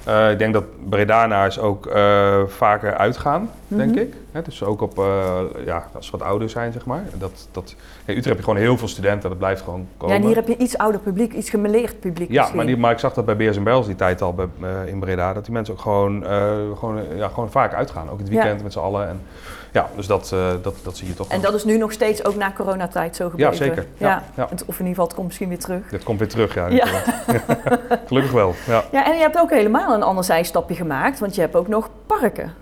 Eh, 0.05 0.31
ik 0.31 0.39
denk 0.39 0.53
dat 0.53 0.65
Bredanaars 0.89 1.59
ook 1.59 1.87
eh, 1.87 2.41
vaker 2.47 2.95
uitgaan, 2.97 3.51
denk 3.69 3.91
Mhm. 3.91 3.99
ik. 4.01 4.15
Hè? 4.33 4.43
Dus 4.43 4.63
ook 4.63 4.81
op, 4.81 4.99
eh, 4.99 5.41
ja, 5.65 5.87
als 5.95 6.07
ze 6.07 6.13
wat 6.13 6.23
ouder 6.23 6.49
zijn, 6.51 6.73
zeg 6.73 6.85
maar. 6.87 7.03
Dat, 7.15 7.49
dat, 7.53 7.75
in 8.05 8.05
Utrecht 8.05 8.25
heb 8.25 8.37
je 8.37 8.43
gewoon 8.43 8.59
heel 8.59 8.77
veel 8.79 8.89
studenten, 8.89 9.29
dat 9.29 9.39
blijft 9.39 9.63
gewoon 9.63 9.87
komen. 9.97 10.15
Ja, 10.17 10.21
en 10.21 10.27
hier 10.27 10.37
heb 10.37 10.49
je 10.49 10.57
iets 10.57 10.79
ouder 10.79 11.01
publiek, 11.01 11.33
iets 11.33 11.51
gemeleerd 11.51 12.01
publiek 12.01 12.31
Ja, 12.31 12.49
maar, 12.55 12.67
die, 12.67 12.77
maar 12.77 12.93
ik 12.93 12.99
zag 12.99 13.15
dat 13.15 13.25
bij 13.25 13.37
Beers 13.37 13.57
en 13.57 13.65
Bels 13.65 13.87
die 13.87 13.97
tijd 13.97 14.23
al 14.23 14.35
bij, 14.35 14.47
in 14.87 14.99
Breda, 14.99 15.33
dat 15.33 15.45
die 15.45 15.53
mensen 15.55 15.75
ook 15.75 15.81
gewoon, 15.81 16.25
gewoon, 16.79 17.01
ja, 17.17 17.29
gewoon 17.29 17.51
vaak 17.51 17.75
uitgaan. 17.75 18.11
Ook 18.11 18.19
in 18.19 18.25
het 18.25 18.33
Ja. 18.35 18.41
weekend 18.43 18.63
met 18.63 18.73
z'n 18.73 18.79
allen. 18.79 19.09
En, 19.09 19.21
ja, 19.75 19.89
dus 19.97 20.07
dat, 20.07 20.31
eh, 20.33 20.51
dat, 20.63 20.75
dat 20.83 20.97
zie 20.97 21.09
je 21.09 21.15
toch 21.15 21.29
En 21.29 21.41
dat 21.41 21.55
is 21.55 21.65
nu 21.65 21.77
nog 21.79 21.93
steeds 21.93 22.25
ook 22.25 22.37
na 22.37 22.53
coronatijd 22.53 23.17
zo 23.17 23.25
Ja, 23.25 23.31
gebleven? 23.31 23.57
zeker. 23.57 23.87
Ja. 23.97 24.09
Ja, 24.09 24.23
ja. 24.37 24.47
Het- 24.51 24.65
Of 24.67 24.79
in 24.79 24.87
ieder 24.87 24.87
geval, 24.89 25.05
het 25.05 25.15
komt 25.15 25.27
misschien 25.27 25.49
weer 25.49 25.59
terug. 25.59 25.89
Dit 25.91 26.03
komt 26.05 26.19
weer 26.19 26.29
terug, 26.29 26.55
ja. 26.55 26.67
Ja. 26.67 26.87
Gelukkig 28.07 28.33
wel, 28.33 28.55
ja. 28.67 28.85
Ja, 28.93 29.07
en 29.07 29.13
je 29.15 29.21
hebt 29.21 29.39
ook 29.39 29.51
helemaal 29.51 29.95
een 29.95 30.03
ander 30.03 30.25
zijstapje 30.25 30.75
gemaakt, 30.75 31.19
want 31.19 31.35
je 31.35 31.41
hebt 31.41 31.57
ook 31.57 31.69
nog 31.69 31.89
parken. 32.07 32.53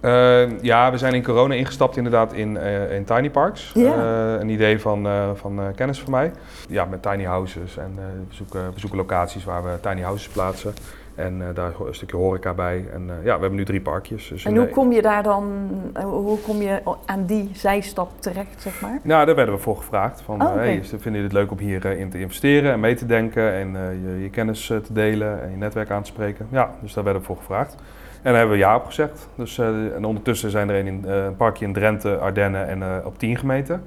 Eh, 0.00 0.60
ja, 0.60 0.90
we 0.90 0.98
zijn 0.98 1.14
in 1.14 1.22
corona 1.22 1.54
ingestapt 1.54 1.96
inderdaad 1.96 2.32
in, 2.32 2.56
eh, 2.56 2.94
in 2.96 3.04
tiny 3.04 3.30
parks. 3.30 3.70
Ja. 3.74 3.94
Een 4.40 4.48
idee 4.48 4.80
van, 4.80 5.08
van 5.34 5.60
kennis 5.76 6.00
van 6.00 6.10
mij. 6.10 6.32
Ja, 6.68 6.84
met 6.84 7.02
tiny 7.02 7.24
houses 7.24 7.76
en 7.76 7.92
we, 7.96 8.34
zoeken, 8.34 8.72
we 8.74 8.80
zoeken 8.80 8.98
locaties 8.98 9.44
waar 9.44 9.64
we 9.64 9.70
tiny 9.80 10.00
houses 10.00 10.28
plaatsen. 10.28 10.74
En 11.20 11.42
eh, 11.48 11.54
daar 11.54 11.72
een 11.86 11.94
stukje 11.94 12.16
horeca 12.16 12.54
bij. 12.54 12.84
En 12.92 13.10
eh, 13.10 13.24
ja, 13.24 13.34
we 13.34 13.40
hebben 13.40 13.54
nu 13.54 13.64
drie 13.64 13.80
parkjes. 13.80 14.28
Dus 14.28 14.44
En 14.44 14.56
hoe 14.56 14.68
kom 14.68 14.92
je 14.92 15.02
daar 15.02 15.22
dan, 15.22 15.70
eh, 15.92 16.04
hoe 16.04 16.38
kom 16.40 16.62
je 16.62 16.82
aan 17.06 17.24
die 17.26 17.50
zijstap 17.52 18.10
terecht, 18.18 18.62
zeg 18.62 18.80
maar? 18.80 18.98
Nou, 19.02 19.26
daar 19.26 19.34
werden 19.34 19.54
we 19.54 19.60
voor 19.60 19.76
gevraagd. 19.76 20.20
Van, 20.20 20.42
Oh, 20.42 20.54
hey, 20.54 20.80
vinden 20.84 21.02
jullie 21.02 21.22
het 21.22 21.32
leuk 21.32 21.50
om 21.50 21.58
hierin 21.58 21.98
in 21.98 22.10
te 22.10 22.20
investeren 22.20 22.72
en 22.72 22.80
mee 22.80 22.94
te 22.94 23.06
denken 23.06 23.52
en 23.52 23.72
je, 24.02 24.22
je 24.22 24.30
kennis 24.30 24.66
te 24.66 24.92
delen 24.92 25.42
en 25.42 25.50
je 25.50 25.56
netwerk 25.56 25.90
aan 25.90 26.02
te 26.02 26.08
spreken? 26.08 26.46
Ja, 26.50 26.70
dus 26.80 26.92
daar 26.94 27.04
werden 27.04 27.22
we 27.22 27.28
voor 27.28 27.36
gevraagd. 27.36 27.74
En 28.22 28.30
daar 28.30 28.34
hebben 28.38 28.52
we 28.56 28.62
ja 28.62 28.76
op 28.76 28.84
gezegd. 28.86 29.28
Dus, 29.34 29.58
en 29.58 30.04
ondertussen 30.04 30.50
zijn 30.50 30.68
er 30.68 30.78
een, 30.78 30.86
in, 30.86 31.04
een 31.08 31.36
parkje 31.36 31.64
in 31.64 31.72
Drenthe, 31.72 32.16
Ardennen 32.16 32.66
en 32.68 33.04
op 33.04 33.18
10 33.18 33.36
gemeenten. 33.36 33.82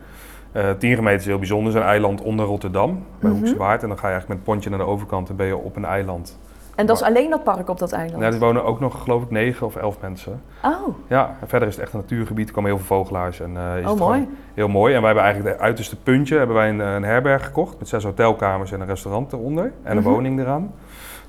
Eh 0.53 0.69
10 0.77 0.95
gemeenten 0.95 1.21
is 1.21 1.25
heel 1.27 1.37
bijzonder. 1.37 1.73
Is 1.73 1.79
een 1.79 1.85
eiland 1.85 2.21
onder 2.21 2.45
Rotterdam, 2.45 3.05
bij 3.19 3.29
Mhm. 3.29 3.39
Hoekse 3.39 3.57
Waard. 3.57 3.81
En 3.81 3.87
dan 3.87 3.97
ga 3.97 4.07
je 4.07 4.13
eigenlijk 4.13 4.27
met 4.27 4.37
het 4.37 4.45
pontje 4.45 4.69
naar 4.69 4.79
de 4.79 4.93
overkant 4.93 5.29
en 5.29 5.35
ben 5.35 5.45
je 5.45 5.57
op 5.57 5.75
een 5.75 5.85
eiland. 5.85 6.39
En 6.75 6.85
dat 6.85 6.95
is 6.95 7.03
alleen 7.03 7.29
dat 7.29 7.43
park 7.43 7.69
op 7.69 7.79
dat 7.79 7.91
eiland? 7.91 8.19
Nou, 8.21 8.33
er 8.33 8.39
wonen 8.39 8.63
ook 8.63 8.79
nog, 8.79 9.01
geloof 9.03 9.23
ik, 9.23 9.29
9 9.29 9.65
of 9.65 9.75
11 9.75 9.97
mensen. 10.01 10.41
Oh, 10.63 10.87
Ja, 11.07 11.35
en 11.41 11.47
verder 11.47 11.67
is 11.67 11.73
het 11.75 11.83
echt 11.83 11.93
een 11.93 11.99
natuurgebied. 11.99 12.47
Er 12.47 12.53
komen 12.53 12.69
heel 12.69 12.79
veel 12.79 12.97
vogelaars. 12.97 13.39
En, 13.39 13.57
eh, 13.57 13.77
is 13.77 13.83
oh 13.83 13.89
het 13.89 13.99
mooi. 13.99 14.27
heel 14.53 14.67
mooi. 14.67 14.93
En 14.93 14.99
wij 14.99 15.07
hebben 15.07 15.23
eigenlijk 15.23 15.55
het 15.55 15.63
uiterste 15.65 15.95
puntje 15.95 16.37
hebben 16.37 16.55
wij 16.55 16.69
een, 16.69 16.81
eh, 16.81 16.93
een 16.93 17.03
herberg 17.03 17.45
gekocht 17.45 17.79
met 17.79 17.87
zes 17.87 18.03
hotelkamers 18.03 18.71
en 18.71 18.81
een 18.81 18.87
restaurant 18.87 19.33
eronder 19.33 19.71
en 19.83 19.97
een 19.97 20.03
Mhm. 20.03 20.11
woning 20.11 20.39
eraan. 20.39 20.71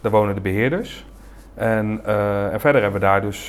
Daar 0.00 0.12
wonen 0.12 0.34
de 0.34 0.40
beheerders. 0.40 1.06
En, 1.54 2.00
eh, 2.04 2.52
en 2.52 2.60
verder 2.60 2.82
hebben 2.82 3.00
we 3.00 3.06
daar 3.06 3.20
dus 3.20 3.46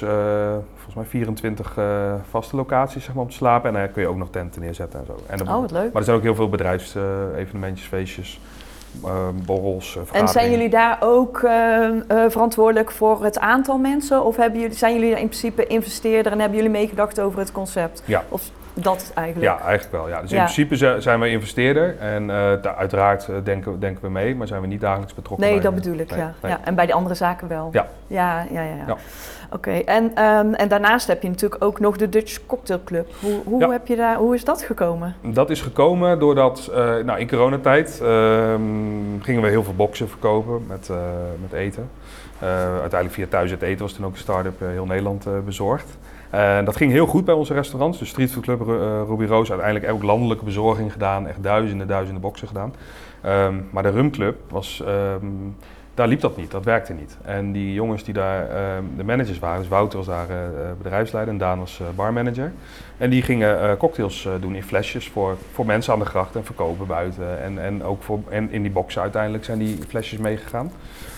volgens 0.75 0.95
mij 0.95 1.05
24 1.05 1.77
eh, 1.77 2.13
vaste 2.29 2.55
locaties 2.55 3.03
zeg 3.03 3.13
maar, 3.13 3.23
om 3.23 3.29
te 3.29 3.35
slapen. 3.35 3.69
En 3.69 3.75
daar 3.75 3.87
kun 3.87 4.01
je 4.01 4.07
ook 4.07 4.17
nog 4.17 4.29
tenten 4.29 4.61
neerzetten 4.61 4.99
en 4.99 5.05
zo. 5.05 5.15
En 5.27 5.37
dan- 5.37 5.47
Oh, 5.55 5.61
wat 5.61 5.71
leuk. 5.71 5.85
Maar 5.85 5.95
er 5.95 6.03
zijn 6.03 6.17
ook 6.17 6.23
heel 6.23 6.35
veel 6.35 6.49
bedrijfsevenementjes, 6.49 7.87
feestjes, 7.87 8.39
borrels, 9.45 9.97
eh, 10.11 10.21
En 10.21 10.27
zijn 10.27 10.51
jullie 10.51 10.69
daar 10.69 10.97
ook 10.99 11.43
eh, 11.43 11.85
eh, 11.85 11.95
verantwoordelijk 12.07 12.91
voor 12.91 13.23
het 13.23 13.39
aantal 13.39 13.77
mensen? 13.77 14.23
Of 14.23 14.35
hebben 14.35 14.59
jullie, 14.59 14.77
zijn 14.77 14.93
jullie 14.93 15.09
in 15.09 15.27
principe 15.27 15.67
investeerder 15.67 16.31
en 16.31 16.39
hebben 16.39 16.57
jullie 16.57 16.73
meegedacht 16.73 17.19
over 17.19 17.39
het 17.39 17.51
concept? 17.51 18.01
Ja. 18.05 18.23
Of 18.29 18.51
dat 18.75 19.11
eigenlijk? 19.13 19.51
Ja, 19.57 19.65
eigenlijk 19.65 19.91
wel. 19.91 20.07
Ja. 20.09 20.21
Dus 20.21 20.31
in 20.31 20.37
principe 20.37 20.75
zi- 20.75 21.01
zijn 21.01 21.19
we 21.19 21.29
investeerder 21.29 21.97
en 21.99 22.29
eh, 22.29 22.51
uiteraard 22.77 23.27
eh, 23.29 23.35
denken, 23.43 23.79
denken 23.79 24.01
we 24.03 24.09
mee, 24.09 24.35
maar 24.35 24.47
zijn 24.47 24.61
we 24.61 24.67
niet 24.67 24.81
dagelijks 24.81 25.13
betrokken. 25.13 25.45
Nee, 25.47 25.55
bij, 25.55 25.63
dat 25.63 25.75
bedoel 25.75 25.97
ik, 25.97 26.09
nee, 26.09 26.19
ja. 26.19 26.33
nee. 26.41 26.51
ja. 26.51 26.59
En 26.63 26.75
bij 26.75 26.85
de 26.85 26.93
andere 26.93 27.15
zaken 27.15 27.47
wel? 27.47 27.69
Ja. 27.71 27.87
Ja, 28.07 28.45
ja, 28.51 28.61
ja. 28.61 28.75
ja. 28.75 28.83
Ja. 28.87 28.95
Oké, 29.49 29.71
en, 29.71 30.11
ehm, 30.15 30.53
en 30.53 30.67
daarnaast 30.67 31.07
heb 31.07 31.21
je 31.21 31.29
natuurlijk 31.29 31.63
ook 31.63 31.79
nog 31.79 31.97
de 31.97 32.09
Dutch 32.09 32.45
Cocktail 32.45 32.79
Club. 32.85 33.07
Hoe, 33.21 33.41
hoe, 33.45 33.59
Ja. 33.59 33.69
heb 33.71 33.87
je 33.87 33.95
daar, 33.95 34.15
hoe 34.17 34.35
is 34.35 34.43
dat 34.43 34.61
gekomen? 34.61 35.15
Dat 35.21 35.49
is 35.49 35.61
gekomen 35.61 36.19
doordat 36.19 36.69
eh, 36.73 36.77
nou, 36.97 37.19
in 37.19 37.27
coronatijd 37.29 37.99
ehm, 38.01 38.61
gingen 39.21 39.41
we 39.41 39.47
heel 39.47 39.63
veel 39.63 39.75
boxen 39.75 40.09
verkopen 40.09 40.65
met, 40.67 40.89
met 41.41 41.53
eten. 41.53 41.89
Uiteindelijk 42.81 43.11
via 43.13 43.25
Thuis 43.29 43.51
het 43.51 43.61
Eten 43.61 43.81
was 43.81 43.93
toen 43.93 44.05
ook 44.05 44.11
een 44.11 44.17
start-up 44.17 44.59
heel 44.59 44.85
Nederland 44.85 45.27
bezorgd. 45.45 45.97
En 46.29 46.65
dat 46.65 46.75
ging 46.75 46.91
heel 46.91 47.05
goed 47.05 47.25
bij 47.25 47.35
onze 47.35 47.53
restaurants. 47.53 47.99
Dus 47.99 48.09
Street 48.09 48.31
Food 48.31 48.43
Club, 48.43 48.61
eh, 48.61 49.01
Ruby 49.07 49.25
Roos, 49.25 49.49
uiteindelijk 49.49 49.91
ook 49.91 50.03
landelijke 50.03 50.45
bezorging 50.45 50.91
gedaan. 50.91 51.27
Echt 51.27 51.43
duizenden, 51.43 51.87
duizenden 51.87 52.21
boxen 52.21 52.47
gedaan. 52.47 52.73
Ehm, 53.21 53.55
maar 53.71 53.83
de 53.83 53.89
Rum 53.89 54.11
Club 54.11 54.35
was... 54.49 54.83
ehm, 54.85 55.25
daar 55.95 56.07
liep 56.07 56.21
dat 56.21 56.37
niet, 56.37 56.51
dat 56.51 56.63
werkte 56.63 56.93
niet. 56.93 57.17
En 57.21 57.51
die 57.51 57.73
jongens 57.73 58.03
die 58.03 58.13
daar 58.13 58.49
ehm, 58.49 58.83
de 58.97 59.03
managers 59.03 59.39
waren, 59.39 59.59
dus 59.59 59.67
Wouter 59.67 59.97
was 59.97 60.07
daar 60.07 60.29
eh, 60.29 60.45
eh, 60.45 60.51
bedrijfsleider 60.77 61.33
en 61.33 61.39
Daan 61.39 61.59
was 61.59 61.79
eh, 61.79 61.87
barmanager. 61.95 62.51
En 62.97 63.09
die 63.09 63.21
gingen 63.21 63.61
eh, 63.61 63.77
cocktails 63.77 64.25
eh, 64.25 64.31
doen 64.39 64.55
in 64.55 64.63
flesjes 64.63 65.07
voor, 65.09 65.37
voor 65.51 65.65
mensen 65.65 65.93
aan 65.93 65.99
de 65.99 66.05
gracht 66.05 66.35
en 66.35 66.45
verkopen 66.45 66.87
buiten. 66.87 67.41
En, 67.41 67.59
en 67.59 67.83
ook 67.83 68.03
voor, 68.03 68.19
en 68.29 68.51
in 68.51 68.61
die 68.61 68.71
boxen 68.71 69.01
uiteindelijk 69.01 69.43
zijn 69.43 69.57
die 69.57 69.77
flesjes 69.87 70.19
meegegaan. 70.19 70.71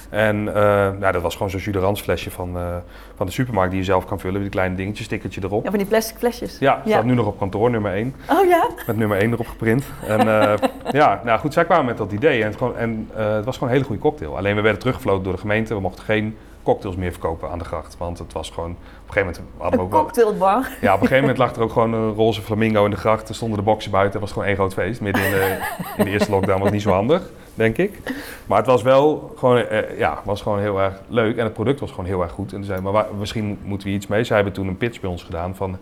En 0.09 0.47
eh, 0.47 0.63
nou, 0.99 1.11
dat 1.11 1.21
was 1.21 1.33
gewoon 1.33 1.49
zo'n 1.49 1.59
Juderans 1.59 2.01
flesje 2.01 2.31
van, 2.31 2.57
eh, 2.57 2.75
van 3.15 3.25
de 3.25 3.31
supermarkt 3.31 3.71
die 3.71 3.79
je 3.79 3.85
zelf 3.85 4.05
kan 4.05 4.19
vullen. 4.19 4.33
Met 4.33 4.41
die 4.41 4.51
kleine 4.51 4.75
dingetjes, 4.75 5.05
stickertje 5.05 5.41
erop. 5.43 5.63
Ja, 5.63 5.69
van 5.69 5.79
die 5.79 5.87
plastic 5.87 6.17
flesjes. 6.17 6.59
Ja, 6.59 6.81
staat 6.85 7.03
nu 7.03 7.13
nog 7.13 7.25
op 7.25 7.37
kantoor, 7.37 7.69
nummer 7.69 7.93
1. 7.93 8.15
Oh 8.29 8.47
ja? 8.47 8.69
Met 8.87 8.97
nummer 8.97 9.17
1 9.17 9.31
erop 9.31 9.47
geprint. 9.47 9.83
En 10.07 10.19
eh, 10.19 10.53
ja, 11.01 11.21
nou 11.23 11.39
goed, 11.39 11.53
zij 11.53 11.65
kwamen 11.65 11.85
met 11.85 11.97
dat 11.97 12.11
idee. 12.11 12.41
En, 12.41 12.47
het, 12.47 12.57
gewoon, 12.57 12.77
en 12.77 13.09
het 13.13 13.45
was 13.45 13.53
gewoon 13.53 13.69
een 13.69 13.75
hele 13.75 13.87
goede 13.87 14.01
cocktail. 14.01 14.37
Alleen 14.37 14.55
we 14.55 14.61
werden 14.61 14.79
teruggefloten 14.79 15.23
door 15.23 15.33
de 15.33 15.39
gemeente. 15.39 15.73
We 15.73 15.81
mochten 15.81 16.03
geen 16.03 16.37
cocktails 16.63 16.95
meer 16.95 17.11
verkopen 17.11 17.49
aan 17.49 17.59
de 17.59 17.65
gracht. 17.65 17.95
Want 17.97 18.17
het 18.19 18.33
was 18.33 18.49
gewoon, 18.49 18.71
op 18.71 19.07
een 19.07 19.13
gegeven 19.13 19.25
moment 19.25 19.41
hadden 19.57 19.79
we 19.79 19.85
Een 19.85 19.91
ook 19.91 19.91
wel... 19.91 20.03
cocktailbar. 20.03 20.69
Ja, 20.81 20.93
op 20.93 21.01
een 21.01 21.07
gegeven 21.07 21.19
moment 21.19 21.37
lag 21.37 21.55
er 21.55 21.61
ook 21.61 21.71
gewoon 21.71 21.93
een 21.93 22.13
roze 22.13 22.41
flamingo 22.41 22.85
in 22.85 22.91
de 22.91 22.97
gracht. 22.97 23.29
Er 23.29 23.35
stonden 23.35 23.57
de 23.57 23.63
boksen 23.63 23.91
buiten. 23.91 24.11
Het 24.11 24.21
was 24.21 24.31
gewoon 24.31 24.47
één 24.47 24.55
groot 24.55 24.73
feest. 24.73 25.01
Midden 25.01 25.25
in 25.25 25.31
de, 25.31 25.57
in 25.97 26.05
de 26.05 26.11
eerste 26.11 26.31
lockdown 26.31 26.57
was 26.57 26.63
het 26.63 26.73
niet 26.73 26.81
zo 26.81 26.91
handig, 26.91 27.21
denk 27.57 27.77
ik. 27.77 27.99
Maar 28.45 28.57
het 28.57 28.67
was 28.67 28.81
wel 28.81 29.33
gewoon, 29.37 29.57
eh, 29.57 29.97
ja, 29.97 30.21
was 30.23 30.41
gewoon 30.41 30.59
heel 30.59 30.81
erg 30.81 31.01
leuk. 31.07 31.37
En 31.37 31.43
het 31.43 31.53
product 31.53 31.79
was 31.79 31.89
gewoon 31.89 32.05
heel 32.05 32.21
erg 32.21 32.31
goed. 32.31 32.53
En 32.53 32.61
toen 32.61 32.75
we, 32.75 32.91
maar 32.91 33.05
misschien 33.19 33.57
moeten 33.63 33.87
we 33.87 33.93
iets 33.93 34.07
mee. 34.07 34.23
Zij 34.23 34.35
hebben 34.35 34.53
toen 34.53 34.67
een 34.67 34.77
pitch 34.77 34.99
bij 34.99 35.09
ons 35.09 35.23
gedaan 35.23 35.55
van... 35.55 35.77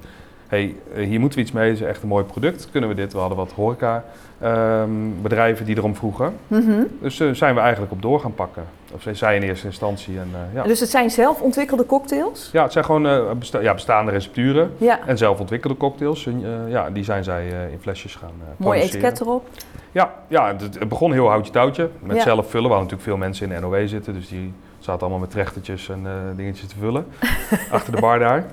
hey, 0.47 0.75
eh, 0.93 1.05
hier 1.05 1.19
moeten 1.19 1.39
we 1.39 1.43
iets 1.43 1.53
mee. 1.53 1.69
Het 1.69 1.79
is 1.79 1.85
echt 1.85 2.01
een 2.01 2.07
mooi 2.07 2.23
product. 2.23 2.71
Kunnen 2.71 2.89
we 2.89 2.95
dit? 2.95 3.13
We 3.13 3.19
hadden 3.19 3.38
wat 3.38 3.51
horeca 3.51 4.03
ehm, 4.41 4.89
bedrijven 5.21 5.65
die 5.65 5.77
erom 5.77 5.95
vroegen. 5.95 6.33
Mhm. 6.47 6.71
Dus 7.01 7.19
eh, 7.19 7.29
zijn 7.31 7.55
we 7.55 7.59
eigenlijk 7.61 7.91
op 7.91 8.01
door 8.01 8.19
gaan 8.19 8.33
pakken. 8.33 8.63
Of 8.93 9.07
zij- 9.11 9.35
in 9.35 9.41
eerste 9.41 9.65
instantie. 9.67 10.19
En, 10.19 10.29
eh, 10.33 10.53
ja. 10.53 10.63
Dus 10.63 10.79
het 10.79 10.89
zijn 10.89 11.09
zelf 11.11 11.41
ontwikkelde 11.41 11.85
cocktails? 11.85 12.49
ja, 12.53 12.63
het 12.63 12.71
zijn 12.71 12.85
gewoon 12.85 13.07
eh, 13.07 13.31
besta- 13.39 13.59
ja, 13.59 13.73
bestaande 13.73 14.11
recepturen. 14.11 14.71
Ja. 14.77 14.99
En 15.07 15.17
zelf 15.17 15.39
ontwikkelde 15.39 15.77
cocktails, 15.77 16.27
ja, 16.67 16.89
die 16.89 17.03
zijn 17.03 17.23
zij 17.23 17.47
in 17.71 17.79
flesjes 17.79 18.15
gaan 18.15 18.31
Mooi 18.57 18.79
produceren. 18.79 18.99
etiket 19.09 19.21
erop. 19.27 19.47
Ja, 19.91 20.13
ja 20.27 20.47
het, 20.47 20.61
het 20.79 20.89
begon 20.89 21.11
heel 21.13 21.27
houtje 21.29 21.51
touwtje. 21.51 21.89
Met 21.99 22.15
Ja. 22.15 22.21
zelf 22.23 22.49
vullen. 22.49 22.69
We 22.69 22.75
hadden 22.75 22.91
natuurlijk 22.91 23.01
veel 23.03 23.17
mensen 23.17 23.49
in 23.49 23.55
de 23.55 23.59
NOW 23.67 23.87
zitten. 23.87 24.13
Dus 24.13 24.27
die 24.27 24.53
zaten 24.79 25.01
allemaal 25.01 25.19
met 25.19 25.29
trechtertjes 25.29 25.89
en 25.89 26.07
dingetjes 26.35 26.67
te 26.67 26.75
vullen. 26.79 27.05
achter 27.71 27.95
de 27.95 28.01
bar 28.01 28.19
daar. 28.19 28.45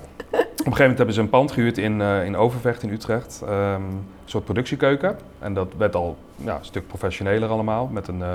Op 0.63 0.69
een 0.69 0.75
gegeven 0.77 0.97
moment 0.97 0.97
hebben 0.99 1.15
ze 1.15 1.21
een 1.21 1.41
pand 1.41 1.53
gehuurd 1.53 1.79
in, 1.79 2.01
eh, 2.01 2.25
in 2.25 2.37
Overvecht 2.37 2.83
in 2.83 2.91
Utrecht. 2.91 3.43
Ehm, 3.47 3.75
een 3.75 4.05
soort 4.25 4.45
productiekeuken. 4.45 5.17
En 5.39 5.55
dat 5.55 5.69
werd 5.77 5.95
al 5.95 6.17
ja, 6.37 6.55
een 6.55 6.65
stuk 6.65 6.87
professioneler 6.87 7.49
allemaal. 7.49 7.87
Met 7.93 8.09
een, 8.09 8.23
eh, 8.23 8.29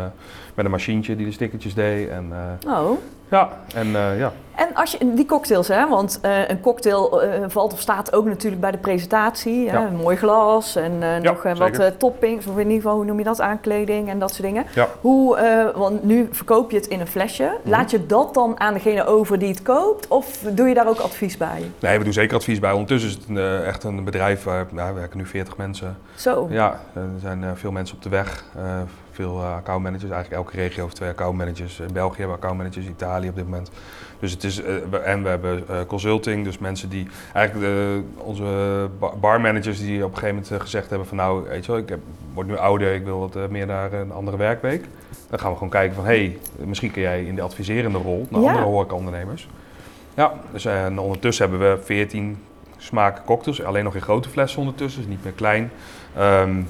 met 0.53 0.65
een 0.65 0.71
machientje 0.71 1.15
die 1.15 1.25
de 1.25 1.31
stickertjes 1.31 1.73
deed. 1.73 2.09
En, 2.09 2.31
eh, 2.65 2.71
Oh. 2.79 2.97
ja, 3.29 3.49
en 3.75 3.87
ja. 4.17 4.31
En 4.55 4.67
als 4.75 4.91
je, 4.91 5.13
die 5.13 5.25
cocktails, 5.25 5.67
hè, 5.67 5.87
want 5.87 6.19
een 6.47 6.59
cocktail 6.61 7.21
valt 7.47 7.73
of 7.73 7.79
staat 7.79 8.13
ook 8.13 8.25
natuurlijk 8.25 8.61
bij 8.61 8.71
de 8.71 8.77
presentatie. 8.77 9.69
Hè. 9.69 9.85
Een 9.85 9.95
mooi 9.95 10.15
glas 10.17 10.75
en 10.75 10.99
Ja, 10.99 11.19
nog 11.19 11.43
wat 11.43 11.99
toppings, 11.99 12.47
of 12.47 12.53
in 12.53 12.59
ieder 12.59 12.75
geval, 12.75 12.95
hoe 12.95 13.05
noem 13.05 13.17
je 13.17 13.23
dat, 13.23 13.41
aankleding 13.41 14.09
en 14.09 14.19
dat 14.19 14.29
soort 14.29 14.41
dingen. 14.47 14.65
Ja. 14.73 14.87
Hoe, 15.01 15.37
want 15.75 16.03
nu 16.03 16.27
verkoop 16.31 16.71
je 16.71 16.77
het 16.77 16.87
in 16.87 16.99
een 16.99 17.07
flesje. 17.07 17.43
Mhm. 17.43 17.69
Laat 17.69 17.91
je 17.91 18.05
dat 18.05 18.33
dan 18.33 18.59
aan 18.59 18.73
degene 18.73 19.05
over 19.05 19.39
die 19.39 19.49
het 19.49 19.61
koopt? 19.61 20.07
Of 20.07 20.39
doe 20.49 20.67
je 20.67 20.73
daar 20.73 20.87
ook 20.87 20.99
advies 20.99 21.37
bij? 21.37 21.71
Nee, 21.79 21.97
we 21.97 22.03
doen 22.03 22.13
zeker 22.13 22.35
advies 22.35 22.59
bij. 22.59 22.71
Ondertussen 22.71 23.09
is 23.09 23.15
het 23.15 23.27
een, 23.29 23.37
eh, 23.37 23.67
echt 23.67 23.83
een 23.83 24.03
bedrijf 24.03 24.43
waar 24.43 24.65
nou, 24.71 24.93
we 24.93 24.99
werken 24.99 25.17
nu 25.17 25.25
40 25.25 25.57
mensen. 25.57 25.97
Zo. 26.15 26.47
Ja, 26.51 26.79
er 26.93 27.01
zijn 27.21 27.43
eh, 27.43 27.49
veel 27.55 27.71
mensen 27.71 27.95
op 27.95 28.01
de 28.03 28.09
weg. 28.09 28.45
eh, 28.57 28.63
veel 29.11 29.41
eh, 29.41 29.55
accountmanagers. 29.55 30.11
Eigenlijk 30.11 30.43
elke 30.43 30.55
regio 30.61 30.83
heeft 30.83 30.95
twee 30.95 31.09
accountmanagers. 31.09 31.79
In 31.79 31.93
België 31.93 32.17
hebben 32.17 32.35
we 32.35 32.41
accountmanagers, 32.41 32.85
Italië 32.87 33.29
op 33.29 33.35
dit 33.35 33.43
moment. 33.43 33.71
Dus 34.19 34.31
het 34.31 34.43
is, 34.43 34.61
eh, 34.63 34.73
en 35.03 35.23
we 35.23 35.29
hebben 35.29 35.63
eh, 35.69 35.75
consulting, 35.87 36.43
dus 36.43 36.57
mensen 36.57 36.89
die 36.89 37.07
eigenlijk 37.33 37.65
de, 37.67 38.01
onze 38.17 38.43
ba- 38.99 39.15
barmanagers 39.15 39.79
die 39.79 39.97
op 40.03 40.09
een 40.11 40.17
gegeven 40.17 40.35
moment 40.35 40.51
eh, 40.51 40.59
gezegd 40.59 40.89
hebben 40.89 41.07
van 41.07 41.17
nou, 41.17 41.47
weet 41.49 41.65
je 41.65 41.71
wel, 41.71 41.81
ik 41.81 41.89
heb, 41.89 41.99
word 42.33 42.47
nu 42.47 42.57
ouder, 42.57 42.93
ik 42.93 43.03
wil 43.03 43.19
wat 43.19 43.35
eh, 43.35 43.47
meer 43.49 43.65
naar 43.65 43.93
een 43.93 44.11
andere 44.11 44.37
werkweek. 44.37 44.85
Dan 45.29 45.39
gaan 45.39 45.49
we 45.49 45.55
gewoon 45.55 45.71
kijken 45.71 45.95
van 45.95 46.05
hé, 46.05 46.11
hey, 46.17 46.37
misschien 46.65 46.91
kun 46.91 47.01
jij 47.01 47.23
in 47.23 47.35
de 47.35 47.41
adviserende 47.41 47.97
rol 47.97 48.27
naar 48.29 48.41
Ja. 48.41 48.47
andere 48.47 48.65
horecaondernemers. 48.67 49.47
Ja, 50.17 50.33
dus 50.51 50.65
eh, 50.65 50.85
en 50.85 50.99
ondertussen 50.99 51.49
hebben 51.49 51.71
we 51.71 51.83
14 51.83 52.37
smaken 52.77 53.23
cocktails, 53.23 53.63
alleen 53.63 53.83
nog 53.83 53.95
in 53.95 54.01
grote 54.01 54.29
flessen 54.29 54.59
ondertussen, 54.59 55.01
dus 55.01 55.09
niet 55.09 55.23
meer 55.23 55.33
klein. 55.33 55.71
Ehm, 56.15 56.61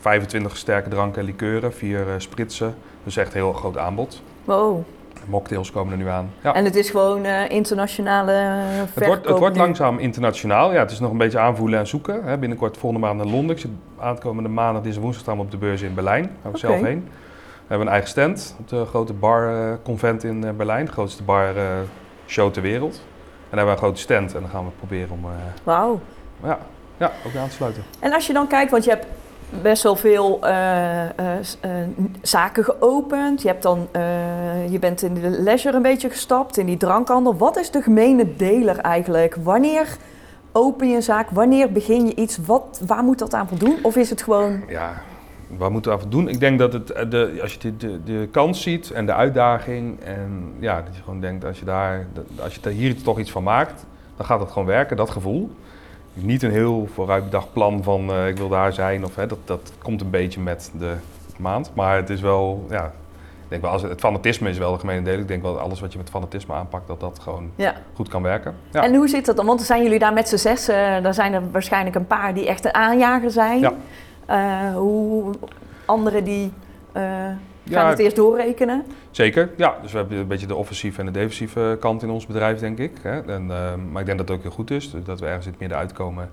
25 0.00 0.56
sterke 0.56 0.88
dranken 0.88 1.20
en 1.20 1.26
likeuren, 1.26 1.72
4 1.72 2.00
eh, 2.00 2.14
spritsen, 2.16 2.74
dus 3.04 3.16
echt 3.16 3.32
heel 3.32 3.52
groot 3.52 3.78
aanbod. 3.78 4.22
Wow. 4.44 4.84
Mocktails 5.28 5.70
komen 5.70 5.92
er 5.92 5.98
nu 5.98 6.08
aan. 6.08 6.30
Ja. 6.42 6.54
En 6.54 6.64
het 6.64 6.76
is 6.76 6.90
gewoon 6.90 7.24
eh, 7.24 7.50
internationale 7.50 8.32
eh, 8.32 8.48
Het 8.50 8.90
verkoop 8.90 9.06
wordt, 9.06 9.28
het 9.28 9.38
wordt 9.38 9.54
nu. 9.54 9.60
langzaam 9.60 9.98
internationaal. 9.98 10.72
Ja, 10.72 10.78
het 10.78 10.90
is 10.90 11.00
nog 11.00 11.10
een 11.10 11.18
beetje 11.18 11.38
aanvoelen 11.38 11.78
en 11.78 11.86
zoeken. 11.86 12.24
Hè. 12.24 12.38
Binnenkort 12.38 12.76
volgende 12.76 13.06
maand 13.06 13.22
in 13.22 13.30
Londen. 13.30 13.56
Ik 13.56 13.62
zit 13.62 13.70
aankomende 13.98 14.48
maandag, 14.48 14.82
dinsdag, 14.82 15.02
woensdag 15.02 15.24
staan 15.24 15.36
we 15.36 15.42
op 15.42 15.50
de 15.50 15.56
beurs 15.56 15.82
in 15.82 15.94
Berlijn. 15.94 16.22
Daar 16.22 16.32
gaan 16.42 16.52
we 16.52 16.58
zelf 16.58 16.80
heen. 16.80 17.08
We 17.56 17.74
hebben 17.74 17.86
een 17.86 17.92
eigen 17.92 18.10
stand 18.10 18.56
op 18.58 18.68
de 18.68 18.84
grote 18.84 19.12
bar 19.12 19.54
eh, 19.54 19.72
convent 19.82 20.24
in 20.24 20.56
Berlijn. 20.56 20.84
De 20.84 20.92
grootste 20.92 21.22
bar 21.22 21.54
show 22.28 22.52
ter 22.52 22.62
wereld. 22.62 22.94
En 22.94 23.56
daar 23.56 23.66
hebben 23.66 23.66
we 23.66 23.70
een 23.70 23.86
grote 23.86 24.00
stand 24.00 24.34
en 24.34 24.40
dan 24.40 24.50
gaan 24.50 24.64
we 24.64 24.70
proberen 24.70 25.10
om 25.10 25.24
eh, 25.24 25.30
Wauw. 25.62 26.00
ja, 26.42 26.58
ja, 26.96 27.10
ook 27.26 27.36
aan 27.36 27.48
te 27.48 27.54
sluiten. 27.54 27.82
En 27.98 28.12
als 28.12 28.26
je 28.26 28.32
dan 28.32 28.46
kijkt, 28.46 28.70
want 28.70 28.84
je 28.84 28.90
hebt 28.90 29.06
best 29.62 29.82
wel 29.82 29.96
veel 29.96 30.38
eh, 30.42 31.04
eh, 31.04 31.10
zaken 32.22 32.64
geopend. 32.64 33.42
Je, 33.42 33.48
hebt 33.48 33.62
dan, 33.62 33.88
je 34.70 34.78
bent 34.80 35.02
in 35.02 35.14
de 35.14 35.28
leisure 35.28 35.76
een 35.76 35.82
beetje 35.82 36.10
gestapt, 36.10 36.56
in 36.56 36.66
die 36.66 36.76
drankhandel. 36.76 37.36
Wat 37.36 37.56
is 37.56 37.70
de 37.70 37.82
gemene 37.82 38.36
deler 38.36 38.78
eigenlijk? 38.78 39.36
Wanneer 39.42 39.96
open 40.52 40.88
je 40.88 40.94
een 40.94 41.02
zaak? 41.02 41.30
Wanneer 41.30 41.72
begin 41.72 42.06
je 42.06 42.14
iets? 42.14 42.38
Wat, 42.46 42.80
waar 42.86 43.04
moet 43.04 43.18
dat 43.18 43.34
aan 43.34 43.48
voldoen? 43.48 43.78
Of 43.82 43.96
is 43.96 44.10
het 44.10 44.22
gewoon... 44.22 44.62
Ja, 44.68 45.02
wat 45.56 45.70
moeten 45.70 45.92
we 45.96 46.02
aan 46.02 46.10
doen? 46.10 46.28
Ik 46.28 46.40
denk 46.40 46.58
dat 46.58 46.72
het, 46.72 46.90
eh, 46.90 47.10
de, 47.10 47.38
als 47.42 47.52
je 47.52 47.58
de, 47.58 47.76
de, 47.76 48.00
de 48.04 48.28
kans 48.30 48.62
ziet 48.62 48.90
en 48.90 49.06
de 49.06 49.14
uitdaging 49.14 50.00
en 50.00 50.52
ja, 50.58 50.82
dat 50.82 50.96
je 50.96 51.02
gewoon 51.02 51.20
denkt 51.20 51.44
als 51.44 51.58
je 51.58 51.64
daar, 51.64 52.06
als 52.42 52.54
je 52.54 52.60
er 52.62 52.70
hier 52.70 53.02
toch 53.02 53.18
iets 53.18 53.30
van 53.30 53.42
maakt, 53.42 53.86
dan 54.16 54.26
gaat 54.26 54.40
het 54.40 54.50
gewoon 54.50 54.68
werken, 54.68 54.96
dat 54.96 55.10
gevoel. 55.10 55.50
Niet 56.12 56.42
een 56.42 56.50
heel 56.50 56.88
vooruitbedacht 56.94 57.52
plan 57.52 57.82
van 57.82 58.10
eh, 58.10 58.28
ik 58.28 58.36
wil 58.36 58.48
daar 58.48 58.72
zijn 58.72 59.04
of 59.04 59.16
hè, 59.16 59.26
dat, 59.26 59.38
dat 59.44 59.72
komt 59.82 60.00
een 60.00 60.10
beetje 60.10 60.40
met 60.40 60.70
de 60.78 60.92
maand. 61.36 61.70
Maar 61.74 61.96
het 61.96 62.10
is 62.10 62.20
wel, 62.20 62.66
ja, 62.70 62.84
ik 62.84 63.48
denk 63.48 63.62
wel, 63.62 63.70
als 63.70 63.82
het, 63.82 64.00
fanatisme 64.00 64.50
is 64.50 64.58
wel 64.58 64.72
de 64.72 64.78
gemene 64.78 65.02
deel. 65.02 65.18
Ik 65.18 65.28
denk 65.28 65.42
wel 65.42 65.52
dat 65.52 65.62
alles 65.62 65.80
wat 65.80 65.92
je 65.92 65.98
met 65.98 66.10
fanatisme 66.10 66.54
aanpakt, 66.54 66.86
dat 66.86 67.00
dat 67.00 67.18
gewoon 67.22 67.50
Ja. 67.54 67.74
goed 67.94 68.08
kan 68.08 68.22
werken. 68.22 68.54
Ja. 68.72 68.82
En 68.82 68.94
hoe 68.94 69.08
zit 69.08 69.26
dat 69.26 69.36
dan? 69.36 69.46
Want 69.46 69.58
dan 69.58 69.66
zijn 69.66 69.82
jullie 69.82 69.98
daar 69.98 70.12
met 70.12 70.28
z'n 70.28 70.36
zes. 70.36 70.68
eh 70.68 70.76
daar 71.02 71.14
zijn 71.14 71.32
er 71.32 71.42
waarschijnlijk 71.50 71.96
een 71.96 72.06
paar 72.06 72.34
die 72.34 72.46
echt 72.48 72.64
een 72.64 72.74
aanjager 72.74 73.30
zijn. 73.30 73.60
Ja. 73.60 73.72
Eh, 74.28 74.74
hoe 74.74 75.34
anderen 75.84 76.24
die 76.24 76.52
eh, 76.92 77.02
gaan 77.02 77.38
Ja, 77.64 77.88
het 77.88 77.98
eerst 77.98 78.16
doorrekenen. 78.16 78.84
Zeker, 79.10 79.50
ja. 79.56 79.76
Dus 79.82 79.92
we 79.92 79.98
hebben 79.98 80.18
een 80.18 80.26
beetje 80.26 80.46
de 80.46 80.54
offensieve 80.54 81.00
en 81.00 81.06
de 81.06 81.12
defensieve 81.12 81.76
kant 81.80 82.02
in 82.02 82.10
ons 82.10 82.26
bedrijf, 82.26 82.58
denk 82.58 82.78
ik. 82.78 82.92
Hè. 83.02 83.20
En, 83.20 83.50
ehm, 83.50 83.90
maar 83.92 84.00
ik 84.00 84.06
denk 84.06 84.18
dat 84.18 84.28
het 84.28 84.36
ook 84.36 84.42
heel 84.42 84.52
goed 84.52 84.70
is, 84.70 84.90
dus 84.90 85.04
dat 85.04 85.20
we 85.20 85.26
ergens 85.26 85.44
in 85.44 85.50
het 85.50 85.60
midden 85.60 85.78
uitkomen 85.78 86.30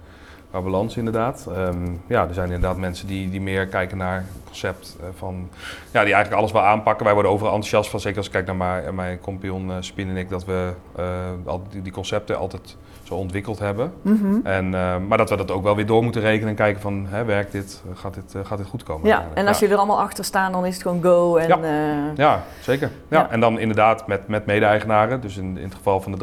qua 0.49 0.61
balans 0.61 0.97
inderdaad. 0.97 1.47
Ehm, 1.53 1.91
ja, 2.07 2.27
er 2.27 2.33
zijn 2.33 2.45
inderdaad 2.45 2.77
mensen 2.77 3.07
die, 3.07 3.29
die 3.29 3.41
meer 3.41 3.67
kijken 3.67 3.97
naar 3.97 4.15
het 4.15 4.43
concept 4.45 4.97
eh, 4.99 5.07
van... 5.17 5.49
Ja, 5.91 6.03
die 6.03 6.13
eigenlijk 6.13 6.33
alles 6.41 6.51
wel 6.51 6.61
aanpakken. 6.61 7.05
Wij 7.05 7.13
worden 7.13 7.31
overal 7.31 7.53
enthousiast 7.53 7.89
van, 7.89 7.99
zeker 7.99 8.17
als 8.17 8.25
ik 8.25 8.31
kijk 8.31 8.45
naar 8.45 8.55
mijn, 8.55 8.95
mijn 8.95 9.19
compagnon 9.19 9.69
uh, 9.69 9.75
Spin 9.79 10.09
en 10.09 10.17
ik, 10.17 10.29
dat 10.29 10.45
we 10.45 10.71
eh, 10.95 11.05
al 11.45 11.63
die, 11.69 11.81
die 11.81 11.91
concepten 11.91 12.37
altijd 12.37 12.77
zo 13.05 13.13
ontwikkeld 13.15 13.59
hebben. 13.59 13.93
Mhm. 14.01 14.35
En, 14.43 14.73
eh, 14.73 14.95
maar 15.07 15.17
dat 15.17 15.29
we 15.29 15.35
dat 15.35 15.51
ook 15.51 15.63
wel 15.63 15.75
weer 15.75 15.85
door 15.85 16.03
moeten 16.03 16.21
rekenen 16.21 16.49
en 16.49 16.55
kijken 16.55 16.81
van, 16.81 17.05
hè, 17.09 17.23
werkt 17.23 17.51
dit? 17.51 17.83
Gaat 17.93 18.13
dit, 18.13 18.35
eh, 18.35 18.41
gaat 18.45 18.57
dit 18.57 18.67
goed 18.67 18.83
komen? 18.83 19.07
Ja, 19.07 19.25
en 19.33 19.47
als 19.47 19.59
je 19.59 19.67
er 19.67 19.77
allemaal 19.77 19.99
achter 19.99 20.23
staat, 20.23 20.51
dan 20.53 20.65
is 20.65 20.73
het 20.73 20.81
gewoon 20.81 21.03
go. 21.03 21.35
En, 21.35 21.47
Ja. 21.47 21.59
eh, 21.61 22.15
Ja, 22.15 22.43
zeker. 22.61 22.91
Ja. 23.07 23.29
En 23.29 23.39
dan 23.39 23.59
inderdaad 23.59 24.07
met, 24.07 24.27
met 24.27 24.45
mede-eigenaren. 24.45 25.21
Dus 25.21 25.37
in, 25.37 25.57
in 25.57 25.63
het 25.63 25.75
geval 25.75 26.01
van 26.01 26.11
de 26.11 26.17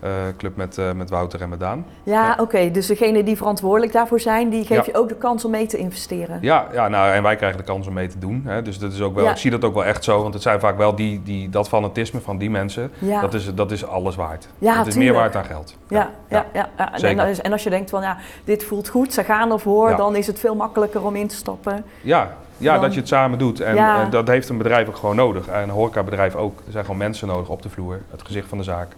drankclub 0.00 0.56
met, 0.56 0.78
eh, 0.78 0.92
met 0.92 1.10
Wouter 1.10 1.40
en 1.42 1.48
met 1.48 1.60
Daan. 1.60 1.86
ja, 2.02 2.12
Ja. 2.24 2.36
oké. 2.40 2.70
Dus 2.70 2.86
degene 2.86 3.22
die 3.24 3.36
verantwoordelijk 3.36 3.92
daarvoor 3.92 4.20
zijn, 4.20 4.48
die 4.48 4.64
geef 4.64 4.76
Ja. 4.86 4.92
je 4.92 4.98
ook 4.98 5.08
de 5.08 5.14
kans 5.14 5.44
om 5.44 5.50
mee 5.50 5.66
te 5.66 5.76
investeren. 5.76 6.38
Ja, 6.40 6.66
ja 6.72 6.88
nou, 6.88 7.12
en 7.12 7.22
wij 7.22 7.36
krijgen 7.36 7.58
de 7.58 7.64
kans 7.64 7.86
om 7.86 7.92
mee 7.92 8.08
te 8.08 8.18
doen. 8.18 8.42
Hè. 8.44 8.62
Dus 8.62 8.78
dat 8.78 8.92
is 8.92 9.00
ook 9.00 9.14
wel, 9.14 9.24
Ja. 9.24 9.30
ik 9.30 9.36
zie 9.36 9.50
dat 9.50 9.64
ook 9.64 9.74
wel 9.74 9.84
echt 9.84 10.04
zo. 10.04 10.22
Want 10.22 10.34
het 10.34 10.42
zijn 10.42 10.60
vaak 10.60 10.76
wel 10.76 10.94
die, 10.94 11.22
die, 11.22 11.48
dat 11.48 11.68
fanatisme 11.68 12.20
van 12.20 12.38
die 12.38 12.50
mensen. 12.50 12.90
Ja. 12.98 13.20
Dat, 13.20 13.34
is, 13.34 13.54
dat 13.54 13.70
is 13.70 13.86
alles 13.86 14.16
waard. 14.16 14.48
Ja, 14.58 14.76
dat 14.76 14.86
is 14.86 14.92
tuurlijk. 14.92 15.12
meer 15.12 15.20
waard 15.22 15.32
dan 15.32 15.44
geld. 15.44 15.76
Ja, 15.88 16.10
ja, 16.28 16.46
ja, 16.52 16.68
ja. 16.76 16.92
En, 16.94 17.02
en 17.18 17.18
als- 17.18 17.40
en 17.40 17.52
als 17.52 17.62
je 17.62 17.70
denkt 17.70 17.90
van 17.90 18.02
ja, 18.02 18.16
dit 18.44 18.64
voelt 18.64 18.88
goed, 18.88 19.12
ze 19.12 19.24
gaan 19.24 19.50
ervoor, 19.52 19.96
dan 19.96 20.16
is 20.16 20.26
het 20.26 20.38
veel 20.40 20.54
makkelijker 20.54 21.04
om 21.04 21.16
in 21.16 21.26
te 21.26 21.34
stappen. 21.36 21.84
Ja, 22.00 22.34
ja 22.58 22.72
Dan- 22.72 22.82
dat 22.82 22.94
je 22.94 23.00
het 23.00 23.08
samen 23.08 23.38
doet. 23.38 23.60
En 23.60 23.74
Ja. 23.74 24.02
eh, 24.04 24.10
dat 24.10 24.28
heeft 24.28 24.48
een 24.48 24.58
bedrijf 24.58 24.88
ook 24.88 24.96
gewoon 24.96 25.16
nodig. 25.16 25.46
En 25.48 25.62
een 25.62 25.68
horecabedrijf 25.70 26.34
ook. 26.34 26.58
Er 26.66 26.72
zijn 26.72 26.84
gewoon 26.84 26.98
mensen 27.00 27.28
nodig 27.28 27.48
op 27.48 27.62
de 27.62 27.68
vloer. 27.68 28.00
Het 28.10 28.22
gezicht 28.24 28.48
van 28.48 28.58
de 28.58 28.64
zaak. 28.64 28.88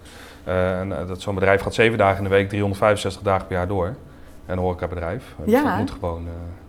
Eh, 0.49 0.81
en, 0.81 0.99
eh, 1.01 1.07
dat 1.07 1.21
Zo'n 1.21 1.35
bedrijf 1.35 1.61
gaat 1.63 1.75
zeven 1.75 1.99
dagen 1.99 2.17
in 2.19 2.25
de 2.25 2.31
week, 2.31 2.49
365 2.49 3.23
dagen 3.23 3.47
per 3.47 3.57
jaar 3.57 3.69
door. 3.69 3.87
En 3.87 3.97
een 4.47 4.59
horecabedrijf. 4.59 5.35
Dus 5.45 5.51
Ja. 5.53 5.63
dat 5.63 5.77
moet 5.79 5.91
gewoon... 5.91 6.29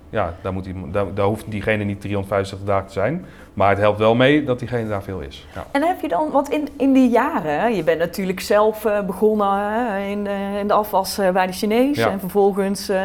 eh, 0.10 0.20
ja, 0.20 0.34
daar, 0.42 0.54
moet 0.54 0.64
die, 0.64 0.74
daar, 0.92 1.14
daar 1.14 1.26
hoeft 1.26 1.52
diegene 1.52 1.84
niet 1.84 2.02
365 2.02 2.68
dagen 2.68 2.88
te 2.88 2.94
zijn. 2.94 3.26
Maar 3.54 3.70
het 3.70 3.78
helpt 3.78 4.00
wel 4.00 4.16
mee 4.16 4.44
dat 4.44 4.60
diegene 4.60 4.90
daar 4.90 5.04
veel 5.04 5.20
is. 5.20 5.48
Ja. 5.56 5.66
En 5.72 5.84
heb 5.84 6.02
je 6.02 6.08
dan, 6.08 6.32
want 6.32 6.50
in, 6.50 6.68
in 6.78 6.94
die 6.94 7.10
jaren, 7.10 7.76
je 7.76 7.84
bent 7.84 8.00
natuurlijk 8.00 8.40
zelf 8.40 8.86
eh, 8.86 9.02
begonnen 9.02 10.02
in, 10.02 10.24
de, 10.24 10.58
in 10.60 10.68
de 10.68 10.74
afwas 10.74 11.18
eh, 11.18 11.30
bij 11.30 11.48
de 11.48 11.54
Chinees. 11.54 11.98
Ja. 11.98 12.10
En 12.10 12.20
vervolgens 12.20 12.90
eh, 12.90 13.00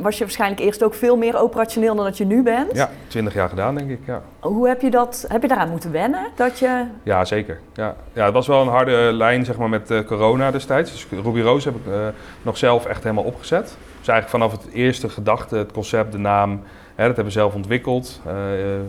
was 0.00 0.18
je 0.18 0.24
waarschijnlijk 0.24 0.60
eerst 0.60 0.82
ook 0.82 0.94
veel 0.94 1.16
meer 1.16 1.40
operationeel 1.40 1.94
dan 1.94 2.04
dat 2.04 2.16
je 2.18 2.24
nu 2.24 2.42
bent. 2.42 2.74
ja, 2.74 2.90
20 3.08 3.34
jaar 3.34 3.48
gedaan 3.48 3.74
denk 3.74 3.90
ik. 3.90 4.00
Ja. 4.04 4.22
Hoe 4.40 4.68
heb 4.68 4.80
je 4.80 4.90
dat, 4.90 5.24
heb 5.28 5.42
je 5.42 5.48
daaraan 5.48 5.70
moeten 5.70 5.92
wennen? 5.92 6.26
Dat 6.34 6.58
je, 6.58 6.84
Ja, 7.02 7.24
zeker. 7.24 7.60
Ja. 7.74 7.94
Ja, 8.12 8.24
het 8.24 8.34
was 8.34 8.46
wel 8.46 8.62
een 8.62 8.68
harde 8.68 9.12
lijn 9.12 9.44
zeg 9.44 9.56
maar, 9.56 9.68
met 9.68 9.90
eh, 9.90 10.00
corona 10.00 10.50
destijds. 10.50 10.90
Dus 10.92 11.06
Ruby 11.22 11.40
Rose 11.40 11.68
heb 11.68 11.76
ik 11.76 11.92
eh, 11.92 12.06
nog 12.42 12.56
zelf 12.56 12.86
echt 12.86 13.02
helemaal 13.02 13.24
opgezet. 13.24 13.76
Dus 14.08 14.16
eigenlijk 14.16 14.44
vanaf 14.44 14.64
het 14.64 14.74
eerste 14.74 15.08
gedachte, 15.08 15.56
het 15.56 15.72
concept, 15.72 16.12
de 16.12 16.18
naam, 16.18 16.50
hè, 16.94 17.06
dat 17.06 17.06
hebben 17.06 17.24
we 17.24 17.30
zelf 17.30 17.54
ontwikkeld. 17.54 18.20
Eh, 18.26 18.32
was 18.32 18.38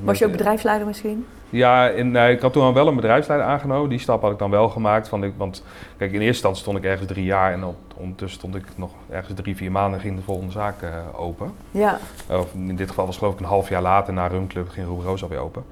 met- 0.01 0.17
je 0.17 0.25
ook 0.25 0.31
bedrijfsleider 0.31 0.87
misschien? 0.87 1.25
Ja, 1.49 1.87
in, 1.87 2.15
ik 2.15 2.39
had 2.41 2.53
toen 2.53 2.63
al 2.63 2.73
wel 2.73 2.87
een 2.87 2.95
bedrijfsleider 2.95 3.47
aangenomen. 3.47 3.89
Die 3.89 3.99
stap 3.99 4.21
had 4.21 4.31
ik 4.31 4.37
dan 4.39 4.49
wel 4.49 4.69
gemaakt. 4.69 5.07
Van 5.07 5.23
ik, 5.23 5.33
want 5.37 5.63
kijk, 5.97 6.09
in 6.11 6.15
eerste 6.15 6.27
instantie 6.27 6.61
stond 6.61 6.77
ik 6.77 6.83
ergens 6.83 7.07
drie 7.07 7.23
jaar 7.25 7.53
en 7.53 7.63
ondertussen 7.97 8.39
stond 8.39 8.55
ik 8.55 8.63
nog 8.75 8.91
ergens 9.09 9.33
drie, 9.41 9.55
vier 9.55 9.71
maanden 9.71 9.99
ging 9.99 10.15
de 10.15 10.21
volgende 10.21 10.51
zaak 10.51 10.81
eh, 10.81 10.89
open. 11.15 11.51
Ja, 11.71 11.97
Of 12.27 12.53
in 12.53 12.75
dit 12.75 12.89
geval 12.89 13.05
was 13.05 13.15
het 13.15 13.23
geloof 13.23 13.39
ik 13.39 13.45
een 13.45 13.51
half 13.53 13.69
jaar 13.69 13.81
later 13.81 14.13
na 14.13 14.27
Rumclub 14.27 14.69
ging 14.69 14.87
Ruby 14.87 15.01
Rose 15.03 15.23
alweer 15.23 15.39
open. 15.39 15.63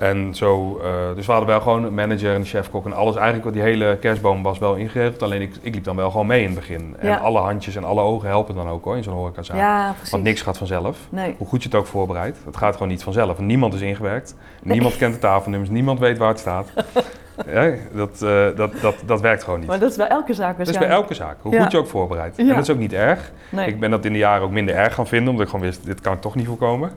En 0.00 0.34
zo, 0.34 0.80
eh, 0.84 0.90
dus 1.14 1.26
we 1.26 1.32
hadden 1.32 1.50
wel 1.50 1.60
gewoon 1.60 1.84
een 1.84 1.94
manager 1.94 2.30
en 2.30 2.40
een 2.40 2.44
chefkok 2.44 2.84
en 2.84 2.92
alles. 2.92 3.16
Eigenlijk 3.16 3.52
die 3.52 3.62
hele 3.62 3.96
kerstboom 4.00 4.42
was 4.42 4.58
wel 4.58 4.74
ingeregeld. 4.74 5.22
Alleen 5.22 5.40
ik, 5.40 5.54
ik 5.60 5.74
liep 5.74 5.84
dan 5.84 5.96
wel 5.96 6.10
gewoon 6.10 6.26
mee 6.26 6.40
in 6.40 6.46
het 6.50 6.54
begin. 6.58 6.94
En 6.98 7.08
Ja. 7.08 7.16
alle 7.16 7.38
handjes 7.38 7.76
en 7.76 7.84
alle 7.84 8.00
ogen 8.00 8.28
helpen 8.28 8.54
dan 8.54 8.68
ook 8.68 8.84
hoor 8.84 8.96
in 8.96 9.02
zo'n 9.02 9.14
horecazaak. 9.14 9.56
ja 9.56 9.90
precies. 9.92 10.10
Want 10.10 10.22
niks 10.22 10.42
gaat 10.42 10.58
vanzelf. 10.58 10.98
Nee. 11.08 11.34
Hoe 11.38 11.46
goed 11.46 11.62
je 11.62 11.68
het 11.68 11.78
ook 11.78 11.86
voorbereidt, 11.86 12.38
het 12.44 12.56
gaat 12.56 12.72
gewoon 12.72 12.88
niet 12.88 13.02
vanzelf. 13.02 13.38
En 13.38 13.46
niemand 13.46 13.74
is 13.74 13.80
ingewerkt, 13.80 14.34
niemand 14.62 14.96
kent 14.96 15.14
de 15.14 15.20
tafelnummers, 15.20 15.70
niemand 15.70 15.98
weet 15.98 16.18
waar 16.18 16.28
het 16.28 16.38
staat. 16.38 16.68
Ja, 17.46 17.72
dat, 17.94 18.22
eh, 18.22 18.46
dat, 18.56 18.72
dat, 18.80 18.94
dat 19.06 19.20
werkt 19.20 19.44
gewoon 19.44 19.58
niet. 19.58 19.68
Maar 19.68 19.78
dat 19.78 19.90
is 19.90 19.96
bij 19.96 20.08
elke 20.08 20.34
zaak 20.34 20.58
Dat 20.58 20.68
is 20.68 20.78
bij 20.78 20.88
elke 20.88 21.14
zaak, 21.14 21.36
hoe 21.40 21.52
Ja. 21.54 21.62
goed 21.62 21.72
je 21.72 21.78
ook 21.78 21.86
voorbereidt. 21.86 22.36
Ja. 22.36 22.42
En 22.42 22.48
dat 22.54 22.58
is 22.62 22.70
ook 22.70 22.78
niet 22.78 22.92
erg. 22.92 23.32
Nee. 23.48 23.66
Ik 23.68 23.80
ben 23.80 23.90
dat 23.90 24.04
in 24.04 24.12
de 24.12 24.18
jaren 24.18 24.42
ook 24.44 24.50
minder 24.50 24.74
erg 24.74 24.94
gaan 24.94 25.06
vinden, 25.06 25.28
omdat 25.28 25.44
ik 25.44 25.50
gewoon 25.50 25.66
wist, 25.66 25.84
dit 25.86 26.00
kan 26.00 26.18
toch 26.18 26.34
niet 26.34 26.46
voorkomen. 26.46 26.90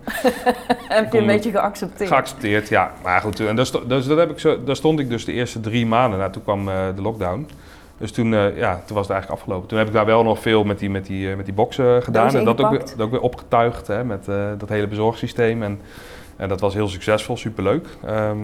heb 0.87 1.13
je 1.13 1.19
een 1.19 1.25
beetje 1.25 1.51
geaccepteerd. 1.51 2.09
Geaccepteerd, 2.09 2.67
ja. 2.69 2.91
Maar 3.03 3.21
goed, 3.21 3.39
en 3.39 3.55
daar, 3.55 3.65
sto- 3.65 3.87
dus 3.87 4.05
dat 4.07 4.17
heb 4.17 4.29
ik 4.29 4.39
zo, 4.39 4.63
daar 4.63 4.75
stond 4.75 4.99
ik 4.99 5.09
dus 5.09 5.25
de 5.25 5.31
eerste 5.33 5.59
drie 5.59 5.85
maanden. 5.85 6.19
Nou, 6.19 6.31
toen 6.31 6.43
kwam 6.43 6.69
eh, 6.69 6.75
de 6.95 7.01
lockdown. 7.01 7.47
Dus 7.97 8.11
toen, 8.11 8.33
eh, 8.33 8.57
ja, 8.57 8.81
toen 8.85 8.95
was 8.95 9.07
het 9.07 9.13
eigenlijk 9.15 9.29
afgelopen. 9.41 9.67
Toen 9.67 9.77
heb 9.77 9.87
ik 9.87 9.93
daar 9.93 10.05
wel 10.05 10.23
nog 10.23 10.39
veel 10.39 10.63
met 10.63 10.79
die, 10.79 10.89
met 10.89 11.05
die, 11.05 11.29
eh, 11.29 11.35
met 11.35 11.45
die 11.45 11.53
boxen 11.53 12.03
gedaan. 12.03 12.35
En 12.35 12.43
dat 12.45 12.61
ook, 12.61 12.69
weer, 12.69 12.79
dat 12.79 12.99
ook 13.01 13.11
weer 13.11 13.19
opgetuigd 13.21 13.87
hè, 13.87 14.03
met 14.03 14.27
eh, 14.27 14.45
dat 14.57 14.69
hele 14.69 14.87
bezorgsysteem. 14.87 15.63
En, 15.63 15.79
en 16.35 16.49
dat 16.49 16.59
was 16.59 16.73
heel 16.73 16.87
succesvol, 16.87 17.37
superleuk. 17.37 17.87
Ehm, 18.05 18.37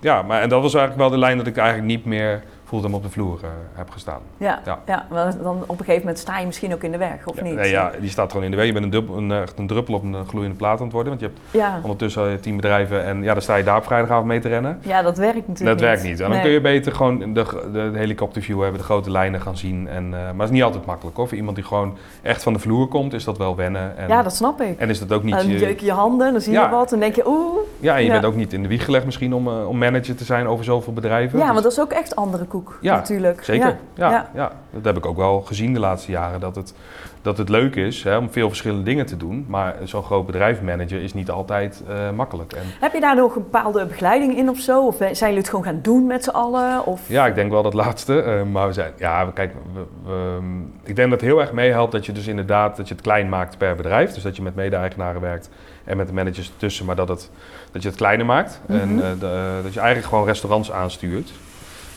ja, 0.00 0.22
maar 0.22 0.42
en 0.42 0.48
dat 0.48 0.62
was 0.62 0.74
eigenlijk 0.74 1.08
wel 1.08 1.18
de 1.18 1.26
lijn 1.26 1.38
dat 1.38 1.46
ik 1.46 1.56
eigenlijk 1.56 1.88
niet 1.88 2.04
meer 2.04 2.42
fulltime 2.68 2.96
op 2.96 3.02
de 3.02 3.08
vloer 3.10 3.38
eh, 3.42 3.48
heb 3.74 3.90
gestaan. 3.90 4.20
Ja, 4.36 4.60
ja. 4.64 4.78
Ja. 4.86 5.06
want 5.10 5.42
dan 5.42 5.62
op 5.66 5.68
een 5.78 5.84
gegeven 5.84 6.00
moment 6.00 6.18
sta 6.18 6.38
je 6.38 6.46
misschien 6.46 6.72
ook 6.74 6.82
in 6.82 6.92
de 6.92 6.98
weg, 6.98 7.26
of 7.26 7.36
Ja, 7.36 7.42
niet? 7.42 7.54
nee, 7.54 7.70
ja, 7.70 7.90
die 8.00 8.10
staat 8.10 8.30
gewoon 8.30 8.44
in 8.44 8.50
de 8.50 8.56
weg. 8.56 8.66
Je 8.66 8.72
bent 8.72 8.84
een, 8.84 8.90
dubbel, 8.90 9.16
een, 9.16 9.30
eh, 9.30 9.40
echt 9.42 9.58
een 9.58 9.66
druppel 9.66 9.94
op 9.94 10.02
een 10.02 10.14
eh, 10.14 10.20
gloeiende 10.28 10.56
plaat 10.56 10.78
aan 10.78 10.84
het 10.84 10.92
worden. 10.92 11.18
Want 11.18 11.24
je 11.24 11.28
hebt 11.34 11.40
ja. 11.50 11.78
ondertussen 11.82 12.22
al 12.22 12.36
tien 12.40 12.56
bedrijven 12.56 13.04
en 13.04 13.22
ja, 13.22 13.32
dan 13.32 13.42
sta 13.42 13.56
je 13.56 13.64
daar 13.64 13.76
op 13.76 13.84
vrijdagavond 13.84 14.26
mee 14.26 14.40
te 14.40 14.48
rennen. 14.48 14.78
Ja, 14.82 15.02
dat 15.02 15.16
werkt 15.18 15.48
natuurlijk 15.48 15.78
Dat 15.78 15.88
werkt 15.88 16.02
niet. 16.02 16.12
En 16.20 16.24
dan 16.24 16.30
Nee. 16.30 16.40
kun 16.40 16.50
je 16.50 16.60
beter 16.60 16.92
gewoon 16.92 17.18
de, 17.18 17.32
de, 17.72 17.90
de 17.92 17.98
helikopterview 17.98 18.60
hebben, 18.60 18.78
de 18.78 18.84
grote 18.84 19.10
lijnen 19.10 19.40
gaan 19.40 19.56
zien. 19.56 19.88
En, 19.88 20.04
eh, 20.04 20.10
maar 20.10 20.32
het 20.34 20.42
is 20.44 20.50
niet 20.50 20.62
altijd 20.62 20.86
makkelijk 20.86 21.16
hoor. 21.16 21.28
Voor 21.28 21.36
iemand 21.36 21.56
die 21.56 21.64
gewoon 21.64 21.96
echt 22.22 22.42
van 22.42 22.52
de 22.52 22.58
vloer 22.58 22.88
komt, 22.88 23.12
is 23.12 23.24
dat 23.24 23.38
wel 23.38 23.56
wennen. 23.56 23.96
En, 23.96 24.08
Ja, 24.08 24.22
dat 24.22 24.34
snap 24.34 24.60
ik. 24.60 24.78
en 24.78 24.88
is 24.88 24.98
dat 24.98 25.12
ook 25.12 25.22
niet... 25.22 25.34
Dan 25.34 25.48
je- 25.48 25.58
jeuk 25.58 25.80
je 25.80 25.86
je 25.86 25.92
handen, 25.92 26.32
dan 26.32 26.40
zie 26.40 26.52
je 26.52 26.68
wat 26.68 26.92
en 26.92 27.00
denk 27.00 27.14
je, 27.14 27.28
oeh. 27.28 27.58
ja, 27.80 27.96
en 27.96 28.04
je 28.04 28.10
bent 28.10 28.24
ook 28.24 28.34
niet 28.36 28.52
in 28.52 28.62
de 28.62 28.68
wieg 28.68 28.84
gelegd 28.84 29.04
misschien 29.04 29.34
om, 29.34 29.48
eh, 29.48 29.68
om 29.68 29.78
manager 29.78 30.16
te 30.16 30.24
zijn 30.24 30.46
over 30.46 30.64
zoveel 30.64 30.92
bedrijven. 30.92 31.38
Ja, 31.38 31.44
Dus- 31.44 31.52
want 31.52 31.62
dat 31.62 31.72
is 31.72 31.80
ook 31.80 31.92
echt 31.92 32.16
andere 32.16 32.46
koek, 32.62 32.78
Ja, 32.80 32.94
natuurlijk. 32.94 33.44
Zeker, 33.44 33.76
ja. 33.94 34.10
Ja. 34.10 34.30
Ja, 34.34 34.52
dat 34.70 34.84
heb 34.84 34.96
ik 34.96 35.06
ook 35.06 35.16
wel 35.16 35.40
gezien 35.40 35.72
de 35.72 35.80
laatste 35.80 36.10
jaren. 36.10 36.40
Dat 36.40 36.56
het, 36.56 36.74
dat 37.22 37.38
het 37.38 37.48
leuk 37.48 37.76
is 37.76 38.02
hè, 38.02 38.16
om 38.16 38.30
veel 38.30 38.48
verschillende 38.48 38.84
dingen 38.84 39.06
te 39.06 39.16
doen. 39.16 39.44
Maar 39.48 39.74
zo'n 39.84 40.02
groot 40.02 40.26
bedrijf 40.26 40.62
manager 40.62 41.02
is 41.02 41.14
niet 41.14 41.30
altijd 41.30 41.82
eh, 41.88 42.10
makkelijk. 42.10 42.52
En 42.52 42.62
Heb 42.80 42.92
je 42.92 43.00
daar 43.00 43.16
nog 43.16 43.36
een 43.36 43.42
bepaalde 43.42 43.86
begeleiding 43.86 44.36
in 44.36 44.48
of 44.48 44.58
zo? 44.58 44.86
Of 44.86 44.96
zijn 44.96 45.14
jullie 45.18 45.36
het 45.38 45.48
gewoon 45.48 45.64
gaan 45.64 45.78
doen 45.82 46.06
met 46.06 46.24
z'n 46.24 46.30
allen? 46.30 46.86
Of... 46.86 47.08
ja, 47.08 47.26
ik 47.26 47.34
denk 47.34 47.50
wel 47.50 47.62
dat 47.62 47.74
laatste. 47.74 48.22
eh, 48.22 48.42
maar 48.42 48.66
we 48.66 48.72
zijn, 48.72 48.92
ja, 48.98 49.26
we- 49.26 49.32
kijk, 49.32 49.52
we, 49.74 49.80
we- 50.04 50.38
ik 50.84 50.96
denk 50.96 51.10
dat 51.10 51.20
het 51.20 51.28
heel 51.28 51.40
erg 51.40 51.52
meehelpt 51.52 51.92
dat 51.92 52.06
je 52.06 52.12
dus 52.12 52.26
inderdaad 52.26 52.76
dat 52.76 52.88
je 52.88 52.94
het 52.94 53.02
klein 53.02 53.28
maakt 53.28 53.58
per 53.58 53.76
bedrijf. 53.76 54.12
Dus 54.12 54.22
dat 54.22 54.36
je 54.36 54.42
met 54.42 54.54
mede-eigenaren 54.54 55.20
werkt 55.20 55.50
en 55.84 55.96
met 55.96 56.06
de 56.06 56.12
managers 56.12 56.48
ertussen, 56.48 56.84
maar 56.86 56.96
dat, 56.96 57.08
het, 57.08 57.30
dat 57.72 57.82
je 57.82 57.88
het 57.88 57.96
kleiner 57.96 58.26
maakt. 58.26 58.60
Mhm. 58.66 58.78
En 58.78 58.90
eh, 59.02 59.10
de- 59.20 59.60
dat 59.62 59.72
je 59.74 59.80
eigenlijk 59.80 60.08
gewoon 60.08 60.26
restaurants 60.26 60.72
aanstuurt. 60.72 61.30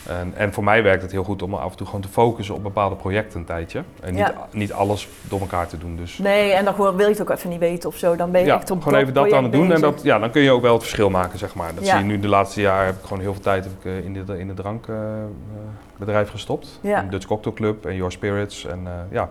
En, 0.08 0.32
en 0.36 0.52
voor 0.52 0.64
mij 0.64 0.82
werkt 0.82 1.02
het 1.02 1.12
heel 1.12 1.24
goed 1.24 1.42
om 1.42 1.54
af 1.54 1.70
en 1.70 1.76
toe 1.76 1.86
gewoon 1.86 2.00
te 2.00 2.08
focussen 2.08 2.54
op 2.54 2.62
bepaalde 2.62 2.94
projecten 2.96 3.38
een 3.40 3.44
tijdje. 3.46 3.82
En 4.00 4.10
niet, 4.14 4.18
Ja. 4.18 4.48
niet 4.52 4.72
alles 4.72 5.08
door 5.22 5.40
elkaar 5.40 5.66
te 5.66 5.78
doen. 5.78 5.96
Dus 5.96 6.18
Nee, 6.18 6.52
en 6.52 6.64
dan 6.64 6.74
gewoon, 6.74 6.96
wil 6.96 7.06
je 7.06 7.12
het 7.12 7.22
ook 7.22 7.30
even 7.30 7.50
niet 7.50 7.58
weten 7.58 7.88
of 7.88 7.96
zo. 7.96 8.16
Dan 8.16 8.30
ben 8.30 8.40
je 8.40 8.46
ja, 8.46 8.56
echt 8.56 8.70
op 8.70 8.82
gewoon 8.82 8.98
even 9.00 9.14
dat 9.14 9.32
aan 9.32 9.42
het 9.42 9.52
doen. 9.52 9.72
En 9.72 9.80
dat, 9.80 10.00
ja, 10.02 10.18
dan 10.18 10.30
kun 10.30 10.42
je 10.42 10.50
ook 10.50 10.62
wel 10.62 10.72
het 10.72 10.82
verschil 10.82 11.10
maken, 11.10 11.38
zeg 11.38 11.54
maar. 11.54 11.74
Dat 11.74 11.84
Ja. 11.84 11.90
zie 11.90 11.98
je 11.98 12.04
nu 12.04 12.20
de 12.20 12.28
laatste 12.28 12.60
jaren. 12.60 12.86
Heb 12.86 12.94
ik 12.96 13.02
gewoon 13.02 13.20
heel 13.22 13.32
veel 13.32 13.42
tijd 13.42 13.64
heb 13.64 13.72
ik, 13.78 13.84
eh, 13.84 14.04
in, 14.04 14.12
de, 14.24 14.38
in 14.38 14.48
het 14.48 14.60
drankbedrijf 16.04 16.30
gestopt. 16.30 16.78
Ja. 16.80 17.02
In 17.02 17.08
Dutch 17.10 17.26
Cocktail 17.26 17.54
Club 17.54 17.86
en 17.86 17.96
Your 17.96 18.12
Spirits. 18.12 18.66
En, 18.66 18.80
eh, 18.86 18.92
ja. 19.10 19.28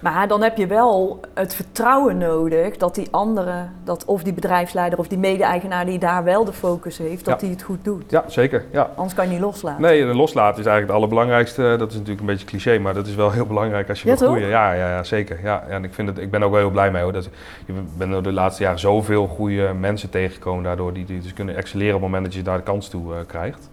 Maar 0.00 0.28
dan 0.28 0.42
heb 0.42 0.56
je 0.56 0.66
wel 0.66 1.20
het 1.34 1.54
vertrouwen 1.54 2.18
nodig 2.18 2.76
dat 2.76 2.94
die 2.94 3.08
andere, 3.10 3.54
dat 3.84 4.04
of 4.04 4.22
die 4.22 4.32
bedrijfsleider 4.32 4.98
of 4.98 5.08
die 5.08 5.18
mede-eigenaar 5.18 5.86
die 5.86 5.98
daar 5.98 6.24
wel 6.24 6.44
de 6.44 6.52
focus 6.52 6.98
heeft, 6.98 7.24
dat 7.24 7.40
Ja. 7.40 7.46
die 7.46 7.50
het 7.56 7.62
goed 7.62 7.84
doet. 7.84 8.10
ja, 8.10 8.24
zeker. 8.26 8.64
Ja. 8.72 8.90
Anders 8.94 9.14
kan 9.14 9.24
je 9.24 9.30
niet 9.30 9.40
loslaten. 9.40 9.82
Nee, 9.82 10.02
en 10.02 10.16
loslaten 10.16 10.60
is 10.60 10.66
eigenlijk 10.66 10.86
het 10.86 10.96
allerbelangrijkste. 10.96 11.74
Dat 11.78 11.88
is 11.88 11.94
natuurlijk 11.94 12.20
een 12.20 12.26
beetje 12.26 12.46
cliché, 12.46 12.78
maar 12.78 12.94
dat 12.94 13.06
is 13.06 13.14
wel 13.14 13.30
heel 13.30 13.46
belangrijk 13.46 13.88
als 13.88 14.02
je 14.02 14.08
Ja, 14.08 14.16
wil 14.16 14.28
groeien. 14.28 14.48
Ja, 14.48 14.72
ja, 14.72 14.88
ja, 14.88 15.04
zeker. 15.04 15.38
Ja, 15.42 15.64
en 15.68 15.84
ik, 15.84 15.94
vind 15.94 16.08
het, 16.08 16.18
ik 16.18 16.30
ben 16.30 16.42
ook 16.42 16.50
wel 16.50 16.60
heel 16.60 16.70
blij 16.70 16.90
mee 16.90 17.02
hoor. 17.02 17.12
Dat, 17.12 17.28
je 17.66 17.72
bent 17.96 18.24
de 18.24 18.32
laatste 18.32 18.62
jaren 18.62 18.78
zoveel 18.78 19.26
goede 19.26 19.72
mensen 19.72 20.10
tegengekomen 20.10 20.64
daardoor 20.64 20.92
die, 20.92 21.04
die 21.04 21.20
dus 21.20 21.32
kunnen 21.32 21.56
excelleren 21.56 21.94
op 21.94 22.00
het 22.00 22.10
moment 22.10 22.24
dat 22.24 22.34
je 22.34 22.42
daar 22.42 22.56
de 22.56 22.62
kans 22.62 22.88
toe 22.88 23.14
eh, 23.14 23.20
krijgt. 23.26 23.68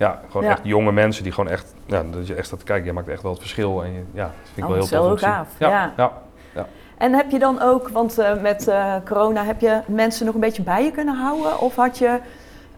Ja, 0.00 0.20
gewoon 0.26 0.42
Ja. 0.46 0.50
echt 0.50 0.60
jonge 0.62 0.92
mensen 0.92 1.22
die 1.22 1.32
gewoon 1.32 1.50
echt, 1.50 1.74
ja, 1.86 2.02
dat 2.10 2.26
je 2.26 2.34
echt 2.34 2.46
staat 2.46 2.58
te 2.58 2.64
kijken, 2.64 2.86
je 2.86 2.92
maakt 2.92 3.08
echt 3.08 3.22
wel 3.22 3.30
het 3.30 3.40
verschil. 3.40 3.82
En 3.84 3.92
je, 3.92 4.02
ja, 4.12 4.22
dat 4.24 4.32
vind 4.44 4.56
ik 4.56 4.62
Oh, 4.64 4.68
wel 4.70 4.78
heel 4.78 4.88
dat 4.88 4.92
is 4.92 4.98
wel 4.98 5.08
tof 5.10 5.20
gaaf, 5.20 5.48
Ja, 5.58 5.68
ja. 5.96 6.12
ja. 6.54 6.66
En 6.98 7.12
heb 7.14 7.30
je 7.30 7.38
dan 7.38 7.60
ook, 7.60 7.88
want 7.88 8.18
eh, 8.18 8.40
met 8.42 8.68
eh, 8.68 8.94
corona 9.08 9.44
heb 9.44 9.60
je 9.60 9.80
mensen 9.86 10.26
nog 10.26 10.34
een 10.34 10.40
beetje 10.40 10.62
bij 10.62 10.84
je 10.84 10.90
kunnen 10.90 11.16
houden? 11.16 11.60
Of 11.60 11.76
had 11.76 11.98
je, 11.98 12.18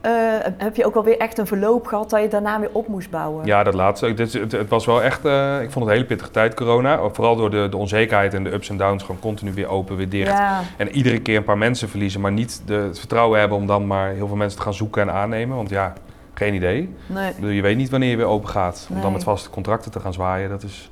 eh, 0.01 0.11
heb 0.57 0.77
je 0.77 0.85
ook 0.87 0.95
alweer 0.95 1.19
echt 1.19 1.39
een 1.39 1.47
verloop 1.47 1.87
gehad 1.87 2.11
dat 2.11 2.21
je 2.23 2.29
daarna 2.29 2.61
weer 2.61 2.69
op 2.73 2.89
moest 2.89 3.11
bouwen? 3.11 3.47
Ja, 3.47 3.63
dat 3.63 3.75
laatste. 3.75 4.07
Het, 4.07 4.21
is- 4.21 4.33
het, 4.33 4.53
het 4.53 4.69
was 4.69 4.87
wel 4.87 5.03
echt, 5.03 5.25
ik 5.63 5.71
vond 5.71 5.75
het 5.75 5.85
een 5.85 5.91
hele 5.91 6.05
pittige 6.05 6.31
tijd, 6.31 6.55
corona. 6.55 6.99
Vooral 7.13 7.37
door 7.37 7.51
de, 7.51 7.67
de 7.71 7.77
onzekerheid 7.77 8.35
en 8.35 8.45
de 8.45 8.53
ups 8.53 8.69
en 8.69 8.77
downs. 8.77 9.03
Gewoon 9.05 9.21
continu 9.21 9.53
weer 9.53 9.69
open, 9.69 9.97
weer 9.97 10.09
dicht. 10.09 10.33
Ja, 10.33 10.61
En 10.77 10.89
iedere 10.89 11.21
keer 11.21 11.37
een 11.37 11.45
paar 11.45 11.59
mensen 11.59 11.89
verliezen, 11.89 12.21
maar 12.21 12.33
niet 12.33 12.63
de, 12.67 12.75
het 12.75 12.99
vertrouwen 12.99 13.39
hebben 13.41 13.59
om 13.59 13.67
dan 13.67 13.87
maar 13.87 14.09
heel 14.11 14.27
veel 14.27 14.37
mensen 14.37 14.59
te 14.59 14.65
gaan 14.65 14.75
zoeken 14.75 15.03
en 15.03 15.13
aannemen. 15.15 15.57
Want 15.57 15.71
ja, 15.71 15.93
geen 16.35 16.55
idee. 16.55 16.95
nee. 17.07 17.55
Je 17.55 17.63
weet 17.63 17.77
niet 17.77 17.91
wanneer 17.91 18.11
je 18.11 18.17
weer 18.17 18.27
open 18.27 18.49
gaat. 18.49 18.85
Om 18.89 18.95
Nee. 18.95 19.03
dan 19.05 19.13
met 19.13 19.25
vaste 19.25 19.51
contracten 19.51 19.91
te 19.91 20.01
gaan 20.01 20.13
zwaaien, 20.13 20.49
dat 20.51 20.63
is 20.63 20.91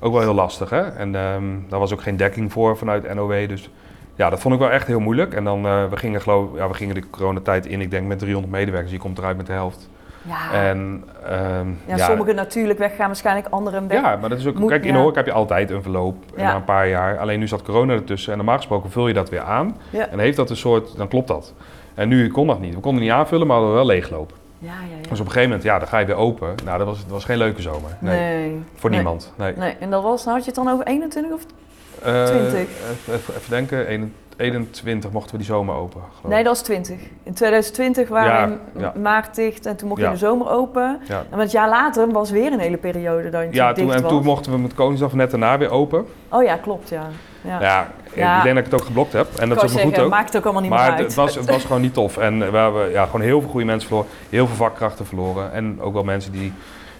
ook 0.00 0.12
wel 0.12 0.20
heel 0.22 0.34
lastig. 0.34 0.70
Hè? 0.70 0.80
En 0.88 1.14
ehm, 1.14 1.44
daar 1.68 1.78
was 1.80 1.92
ook 1.92 2.02
geen 2.02 2.16
dekking 2.16 2.52
voor 2.52 2.76
vanuit 2.76 3.14
NOW. 3.14 3.48
Dus 3.48 3.70
ja, 4.14 4.30
dat 4.30 4.40
vond 4.40 4.54
ik 4.54 4.60
wel 4.60 4.70
echt 4.70 4.86
heel 4.86 5.00
moeilijk. 5.00 5.34
En 5.34 5.44
dan, 5.44 5.66
eh, 5.66 5.84
we 5.90 5.96
gingen 5.96 6.20
geloof 6.20 6.48
ja, 6.56 6.68
we 6.68 6.74
gingen 6.74 6.94
de 6.94 7.10
coronatijd 7.10 7.66
in, 7.66 7.80
ik 7.80 7.90
denk 7.90 8.06
met 8.06 8.18
300 8.18 8.52
medewerkers. 8.52 8.92
Je 8.92 8.98
komt 8.98 9.18
eruit 9.18 9.36
met 9.36 9.46
de 9.46 9.52
helft. 9.52 9.88
Ja. 10.22 10.52
En, 10.52 11.04
ehm, 11.26 11.68
ja, 11.86 11.96
sommigen 12.06 12.34
natuurlijk 12.34 12.78
weggaan, 12.78 13.06
waarschijnlijk 13.06 13.46
anderen 13.50 13.88
weg. 13.88 14.00
ja, 14.02 14.16
maar 14.16 14.28
dat 14.28 14.38
is 14.38 14.46
ook. 14.46 14.58
Moet- 14.58 14.70
kijk, 14.70 14.84
in 14.84 14.92
de 14.94 15.10
heb 15.14 15.26
je 15.26 15.32
altijd 15.32 15.70
een 15.70 15.82
verloop 15.82 16.16
na 16.36 16.54
een 16.54 16.64
paar 16.64 16.88
jaar. 16.88 17.18
Alleen 17.18 17.38
nu 17.38 17.48
zat 17.48 17.62
corona 17.62 17.92
ertussen 17.92 18.30
en 18.32 18.38
normaal 18.38 18.56
gesproken 18.56 18.90
vul 18.90 19.08
je 19.08 19.14
dat 19.14 19.30
weer 19.30 19.40
aan. 19.40 19.76
Ja. 19.90 20.08
En 20.08 20.18
heeft 20.18 20.36
dat 20.36 20.50
een 20.50 20.56
soort, 20.56 20.96
dan 20.96 21.08
klopt 21.08 21.28
dat. 21.28 21.54
En 21.94 22.08
nu 22.08 22.28
kon 22.30 22.46
dat 22.46 22.60
niet. 22.60 22.74
We 22.74 22.80
konden 22.80 23.02
niet 23.02 23.12
aanvullen, 23.12 23.46
maar 23.46 23.56
we 23.56 23.62
hadden 23.64 23.84
wel 23.86 23.94
leeglopen. 23.94 24.36
Ja, 24.58 24.68
ja, 24.72 24.96
ja. 25.02 25.08
Dus 25.08 25.20
op 25.20 25.26
een 25.26 25.32
gegeven 25.32 25.42
moment, 25.42 25.62
ja, 25.62 25.78
dan 25.78 25.88
ga 25.88 25.98
je 25.98 26.06
weer 26.06 26.14
open. 26.16 26.54
Nou, 26.64 26.78
dat 26.78 26.86
was, 26.86 26.98
dat 27.02 27.10
was 27.10 27.24
geen 27.24 27.38
leuke 27.38 27.62
zomer. 27.62 27.90
Nee, 28.00 28.18
Nee. 28.36 28.62
voor 28.74 28.90
Nee. 28.90 28.98
niemand. 28.98 29.32
Nee. 29.36 29.52
Nee, 29.56 29.76
en 29.80 29.90
dat 29.90 30.02
was, 30.02 30.24
nou 30.24 30.36
had 30.36 30.44
je 30.44 30.50
het 30.52 30.64
dan 30.64 30.72
over 30.74 30.86
21 30.86 31.32
of? 31.32 31.42
Eh, 32.02 32.24
20. 32.24 32.52
Even, 32.52 32.68
even, 33.14 33.34
even 33.34 33.50
denken, 33.50 33.86
21 33.86 34.26
21 34.38 35.10
mochten 35.10 35.30
we 35.30 35.36
die 35.36 35.46
zomer 35.46 35.74
open. 35.74 36.00
geloof 36.18 36.34
Nee, 36.34 36.42
dat 36.44 36.52
was 36.52 36.62
20. 36.62 37.00
In 37.22 37.34
2020 37.34 38.08
waren 38.08 38.60
we 38.72 38.80
ja. 38.80 38.92
maart 39.00 39.34
dicht 39.34 39.66
en 39.66 39.76
toen 39.76 39.88
mocht 39.88 40.00
je 40.00 40.06
in 40.06 40.12
de 40.12 40.18
zomer 40.18 40.50
open. 40.50 40.98
Ja, 41.08 41.24
En 41.30 41.38
het 41.38 41.50
jaar 41.50 41.68
later 41.68 42.10
was 42.12 42.30
weer 42.30 42.52
een 42.52 42.58
hele 42.58 42.76
periode 42.76 43.30
dat 43.30 43.42
je 43.42 43.48
ja 43.52 43.72
toen, 43.72 43.84
dicht 43.84 43.96
en 43.96 44.02
was. 44.02 44.12
toen 44.12 44.22
mochten 44.22 44.52
we 44.52 44.58
met 44.58 44.74
Koningsdag 44.74 45.12
net 45.12 45.30
daarna 45.30 45.58
weer 45.58 45.70
open. 45.70 46.06
Oh 46.28 46.42
ja, 46.42 46.56
klopt, 46.56 46.88
ja. 46.88 47.06
ja. 47.44 47.88
Ja, 48.18 48.36
ik 48.36 48.42
denk 48.42 48.54
dat 48.56 48.64
ik 48.66 48.70
het 48.72 48.80
ook 48.80 48.86
geblokt 48.86 49.12
heb. 49.12 49.26
En 49.34 49.48
dat 49.48 49.62
is 49.62 49.72
ook 49.74 49.80
goed 49.80 49.98
ook. 49.98 50.10
maakt 50.10 50.26
het 50.26 50.36
ook 50.36 50.44
allemaal 50.44 50.62
niet 50.62 50.70
Maar 50.70 50.80
meer 50.82 50.90
uit. 50.90 51.04
het 51.04 51.14
was, 51.14 51.34
het 51.34 51.50
was 51.50 51.64
gewoon 51.64 51.80
niet 51.80 51.94
tof. 51.94 52.16
En 52.16 52.50
we 52.50 52.56
hebben 52.58 52.90
ja, 52.90 53.04
gewoon 53.04 53.20
heel 53.20 53.40
veel 53.40 53.50
goede 53.50 53.66
mensen 53.66 53.88
verloren. 53.88 54.10
Heel 54.28 54.46
veel 54.46 54.56
vakkrachten 54.56 55.06
verloren. 55.06 55.52
En 55.52 55.78
ook 55.80 55.92
wel 55.92 56.04
mensen 56.04 56.32
die 56.32 56.52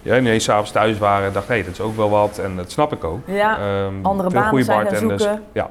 ja, 0.02 0.16
ineens 0.18 0.44
s'avonds 0.44 0.70
thuis 0.70 0.98
waren 0.98 1.26
en 1.26 1.32
dachten, 1.32 1.54
hé, 1.54 1.62
dat 1.62 1.72
is 1.72 1.80
ook 1.80 1.96
wel 1.96 2.10
wat. 2.10 2.38
En 2.38 2.56
dat 2.56 2.70
snap 2.70 2.92
ik 2.92 3.04
ook. 3.04 3.20
Ja, 3.24 3.58
Ehm, 3.58 3.94
andere 4.02 4.30
banen 4.30 4.64
zijn 4.64 4.76
gaan 4.76 4.84
bartenders. 4.84 5.22
zoeken. 5.22 5.42
Ja. 5.52 5.70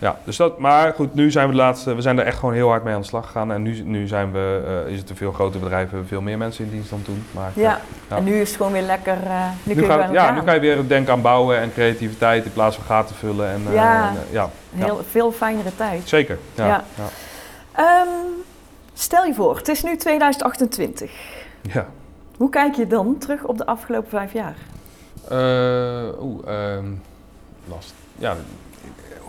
Ja, 0.00 0.18
dus 0.24 0.36
dat, 0.36 0.58
maar 0.58 0.92
goed, 0.92 1.14
nu 1.14 1.30
zijn 1.30 1.46
we 1.46 1.52
de 1.52 1.58
laatste, 1.58 1.94
we 1.94 2.00
zijn 2.02 2.18
er 2.18 2.24
echt 2.26 2.38
gewoon 2.38 2.54
heel 2.54 2.68
hard 2.68 2.84
mee 2.84 2.94
aan 2.94 3.00
de 3.00 3.06
slag 3.06 3.24
gegaan. 3.26 3.52
En 3.52 3.62
nu, 3.62 3.82
nu 3.82 4.06
zijn 4.06 4.32
we, 4.32 4.62
eh, 4.86 4.92
is 4.92 4.98
het 4.98 5.10
een 5.10 5.16
veel 5.16 5.32
groter 5.32 5.60
bedrijf, 5.60 5.84
we 5.84 5.90
hebben 5.90 6.08
veel 6.08 6.20
meer 6.20 6.38
mensen 6.38 6.64
in 6.64 6.70
dienst 6.70 6.90
dan 6.90 7.02
toen. 7.02 7.24
Maar, 7.30 7.50
ja. 7.54 7.80
ja. 8.08 8.16
en 8.16 8.24
nu 8.24 8.40
is 8.40 8.48
het 8.48 8.56
gewoon 8.56 8.72
weer 8.72 8.82
lekker. 8.82 9.16
eh 9.26 9.46
nu, 9.62 9.74
Nu, 9.74 9.80
kun 9.80 9.82
je 9.82 9.88
gaat, 10.02 10.12
ja, 10.12 10.30
nu 10.30 10.40
kan 10.42 10.54
je 10.54 10.60
weer 10.60 10.88
denken 10.88 11.12
aan 11.12 11.22
bouwen 11.22 11.58
en 11.58 11.72
creativiteit 11.72 12.44
in 12.44 12.52
plaats 12.52 12.76
van 12.76 12.84
gaten 12.84 13.14
vullen. 13.16 13.48
En, 13.50 13.62
eh, 13.66 13.74
Ja. 13.74 14.08
en, 14.08 14.16
eh, 14.16 14.32
ja, 14.32 14.50
Heel, 14.74 15.00
Veel 15.10 15.32
fijnere 15.32 15.76
tijd. 15.76 16.08
zeker. 16.08 16.38
Ja. 16.54 16.84
Ehm, 17.72 18.08
stel 18.94 19.24
je 19.24 19.34
voor, 19.34 19.56
het 19.56 19.68
is 19.68 19.82
nu 19.82 19.96
2028. 19.96 21.10
ja. 21.60 21.86
Hoe 22.36 22.50
kijk 22.50 22.74
je 22.74 22.86
dan 22.86 23.18
terug 23.18 23.44
op 23.44 23.58
de 23.58 23.66
afgelopen 23.66 24.10
vijf 24.10 24.32
jaar? 24.32 24.56
Eh, 25.28 26.22
Oeh, 26.22 26.46
ehm, 26.46 26.84
last. 27.68 27.94
Ja, 28.16 28.36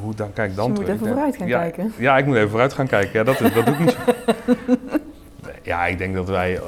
hoe 0.01 0.15
dan 0.15 0.33
kijk 0.33 0.49
ik 0.49 0.55
dan 0.55 0.69
Dus 0.69 0.77
je 0.77 0.83
moet 0.85 0.93
even 0.93 1.07
vooruit 1.07 1.35
gaan 1.35 1.47
ja, 1.47 1.59
kijken. 1.59 1.93
Ja, 1.97 2.17
ik 2.17 2.25
moet 2.25 2.35
even 2.35 2.49
vooruit 2.49 2.73
gaan 2.73 2.87
kijken. 2.87 3.19
Ja, 3.19 3.23
dat, 3.23 3.39
is, 3.39 3.53
dat 3.53 3.65
doe 3.65 3.73
ik 3.73 3.79
niet 3.79 3.97
zo. 4.05 4.13
Ja, 5.69 5.85
ik 5.85 5.97
denk 5.97 6.15
dat 6.15 6.27
wij, 6.29 6.55
eh, 6.55 6.63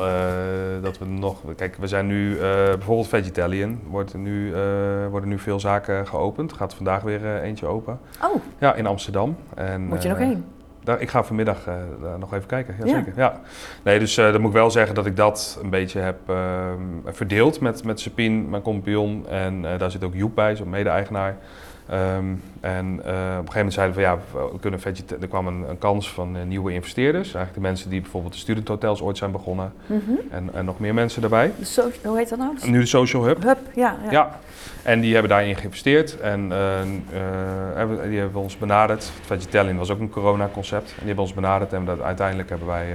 dat 0.81 0.97
we 0.97 1.05
nog, 1.05 1.41
kijk, 1.55 1.75
we 1.75 1.87
zijn 1.87 2.07
nu, 2.07 2.33
eh, 2.33 2.39
bijvoorbeeld 2.65 3.07
Vegetalian, 3.07 3.79
wordt 3.89 4.13
nu, 4.13 4.53
eh, 4.53 4.61
worden 5.09 5.29
nu 5.29 5.39
veel 5.39 5.59
zaken 5.59 6.07
geopend. 6.07 6.53
Gaat 6.53 6.73
vandaag 6.73 7.01
weer 7.01 7.41
eentje 7.41 7.65
open. 7.65 7.99
Oh, 8.23 8.35
Ja, 8.57 8.73
in 8.73 8.85
Amsterdam. 8.85 9.35
En, 9.55 9.81
moet 9.81 10.03
je 10.03 10.09
nog 10.09 10.17
heen? 10.17 10.45
Daar, 10.83 11.01
ik 11.01 11.09
ga 11.09 11.23
vanmiddag 11.23 11.63
daar 12.01 12.19
nog 12.19 12.33
even 12.33 12.47
kijken. 12.47 12.75
Ja, 12.79 12.85
Ja. 12.85 12.93
zeker. 12.93 13.13
Ja. 13.15 13.39
Nee, 13.83 13.99
dus 13.99 14.15
dan 14.15 14.41
moet 14.41 14.49
ik 14.49 14.55
wel 14.55 14.71
zeggen 14.71 14.95
dat 14.95 15.05
ik 15.05 15.15
dat 15.15 15.59
een 15.63 15.69
beetje 15.69 15.99
heb 15.99 16.17
ehm, 16.29 16.81
verdeeld 17.05 17.59
met, 17.59 17.83
met 17.83 17.99
Sepien, 17.99 18.49
mijn 18.49 18.61
compagnon. 18.61 19.27
En 19.29 19.61
daar 19.61 19.91
zit 19.91 20.03
ook 20.03 20.15
Joep 20.15 20.35
bij, 20.35 20.55
zo'n 20.55 20.69
mede-eigenaar. 20.69 21.37
Ehm, 21.89 22.25
en 22.61 22.85
eh, 22.85 23.11
op 23.13 23.47
een 23.47 23.51
gegeven 23.51 23.53
moment 23.55 23.73
zeiden 23.73 23.95
we, 23.95 24.01
ja, 24.01 24.17
we 24.51 24.59
kunnen 24.59 24.79
er 25.21 25.27
kwam 25.27 25.47
een, 25.47 25.69
een 25.69 25.77
kans 25.77 26.09
van 26.09 26.37
eh, 26.37 26.43
nieuwe 26.43 26.73
investeerders. 26.73 27.33
Eigenlijk 27.33 27.53
de 27.53 27.61
mensen 27.61 27.89
die 27.89 28.01
bijvoorbeeld 28.01 28.33
de 28.33 28.39
studenthotels 28.39 29.01
ooit 29.01 29.17
zijn 29.17 29.31
begonnen. 29.31 29.73
Mhm. 29.85 29.99
En, 30.29 30.49
en 30.53 30.65
nog 30.65 30.79
meer 30.79 30.93
mensen 30.93 31.21
daarbij. 31.21 31.51
De 31.59 31.65
so- 31.65 31.89
hoe 32.03 32.17
heet 32.17 32.29
dat 32.29 32.39
nou? 32.39 32.53
Nu 32.65 32.79
de 32.79 32.85
Social 32.85 33.23
Hub. 33.23 33.43
Hub, 33.43 33.57
ja. 33.75 33.95
ja. 34.03 34.11
Ja. 34.11 34.39
En 34.83 34.99
die 34.99 35.13
hebben 35.13 35.31
daarin 35.31 35.55
geïnvesteerd 35.55 36.19
en 36.19 36.51
eh, 36.51 36.57
hebben, 37.73 38.09
die 38.09 38.19
hebben 38.19 38.41
ons 38.41 38.57
benaderd. 38.57 39.11
Vegetalian 39.25 39.77
was 39.77 39.89
ook 39.89 39.99
een 39.99 40.09
corona-concept. 40.09 40.53
concept. 40.53 40.89
En 40.89 40.97
die 40.97 41.07
hebben 41.07 41.23
ons 41.23 41.33
benaderd 41.33 41.73
en 41.73 41.85
dat, 41.85 42.01
uiteindelijk 42.01 42.49
hebben 42.49 42.67
wij 42.67 42.87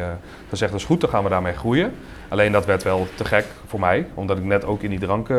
gezegd, 0.48 0.72
dat 0.72 0.80
is 0.80 0.86
goed, 0.86 1.00
dan 1.00 1.10
gaan 1.10 1.22
we 1.22 1.28
daarmee 1.28 1.52
groeien. 1.52 1.92
Alleen 2.28 2.52
dat 2.52 2.66
werd 2.66 2.82
wel 2.82 3.06
te 3.14 3.24
gek 3.24 3.44
voor 3.66 3.80
mij, 3.80 4.06
omdat 4.14 4.38
ik 4.38 4.44
net 4.44 4.64
ook 4.64 4.82
in 4.82 4.90
die 4.90 4.98
drank, 4.98 5.28
uh, 5.28 5.36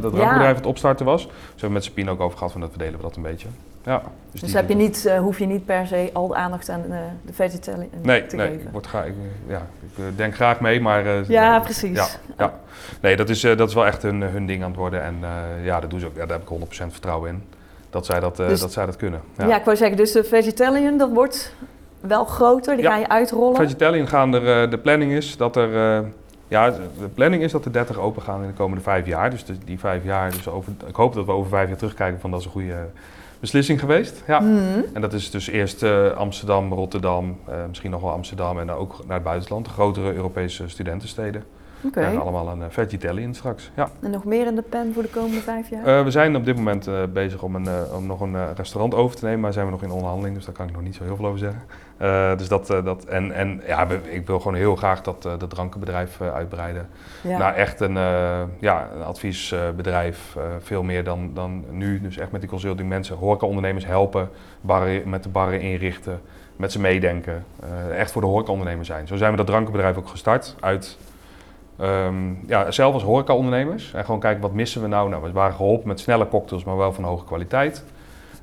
dat 0.00 0.14
drankbedrijf 0.14 0.56
het 0.56 0.66
opstarten 0.66 1.06
was. 1.06 1.22
Dus 1.22 1.34
we 1.34 1.50
hebben 1.54 1.72
met 1.72 1.84
Sapien 1.84 2.10
ook 2.10 2.20
over 2.20 2.38
gehad 2.38 2.52
van 2.52 2.60
dat 2.60 2.70
verdelen 2.70 2.96
we 2.96 3.02
dat 3.02 3.16
een 3.16 3.22
beetje. 3.22 3.48
Ja, 3.84 4.02
dus 4.30 4.40
dus 4.40 4.52
heb 4.52 4.68
je 4.68 4.74
niet, 4.74 5.04
uh, 5.06 5.18
hoef 5.18 5.38
je 5.38 5.46
niet 5.46 5.64
per 5.64 5.86
se 5.86 6.10
al 6.12 6.28
de 6.28 6.34
aandacht 6.34 6.68
aan 6.68 6.82
uh, 6.88 6.96
de 7.22 7.32
vegetariër 7.32 7.88
nee, 8.02 8.26
te 8.26 8.36
nee, 8.36 8.46
geven? 8.46 8.58
Nee, 8.58 8.66
ik, 8.66 8.72
word 8.72 8.86
graag, 8.86 9.06
ik, 9.06 9.14
ja, 9.46 9.66
ik 9.96 10.16
denk 10.16 10.34
graag 10.34 10.60
mee, 10.60 10.80
maar... 10.80 11.30
ja, 11.30 11.50
nee, 11.50 11.60
precies. 11.60 11.96
Ja, 11.96 12.06
ja. 12.38 12.54
Nee, 13.00 13.16
dat 13.16 13.28
is, 13.28 13.40
dat 13.40 13.68
is 13.68 13.74
wel 13.74 13.86
echt 13.86 14.02
hun, 14.02 14.20
hun 14.20 14.46
ding 14.46 14.62
aan 14.62 14.68
het 14.68 14.78
worden. 14.78 15.02
En 15.02 15.16
ja, 15.62 15.80
dat 15.80 15.90
doen 15.90 16.00
ze 16.00 16.06
ook, 16.06 16.16
ja, 16.16 16.26
daar 16.26 16.38
heb 16.38 16.50
ik 16.50 16.58
100% 16.58 16.66
vertrouwen 16.68 17.30
in. 17.30 17.42
Dat 17.90 18.06
zij 18.06 18.20
dat, 18.20 18.36
dus, 18.36 18.60
dat, 18.60 18.72
zij 18.72 18.86
dat 18.86 18.96
kunnen. 18.96 19.20
Ja. 19.38 19.46
ja, 19.46 19.58
ik 19.58 19.64
wou 19.64 19.76
zeggen, 19.76 19.96
dus 19.96 20.12
de 20.12 20.24
vegetarian, 20.24 20.98
dat 20.98 21.10
wordt 21.12 21.54
wel 22.00 22.24
groter, 22.24 22.76
die 22.76 22.84
ga 22.84 22.96
je 22.96 23.08
uitrollen? 23.08 23.56
Vegetarian 23.56 24.08
gaan 24.08 24.34
er, 24.34 24.70
de 24.70 24.78
planning 24.78 25.12
is 25.12 25.36
dat 25.36 25.56
er... 25.56 26.04
Ja, 26.48 26.70
de 26.70 27.08
planning 27.14 27.42
is 27.42 27.52
dat 27.52 27.64
er 27.64 27.72
30 27.72 27.98
open 27.98 28.22
gaan 28.22 28.42
in 28.42 28.46
de 28.46 28.52
komende 28.54 28.82
vijf 28.82 29.06
jaar. 29.06 29.30
Dus 29.30 29.44
de, 29.44 29.58
die 29.64 29.78
vijf 29.78 30.04
jaar, 30.04 30.30
dus 30.30 30.48
over, 30.48 30.72
ik 30.86 30.94
hoop 30.94 31.14
dat 31.14 31.26
we 31.26 31.32
over 31.32 31.50
vijf 31.50 31.68
jaar 31.68 31.76
terugkijken 31.76 32.20
van 32.20 32.30
dat 32.30 32.40
is 32.40 32.46
een 32.46 32.52
goede 32.52 32.74
beslissing 33.42 33.80
geweest. 33.80 34.22
Ja. 34.26 34.40
Mm. 34.40 34.84
En 34.92 35.00
dat 35.00 35.12
is 35.12 35.30
dus 35.30 35.48
eerst 35.48 35.82
uh, 35.82 36.10
Amsterdam, 36.10 36.72
Rotterdam, 36.72 37.38
uh, 37.48 37.54
misschien 37.68 37.90
nog 37.90 38.00
wel 38.00 38.10
Amsterdam 38.10 38.58
en 38.58 38.66
dan 38.66 38.76
ook 38.76 39.04
naar 39.06 39.16
het 39.16 39.24
buitenland, 39.24 39.64
de 39.64 39.70
grotere 39.70 40.14
Europese 40.14 40.68
studentensteden. 40.68 41.44
Okay. 41.86 42.04
En 42.04 42.20
allemaal 42.20 42.48
een 42.48 42.58
uh, 42.58 42.64
vegetarian 42.68 43.34
straks. 43.34 43.70
Ja. 43.76 43.88
En 44.00 44.10
nog 44.10 44.24
meer 44.24 44.46
in 44.46 44.54
de 44.54 44.62
pen 44.62 44.92
voor 44.94 45.02
de 45.02 45.08
komende 45.08 45.40
vijf 45.40 45.70
jaar? 45.70 46.04
we 46.04 46.10
zijn 46.10 46.36
op 46.36 46.44
dit 46.44 46.56
moment 46.56 46.88
bezig 47.12 47.42
om, 47.42 47.54
een, 47.54 47.68
om 47.94 48.06
nog 48.06 48.20
een 48.20 48.54
restaurant 48.54 48.94
over 48.94 49.16
te 49.16 49.24
nemen, 49.24 49.40
maar 49.40 49.52
zijn 49.52 49.66
we 49.66 49.72
nog 49.72 49.82
in 49.82 49.90
onderhandeling, 49.90 50.34
dus 50.34 50.44
daar 50.44 50.54
kan 50.54 50.66
ik 50.68 50.72
nog 50.72 50.82
niet 50.82 50.94
zo 50.94 51.04
heel 51.04 51.16
veel 51.16 51.26
over 51.26 51.38
zeggen. 51.38 52.38
dus 52.38 52.48
dat, 52.48 52.66
dat, 52.66 53.04
en, 53.04 53.32
en 53.32 53.62
ja, 53.66 53.86
ik 54.02 54.26
wil 54.26 54.38
gewoon 54.38 54.54
heel 54.54 54.76
graag 54.76 55.02
dat, 55.02 55.22
dat 55.22 55.50
drankenbedrijf 55.50 56.20
uitbreiden 56.20 56.88
ja. 57.20 57.38
naar 57.38 57.54
echt 57.54 57.80
een, 57.80 57.94
ja, 58.58 58.88
een 58.94 59.02
adviesbedrijf, 59.02 60.36
veel 60.58 60.82
meer 60.82 61.04
dan, 61.04 61.30
dan 61.34 61.64
nu. 61.70 62.00
Dus 62.00 62.16
echt 62.16 62.30
met 62.30 62.40
die 62.40 62.50
consulting 62.50 62.88
mensen, 62.88 63.16
horecaondernemers 63.16 63.86
helpen, 63.86 64.28
barren, 64.60 65.08
met 65.08 65.22
de 65.22 65.28
barren 65.28 65.60
inrichten, 65.60 66.20
met 66.56 66.72
ze 66.72 66.80
meedenken. 66.80 67.44
echt 67.92 68.12
voor 68.12 68.22
de 68.22 68.28
horecaondernemers 68.28 68.88
zijn. 68.88 69.06
Zo 69.06 69.16
zijn 69.16 69.30
we 69.30 69.36
dat 69.36 69.46
drankenbedrijf 69.46 69.96
ook 69.96 70.08
gestart 70.08 70.56
uit 70.60 70.96
Um, 71.82 72.38
ja, 72.46 72.70
zelf 72.70 72.94
als 72.94 73.02
horecaondernemers. 73.02 73.92
En 73.94 74.04
gewoon 74.04 74.20
kijken 74.20 74.42
wat 74.42 74.52
missen 74.52 74.82
we 74.82 74.88
nou. 74.88 75.08
Nou, 75.08 75.22
we 75.22 75.32
waren 75.32 75.54
geholpen 75.54 75.88
met 75.88 76.00
snelle 76.00 76.28
cocktails, 76.28 76.64
maar 76.64 76.76
wel 76.76 76.92
van 76.92 77.04
hoge 77.04 77.24
kwaliteit. 77.24 77.84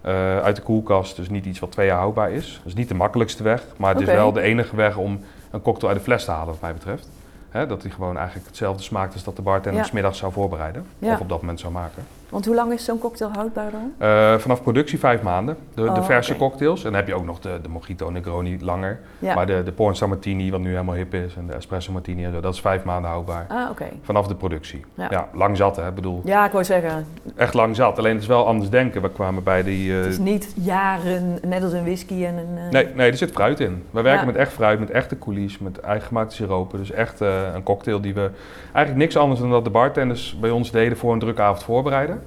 Uh, 0.06 0.39
uit 0.39 0.56
de 0.56 0.62
koelkast, 0.62 1.15
dus 1.15 1.30
niet 1.30 1.45
iets 1.45 1.60
wat 1.60 1.71
twee 1.71 1.88
jaar 1.88 1.97
houdbaar 1.97 2.32
is. 2.32 2.54
Dat 2.58 2.65
is 2.65 2.73
niet 2.73 2.88
de 2.88 2.95
makkelijkste 2.95 3.43
weg, 3.43 3.63
maar 3.78 3.89
het 3.93 4.02
okay. 4.02 4.13
is 4.13 4.19
wel 4.19 4.32
de 4.32 4.41
enige 4.41 4.75
weg 4.75 4.97
om 4.97 5.19
een 5.52 5.62
cocktail 5.62 5.88
uit 5.91 5.97
de 5.97 6.06
fles 6.06 6.25
te 6.25 6.32
halen, 6.32 6.47
wat 6.47 6.62
mij 6.62 6.73
betreft. 6.73 7.10
Hè, 7.49 7.67
dat 7.67 7.82
die 7.82 7.91
gewoon 7.91 8.17
eigenlijk 8.17 8.47
hetzelfde 8.47 8.84
smaakt 8.84 9.13
als 9.13 9.23
dat 9.23 9.36
de 9.36 9.41
bartender 9.41 9.82
Ja. 9.82 9.88
s 9.88 9.91
middags 9.91 10.17
zou 10.17 10.32
voorbereiden. 10.32 10.86
Ja. 10.99 11.13
Of 11.13 11.19
op 11.19 11.30
dat 11.30 11.39
moment 11.41 11.60
zou 11.60 11.73
maken. 11.73 12.04
Want 12.30 12.46
hoe 12.46 12.56
lang 12.56 12.74
is 12.74 12.86
zo'n 12.86 13.00
cocktail 13.00 13.32
houdbaar 13.34 13.72
dan? 13.72 13.94
Uh, 14.02 14.36
vanaf 14.38 14.62
productie 14.63 15.00
vijf 15.00 15.22
maanden. 15.22 15.58
De, 15.74 15.82
de 15.84 15.89
Oh, 15.89 16.04
verse 16.06 16.36
cocktails. 16.36 16.80
En 16.84 16.86
dan 16.86 16.94
heb 17.00 17.08
je 17.08 17.13
ook 17.15 17.26
nog 17.26 17.39
de, 17.39 17.60
de 17.62 17.70
Mojito 17.70 18.10
Negroni 18.10 18.58
langer. 18.62 19.00
Ja. 19.20 19.34
Maar 19.36 19.46
de, 19.46 19.62
de 19.65 19.72
Pornstar 19.72 20.08
Martini, 20.10 20.52
wat 20.52 20.60
nu 20.60 20.70
helemaal 20.70 20.96
hip 20.96 21.13
is. 21.13 21.36
En 21.36 21.48
de 21.48 21.54
Espresso 21.54 21.92
Martini 21.92 22.26
en 22.26 22.34
zo. 22.34 22.39
Dat 22.39 22.54
is 22.54 22.62
vijf 22.62 22.84
maanden 22.84 23.10
houdbaar. 23.12 23.46
Ah, 23.50 23.70
oké. 23.70 23.86
Vanaf 24.02 24.28
de 24.28 24.36
productie. 24.36 24.86
Ja. 24.94 25.08
Ja, 25.10 25.28
lang 25.34 25.58
zat 25.58 25.76
hè. 25.76 25.92
Bedoel, 25.92 26.22
Ja, 26.24 26.46
ik 26.46 26.52
wou 26.52 26.63
zeggen, 26.63 27.06
echt 27.36 27.54
lang 27.54 27.76
zat. 27.76 27.98
Alleen 27.98 28.13
het 28.13 28.22
is 28.22 28.28
wel 28.28 28.46
anders 28.48 28.70
denken. 28.70 29.02
We 29.02 29.10
kwamen 29.12 29.44
bij 29.44 29.63
die... 29.63 29.92
eh, 29.94 29.98
het 29.98 30.06
is 30.08 30.18
niet 30.18 30.54
jaren, 30.62 31.39
net 31.48 31.63
als 31.63 31.74
een 31.74 31.84
whisky 31.84 32.26
en 32.26 32.38
een... 32.38 32.58
eh, 32.58 32.70
Nee, 32.72 32.88
nee, 32.96 33.12
er 33.12 33.18
zit 33.18 33.32
fruit 33.32 33.60
in. 33.60 33.84
We 33.92 34.02
werken 34.02 34.20
Ja. 34.26 34.32
met 34.32 34.36
echt 34.36 34.52
fruit, 34.52 34.80
met 34.80 34.89
echte 34.89 35.18
coulis, 35.20 35.58
met 35.60 35.80
eigen 35.80 36.08
gemaakte 36.08 36.36
siropen. 36.36 36.80
Dus 36.80 36.92
echt 36.92 37.22
eh, 37.22 37.54
een 37.54 37.63
cocktail 37.63 38.02
die 38.02 38.13
we 38.13 38.30
eigenlijk 38.74 38.96
niks 38.96 39.18
anders 39.18 39.39
dan 39.39 39.50
dat 39.50 39.63
de 39.63 39.70
bartenders 39.70 40.38
bij 40.42 40.50
ons 40.50 40.72
deden 40.72 40.98
voor 40.98 41.13
een 41.13 41.20
drukke 41.20 41.42
avond 41.42 41.63
voorbereiden. 41.63 42.18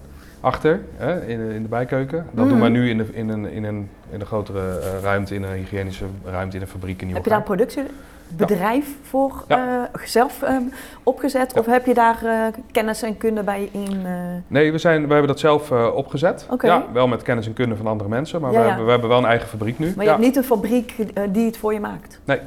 Achter, 0.42 0.80
hè, 0.96 1.26
in, 1.26 1.38
de- 1.48 1.54
in 1.54 1.62
de 1.62 1.68
bijkeuken. 1.68 2.26
Dat 2.30 2.48
doen 2.48 2.60
wij 2.60 2.68
nu 2.68 2.90
in, 2.90 2.96
de, 2.98 3.06
in, 3.12 3.28
een, 3.28 3.50
in, 3.50 3.64
een, 3.64 3.88
in 4.10 4.20
een 4.20 4.26
grotere 4.26 4.78
eh, 4.78 5.02
ruimte, 5.02 5.34
in 5.34 5.42
een 5.42 5.52
hygiënische 5.52 6.04
ruimte, 6.24 6.56
in 6.56 6.62
een 6.62 6.68
fabriek 6.68 7.02
in 7.02 7.14
Heb 7.14 7.24
je 7.24 7.30
daar 7.30 7.38
een 7.38 7.44
productiebedrijf 7.44 8.86
voor 9.02 9.44
Ja. 9.48 9.88
eh, 9.92 10.00
zelf 10.04 10.42
ehm, 10.42 10.62
opgezet? 11.02 11.52
Ja. 11.54 11.60
Of 11.60 11.66
heb 11.66 11.86
je 11.86 11.94
daar 11.94 12.18
eh, 12.24 12.46
kennis 12.72 13.02
en 13.02 13.16
kunde 13.16 13.42
bij 13.42 13.68
in? 13.72 14.02
Nee, 14.46 14.72
we, 14.72 14.78
zijn, 14.78 15.02
we 15.06 15.10
hebben 15.10 15.28
dat 15.28 15.40
zelf 15.40 15.70
opgezet. 15.94 16.46
Ja, 16.60 16.84
wel 16.92 17.08
met 17.08 17.22
kennis 17.22 17.46
en 17.46 17.52
kunde 17.52 17.76
van 17.76 17.86
andere 17.86 18.08
mensen, 18.08 18.40
maar 18.40 18.50
we. 18.50 18.56
Hebben, 18.56 18.84
we 18.84 18.90
hebben 18.90 19.08
wel 19.08 19.18
een 19.18 19.24
eigen 19.24 19.48
fabriek 19.48 19.78
nu. 19.78 19.92
maar 19.96 20.04
je 20.04 20.10
hebt 20.10 20.22
niet 20.22 20.36
een 20.36 20.44
fabriek 20.44 20.94
die 21.30 21.46
het 21.46 21.56
voor 21.56 21.72
je 21.72 21.80
maakt? 21.80 22.20
Nee. 22.24 22.40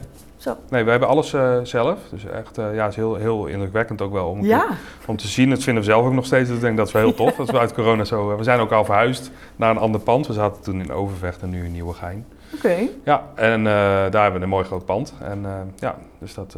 Zo. 0.45 0.57
Nee, 0.69 0.83
we 0.83 0.89
hebben 0.89 1.09
alles 1.09 1.33
eh, 1.33 1.57
zelf. 1.63 1.99
Dus 2.09 2.25
echt, 2.25 2.57
eh, 2.57 2.75
ja, 2.75 2.87
is 2.87 2.95
heel, 2.95 3.15
heel 3.15 3.45
indrukwekkend 3.45 4.01
ook 4.01 4.11
wel 4.11 4.29
om 4.29 4.43
Ja, 4.43 4.65
om 5.07 5.17
te 5.17 5.27
zien. 5.27 5.49
Dat 5.49 5.63
vinden 5.63 5.83
we 5.83 5.89
zelf 5.89 6.05
ook 6.05 6.13
nog 6.13 6.25
steeds. 6.25 6.49
Ik 6.49 6.59
denk 6.61 6.77
dat 6.77 6.87
is 6.87 6.93
wel 6.93 7.01
heel 7.01 7.13
tof. 7.13 7.35
Dat 7.35 7.49
we 7.51 7.59
uit 7.59 7.73
corona 7.73 8.03
zo. 8.03 8.31
eh, 8.31 8.37
we 8.37 8.43
zijn 8.43 8.59
ook 8.59 8.71
al 8.71 8.85
verhuisd 8.85 9.31
naar 9.55 9.69
een 9.69 9.77
ander 9.77 10.01
pand. 10.01 10.27
We 10.27 10.33
zaten 10.33 10.61
toen 10.63 10.81
in 10.81 10.91
Overvecht 10.91 11.41
en 11.41 11.49
nu 11.49 11.65
in 11.65 11.71
Nieuwegein. 11.71 12.25
oké. 12.55 12.75
Ja, 13.03 13.23
en 13.35 13.63
daar 13.63 14.21
hebben 14.21 14.33
we 14.39 14.41
een 14.45 14.49
mooi 14.49 14.65
groot 14.65 14.85
pand. 14.85 15.13
En 15.21 15.45
ja, 15.75 15.95
dus 16.19 16.33
dat. 16.33 16.55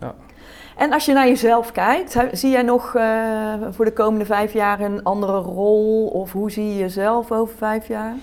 eh, 0.00 0.08
En 0.76 0.92
als 0.92 1.04
je 1.04 1.12
naar 1.12 1.26
jezelf 1.26 1.72
kijkt, 1.72 2.16
zie 2.32 2.50
jij 2.50 2.62
nog 2.62 2.90
voor 3.70 3.84
de 3.84 3.92
komende 3.92 4.24
vijf 4.24 4.52
jaar 4.52 4.80
een 4.80 5.02
andere 5.02 5.38
rol? 5.38 6.06
Of 6.06 6.32
hoe 6.32 6.50
zie 6.50 6.68
je 6.68 6.76
jezelf 6.76 7.32
over 7.32 7.56
vijf 7.56 7.88
jaar? 7.88 8.14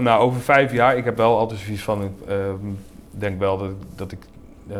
nou, 0.00 0.20
over 0.20 0.40
vijf 0.40 0.72
jaar. 0.72 0.96
Ik 0.96 1.04
heb 1.04 1.16
wel 1.16 1.38
altijd 1.38 1.60
zoiets 1.60 1.82
van. 1.82 2.14
Ik 3.12 3.20
denk 3.20 3.38
wel 3.38 3.58
dat, 3.58 3.70
dat 3.96 4.12
ik. 4.12 4.18
eh, 4.68 4.76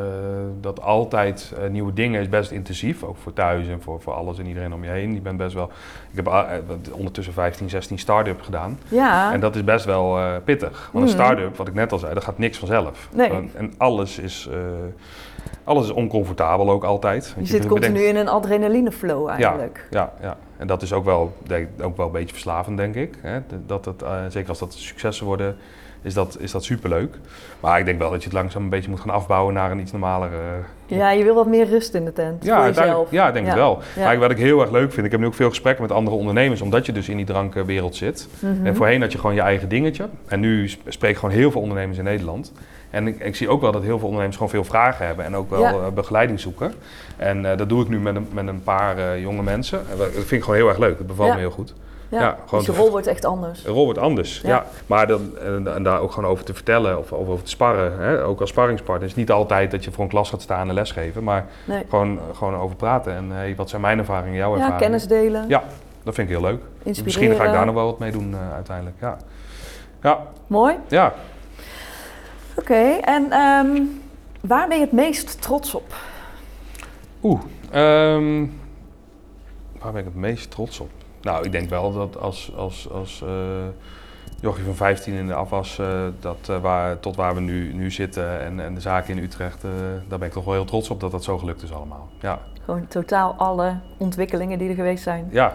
dat 0.61 0.83
altijd 0.83 1.53
eh, 1.62 1.68
nieuwe 1.71 1.92
dingen 1.92 2.21
is 2.21 2.29
best 2.29 2.51
intensief, 2.51 3.03
ook 3.03 3.16
voor 3.16 3.33
thuis 3.33 3.68
en 3.68 3.83
voor, 3.83 4.01
voor 4.01 4.12
alles 4.12 4.38
en 4.38 4.47
iedereen 4.47 4.75
om 4.75 4.85
je 4.85 4.90
heen. 4.90 5.14
Ik 5.14 5.23
ben 5.23 5.37
best 5.37 5.55
wel, 5.55 5.71
ik 6.11 6.16
heb 6.16 6.27
eh, 6.27 6.42
ondertussen 6.92 7.33
15, 7.35 7.71
16 7.71 7.99
start-up 7.99 8.42
gedaan. 8.42 8.79
Ja, 8.88 9.33
En 9.33 9.40
dat 9.40 9.55
is 9.57 9.64
best 9.64 9.85
wel 9.85 10.18
pittig. 10.45 10.90
Want 10.92 11.09
een 11.11 11.14
Mhm. 11.16 11.23
start-up, 11.25 11.57
wat 11.57 11.68
ik 11.68 11.75
net 11.75 11.92
al 11.92 11.99
zei, 11.99 12.14
dat 12.14 12.25
gaat 12.25 12.38
niks 12.38 12.59
vanzelf. 12.59 13.09
Nee. 13.14 13.29
En, 13.31 13.51
en 13.57 13.75
alles 13.77 14.18
is, 14.18 14.49
alles 15.64 15.85
is 15.85 15.90
oncomfortabel 15.90 16.71
ook 16.71 16.85
altijd. 16.85 17.25
je 17.38 17.47
zit 17.47 17.62
bedenkt- 17.62 17.68
continu 17.68 18.01
in 18.07 18.16
een 18.16 18.29
adrenaline 18.29 18.92
flow 18.92 19.29
eigenlijk. 19.29 19.87
Ja, 19.90 20.12
ja. 20.21 20.37
En 20.57 20.66
dat 20.66 20.83
is 20.83 20.92
ook 20.92 21.05
wel, 21.05 21.37
denk, 21.47 21.68
ook 21.83 21.97
wel 21.97 22.07
een 22.07 22.12
beetje 22.12 22.33
verslavend, 22.35 22.77
denk 22.77 22.95
ik. 22.95 23.14
Hè? 23.21 23.38
Dat 23.66 23.85
het, 23.85 24.05
zeker 24.29 24.49
als 24.49 24.59
dat 24.59 24.73
successen 24.75 25.27
worden, 25.27 25.57
is 26.03 26.15
dat, 26.15 26.37
is 26.41 26.51
dat 26.53 26.65
superleuk. 26.65 27.15
Maar 27.61 27.79
ik 27.79 27.85
denk 27.85 27.99
wel 27.99 28.11
dat 28.11 28.19
je 28.23 28.25
het 28.29 28.37
langzaam 28.38 28.62
een 28.62 28.69
beetje 28.69 28.91
moet 28.91 29.01
gaan 29.01 29.11
afbouwen 29.15 29.55
naar 29.55 29.71
een 29.71 29.81
iets 29.81 29.93
normalere... 29.93 30.37
Ja, 30.87 31.11
je 31.11 31.25
wil 31.25 31.35
wat 31.35 31.47
meer 31.47 31.67
rust 31.69 31.95
in 31.95 32.05
de 32.05 32.12
tent 32.12 32.45
Ja, 32.45 32.57
voor 32.57 32.67
jezelf. 32.67 33.11
ja, 33.11 33.33
denk 33.33 33.47
ik 33.47 33.53
wel. 33.53 33.79
Ja. 33.97 34.05
Maar 34.05 34.19
wat 34.19 34.31
ik 34.31 34.37
heel 34.38 34.61
erg 34.61 34.71
leuk 34.71 34.93
vind, 34.93 35.07
ik 35.07 35.12
heb 35.12 35.21
nu 35.21 35.27
ook 35.27 35.35
veel 35.35 35.49
gesprekken 35.49 35.83
met 35.83 35.93
andere 35.93 36.17
ondernemers, 36.17 36.61
omdat 36.61 36.87
je 36.87 36.93
dus 36.93 37.09
in 37.09 37.17
die 37.17 37.27
drankwereld 37.27 37.97
zit. 37.97 38.29
Mhm. 38.38 38.67
En 38.67 38.77
voorheen 38.77 39.01
had 39.01 39.12
je 39.12 39.19
gewoon 39.19 39.35
je 39.35 39.41
eigen 39.41 39.69
dingetje. 39.69 40.09
En 40.27 40.41
nu 40.41 40.69
sp- 40.69 40.81
spreek 40.88 41.11
ik 41.11 41.17
gewoon 41.19 41.35
heel 41.35 41.51
veel 41.51 41.61
ondernemers 41.61 41.99
in 41.99 42.05
Nederland. 42.05 42.53
En 42.91 43.07
ik, 43.07 43.19
ik 43.21 43.37
zie 43.37 43.49
ook 43.49 43.61
wel 43.61 43.73
dat 43.73 43.83
heel 43.83 43.97
veel 43.99 44.07
ondernemers 44.07 44.37
gewoon 44.37 44.53
veel 44.53 44.65
vragen 44.65 45.07
hebben 45.07 45.25
en 45.25 45.37
ook 45.37 45.51
wel 45.51 45.61
Ja. 45.61 45.71
eh, 45.73 45.88
begeleiding 45.95 46.41
zoeken. 46.41 46.73
En 47.17 47.51
eh, 47.51 47.57
dat 47.57 47.69
doe 47.69 47.83
ik 47.83 47.88
nu 47.88 48.01
met 48.01 48.17
een, 48.17 48.27
met 48.33 48.47
een 48.47 48.62
paar 48.62 48.99
eh, 48.99 49.21
jonge 49.21 49.43
mensen. 49.43 49.79
En 49.91 49.97
dat 49.99 50.09
vind 50.12 50.31
ik 50.33 50.41
gewoon 50.43 50.57
heel 50.57 50.69
erg 50.69 50.79
leuk. 50.79 50.99
Dat 50.99 51.07
bevalt 51.07 51.33
me 51.35 51.38
heel 51.38 51.51
goed. 51.51 51.75
Ja, 52.12 52.20
ja, 52.20 52.37
gewoon 52.46 52.64
dus 52.64 52.75
je 52.75 52.81
rol 52.81 52.90
wordt 52.90 53.07
echt 53.07 53.25
anders. 53.25 53.62
De 53.62 53.70
rol 53.70 53.85
wordt 53.85 53.98
anders, 53.98 54.40
Ja. 54.40 54.48
ja. 54.48 54.64
Maar 54.87 55.07
dan, 55.07 55.38
en, 55.38 55.75
en 55.75 55.83
daar 55.83 56.01
ook 56.01 56.12
gewoon 56.12 56.31
over 56.31 56.44
te 56.44 56.55
vertellen 56.55 56.98
of, 56.98 57.12
of 57.12 57.29
over 57.29 57.44
te 57.44 57.51
sparren. 57.51 57.98
Hè? 57.98 58.25
Ook 58.25 58.40
als 58.40 58.51
sparringspartner. 58.51 59.09
Het 59.09 59.16
is 59.16 59.22
niet 59.22 59.31
altijd 59.31 59.70
dat 59.70 59.85
je 59.85 59.92
voor 59.92 60.05
een 60.05 60.11
klas 60.11 60.31
gaat 60.31 60.42
staan 60.42 60.68
en 60.68 60.75
lesgeven. 60.75 61.22
Maar 61.25 61.46
Nee. 61.64 61.85
gewoon, 61.88 62.18
gewoon 62.35 62.55
over 62.57 62.77
praten. 62.77 63.12
En 63.14 63.31
hey, 63.31 63.55
wat 63.57 63.68
zijn 63.68 63.81
mijn 63.83 63.98
ervaringen, 63.98 64.37
jouw 64.37 64.48
Ja, 64.48 64.55
ervaringen? 64.55 64.81
kennis 64.81 65.07
delen, 65.07 65.44
Ja, 65.48 65.62
dat 66.03 66.14
vind 66.14 66.29
ik 66.31 66.35
heel 66.37 66.44
leuk. 66.46 66.61
inspireren. 66.83 67.05
Misschien 67.05 67.35
ga 67.35 67.44
ik 67.44 67.53
daar 67.53 67.66
nog 67.66 67.75
wel 67.75 67.87
wat 67.87 67.98
mee 67.98 68.11
doen 68.12 68.35
eh, 68.35 68.55
uiteindelijk. 68.55 68.96
Ja. 69.01 69.16
Ja, 70.03 70.18
Mooi. 70.46 70.75
ja. 70.88 71.14
Oké, 72.57 72.83
en 73.01 73.31
ehm, 73.33 73.83
waar 74.40 74.68
ben 74.68 74.77
je 74.77 74.83
het 74.85 74.92
meest 74.92 75.42
trots 75.42 75.75
op? 75.75 75.94
Oeh, 77.22 77.40
ehm, 77.70 78.46
waar 79.79 79.92
ben 79.92 80.01
ik 80.01 80.05
het 80.05 80.14
meest 80.14 80.51
trots 80.51 80.81
op? 80.81 80.90
Nou, 81.23 81.45
ik 81.45 81.53
denk 81.53 81.71
wel 81.71 81.93
dat 81.93 82.19
als, 82.19 82.53
als, 82.57 82.89
als 82.91 83.23
eh, 83.23 83.29
jochie 84.41 84.65
van 84.65 84.75
15 84.75 85.15
in 85.15 85.27
de 85.27 85.35
afwas, 85.35 85.79
eh, 85.79 86.03
dat, 86.21 86.49
eh, 86.49 86.61
waar, 86.61 87.01
tot 87.01 87.17
waar 87.17 87.35
we 87.35 87.41
nu, 87.41 87.73
nu 87.73 87.91
zitten 87.91 88.41
en, 88.41 88.61
en 88.61 88.75
de 88.75 88.81
zaken 88.81 89.17
in 89.17 89.23
Utrecht, 89.23 89.63
daar 90.09 90.19
ben 90.19 90.29
ik 90.29 90.33
toch 90.33 90.45
wel 90.45 90.55
heel 90.55 90.65
trots 90.65 90.91
op 90.91 91.01
dat 91.01 91.11
dat 91.11 91.25
zo 91.25 91.39
gelukt 91.39 91.63
is 91.63 91.73
allemaal. 91.73 92.09
Ja, 92.21 92.41
Gewoon 92.65 92.87
totaal 92.87 93.35
alle 93.35 93.79
ontwikkelingen 93.99 94.59
die 94.59 94.69
er 94.69 94.75
geweest 94.75 95.03
zijn. 95.03 95.29
ja. 95.31 95.55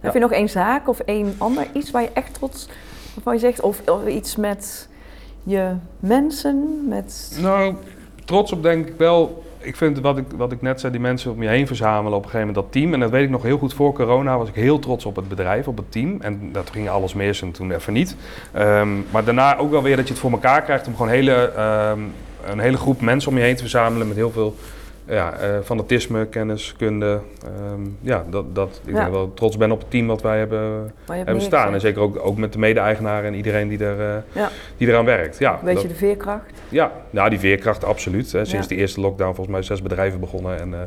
Heb 0.00 0.14
je 0.14 0.20
nog 0.20 0.32
één 0.32 0.48
zaak 0.48 0.88
of 0.88 0.98
één 0.98 1.34
ander 1.38 1.66
iets 1.72 1.90
waar 1.90 2.02
je 2.02 2.10
echt 2.12 2.34
trots 2.34 2.68
waarvan 3.14 3.34
je 3.34 3.40
zegt, 3.40 3.60
of, 3.60 3.88
of 3.88 4.06
iets 4.06 4.36
met 4.36 4.88
je 5.42 5.74
mensen, 6.00 6.84
met... 6.88 7.38
Nou, 7.40 7.74
trots 8.24 8.52
op 8.52 8.62
denk 8.62 8.86
ik 8.86 8.96
wel. 8.96 9.44
Ik 9.66 9.76
vind 9.76 10.00
wat 10.00 10.18
ik, 10.18 10.24
wat 10.36 10.52
ik 10.52 10.62
net 10.62 10.80
zei, 10.80 10.92
die 10.92 11.00
mensen 11.00 11.32
om 11.32 11.42
je 11.42 11.48
heen 11.48 11.66
verzamelen 11.66 12.18
op 12.18 12.24
een 12.24 12.30
gegeven 12.30 12.46
moment, 12.46 12.64
dat 12.64 12.72
team. 12.72 12.94
En 12.94 13.00
dat 13.00 13.10
weet 13.10 13.24
ik 13.24 13.30
nog 13.30 13.42
heel 13.42 13.58
goed 13.58 13.74
voor 13.74 13.92
corona, 13.92 14.38
was 14.38 14.48
ik 14.48 14.54
heel 14.54 14.78
trots 14.78 15.04
op 15.04 15.16
het 15.16 15.28
bedrijf, 15.28 15.68
op 15.68 15.76
het 15.76 15.92
team. 15.92 16.16
En 16.20 16.52
dat 16.52 16.70
ging 16.70 16.88
alles 16.88 17.14
mis 17.14 17.42
en 17.42 17.50
toen 17.50 17.72
even 17.72 17.92
niet. 17.92 18.16
Ehm, 18.52 18.88
maar 19.10 19.24
daarna 19.24 19.56
ook 19.56 19.70
wel 19.70 19.82
weer 19.82 19.96
dat 19.96 20.06
je 20.06 20.12
het 20.12 20.22
voor 20.22 20.30
elkaar 20.30 20.62
krijgt 20.62 20.86
om 20.86 20.96
gewoon 20.96 21.12
hele, 21.12 21.52
ehm, 21.56 22.00
een 22.44 22.58
hele 22.58 22.76
groep 22.76 23.00
mensen 23.00 23.30
om 23.30 23.36
je 23.36 23.42
heen 23.42 23.56
te 23.56 23.60
verzamelen 23.60 24.08
met 24.08 24.16
heel 24.16 24.30
veel 24.30 24.56
ja, 25.08 25.32
eh, 25.32 25.48
fanatisme, 25.64 26.26
kennis, 26.26 26.74
kunde. 26.78 27.20
Ehm, 27.44 27.80
ja, 28.00 28.24
dat, 28.30 28.54
dat, 28.54 28.80
ik 28.84 28.94
Ja. 28.94 29.02
ben 29.02 29.12
wel 29.12 29.34
trots 29.34 29.56
ben 29.56 29.70
op 29.70 29.78
het 29.80 29.90
team 29.90 30.06
wat 30.06 30.22
wij 30.22 30.38
hebben, 30.38 30.92
hebben 31.06 31.40
staan. 31.40 31.74
En 31.74 31.80
zeker 31.80 32.00
ook, 32.02 32.18
ook 32.26 32.36
met 32.36 32.52
de 32.52 32.58
mede-eigenaren 32.58 33.24
en 33.24 33.34
iedereen 33.34 33.68
die, 33.68 33.84
er, 33.84 34.24
Ja. 34.32 34.48
die 34.76 34.88
eraan 34.88 35.04
werkt. 35.04 35.38
Ja, 35.38 35.58
Weet 35.62 35.72
dat- 35.74 35.82
je 35.82 35.88
de 35.88 35.94
veerkracht? 35.94 36.52
ja, 36.68 36.92
nou 37.10 37.30
die 37.30 37.38
veerkracht 37.38 37.84
absoluut. 37.84 38.32
Hè. 38.32 38.44
Sinds 38.44 38.68
Ja. 38.68 38.74
de 38.74 38.80
eerste 38.80 39.00
lockdown 39.00 39.34
volgens 39.34 39.56
mij 39.56 39.62
zes 39.62 39.82
bedrijven 39.82 40.20
begonnen. 40.20 40.60
En 40.60 40.74
eh, 40.74 40.80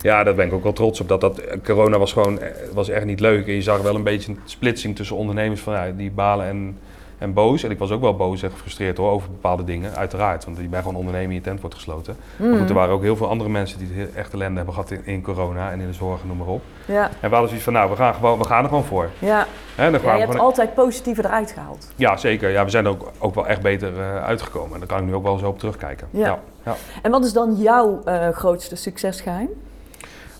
ja, 0.00 0.24
daar 0.24 0.34
ben 0.34 0.46
ik 0.46 0.52
ook 0.52 0.62
wel 0.62 0.72
trots 0.72 1.00
op. 1.00 1.08
Dat, 1.08 1.20
dat, 1.20 1.40
corona 1.64 1.98
was 1.98 2.12
gewoon 2.12 2.38
was 2.72 2.88
echt 2.88 3.04
niet 3.04 3.20
leuk. 3.20 3.46
En 3.46 3.54
je 3.54 3.62
zag 3.62 3.82
wel 3.82 3.94
een 3.94 4.02
beetje 4.02 4.32
een 4.32 4.38
splitsing 4.44 4.96
tussen 4.96 5.16
ondernemers 5.16 5.60
van 5.60 5.74
ja, 5.74 5.90
die 5.96 6.10
balen 6.10 6.46
en, 6.46 6.78
en 7.24 7.32
boos. 7.32 7.62
En 7.62 7.70
ik 7.70 7.78
was 7.78 7.90
ook 7.90 8.00
wel 8.00 8.16
boos 8.16 8.42
en 8.42 8.50
gefrustreerd 8.50 8.96
hoor, 8.96 9.10
over 9.10 9.30
bepaalde 9.30 9.64
dingen, 9.64 9.94
uiteraard. 9.96 10.44
Want 10.44 10.56
je 10.56 10.62
bent 10.68 10.82
gewoon 10.82 10.98
ondernemer 10.98 11.28
en 11.28 11.34
je 11.34 11.40
tent 11.40 11.60
wordt 11.60 11.74
gesloten. 11.76 12.16
Maar 12.36 12.48
Mm. 12.48 12.58
goed, 12.58 12.68
er 12.68 12.74
waren 12.74 12.94
ook 12.94 13.02
heel 13.02 13.16
veel 13.16 13.28
andere 13.28 13.50
mensen 13.50 13.78
die 13.78 14.06
echt 14.14 14.32
ellende 14.32 14.56
hebben 14.56 14.74
gehad 14.74 14.90
in, 14.90 15.00
in 15.06 15.22
corona 15.22 15.70
en 15.70 15.80
in 15.80 15.86
de 15.86 15.92
zorg 15.92 16.20
en 16.20 16.26
noem 16.28 16.36
maar 16.36 16.46
op. 16.46 16.62
Ja, 16.86 17.04
En 17.04 17.10
we 17.20 17.28
hadden 17.28 17.46
zoiets 17.46 17.64
van, 17.64 17.72
nou, 17.72 17.90
we 17.90 17.96
gaan, 17.96 18.14
gewoon, 18.14 18.38
we 18.38 18.44
gaan 18.44 18.62
er 18.62 18.68
gewoon 18.68 18.84
voor. 18.84 19.10
ja. 19.18 19.46
Hè, 19.74 19.84
dan 19.90 19.92
ja 19.92 19.98
gaan 19.98 20.12
we 20.14 20.20
je 20.20 20.26
hebt 20.26 20.38
altijd 20.38 20.74
positieve 20.74 21.24
eruit 21.24 21.50
gehaald. 21.52 21.92
ja, 21.96 22.16
zeker. 22.16 22.50
Ja, 22.50 22.64
we 22.64 22.70
zijn 22.70 22.84
er 22.84 22.90
ook, 22.90 23.10
ook 23.18 23.34
wel 23.34 23.46
echt 23.46 23.62
beter 23.62 24.00
eh, 24.00 24.24
uitgekomen. 24.24 24.72
En 24.72 24.78
daar 24.78 24.88
kan 24.88 24.98
ik 24.98 25.04
nu 25.04 25.14
ook 25.14 25.22
wel 25.22 25.38
zo 25.38 25.48
op 25.48 25.58
terugkijken. 25.58 26.08
Ja. 26.10 26.26
ja. 26.26 26.38
ja. 26.64 26.74
En 27.02 27.10
wat 27.10 27.24
is 27.24 27.32
dan 27.32 27.54
jouw 27.54 28.00
eh, 28.04 28.28
grootste 28.28 28.76
succesgeheim? 28.76 29.48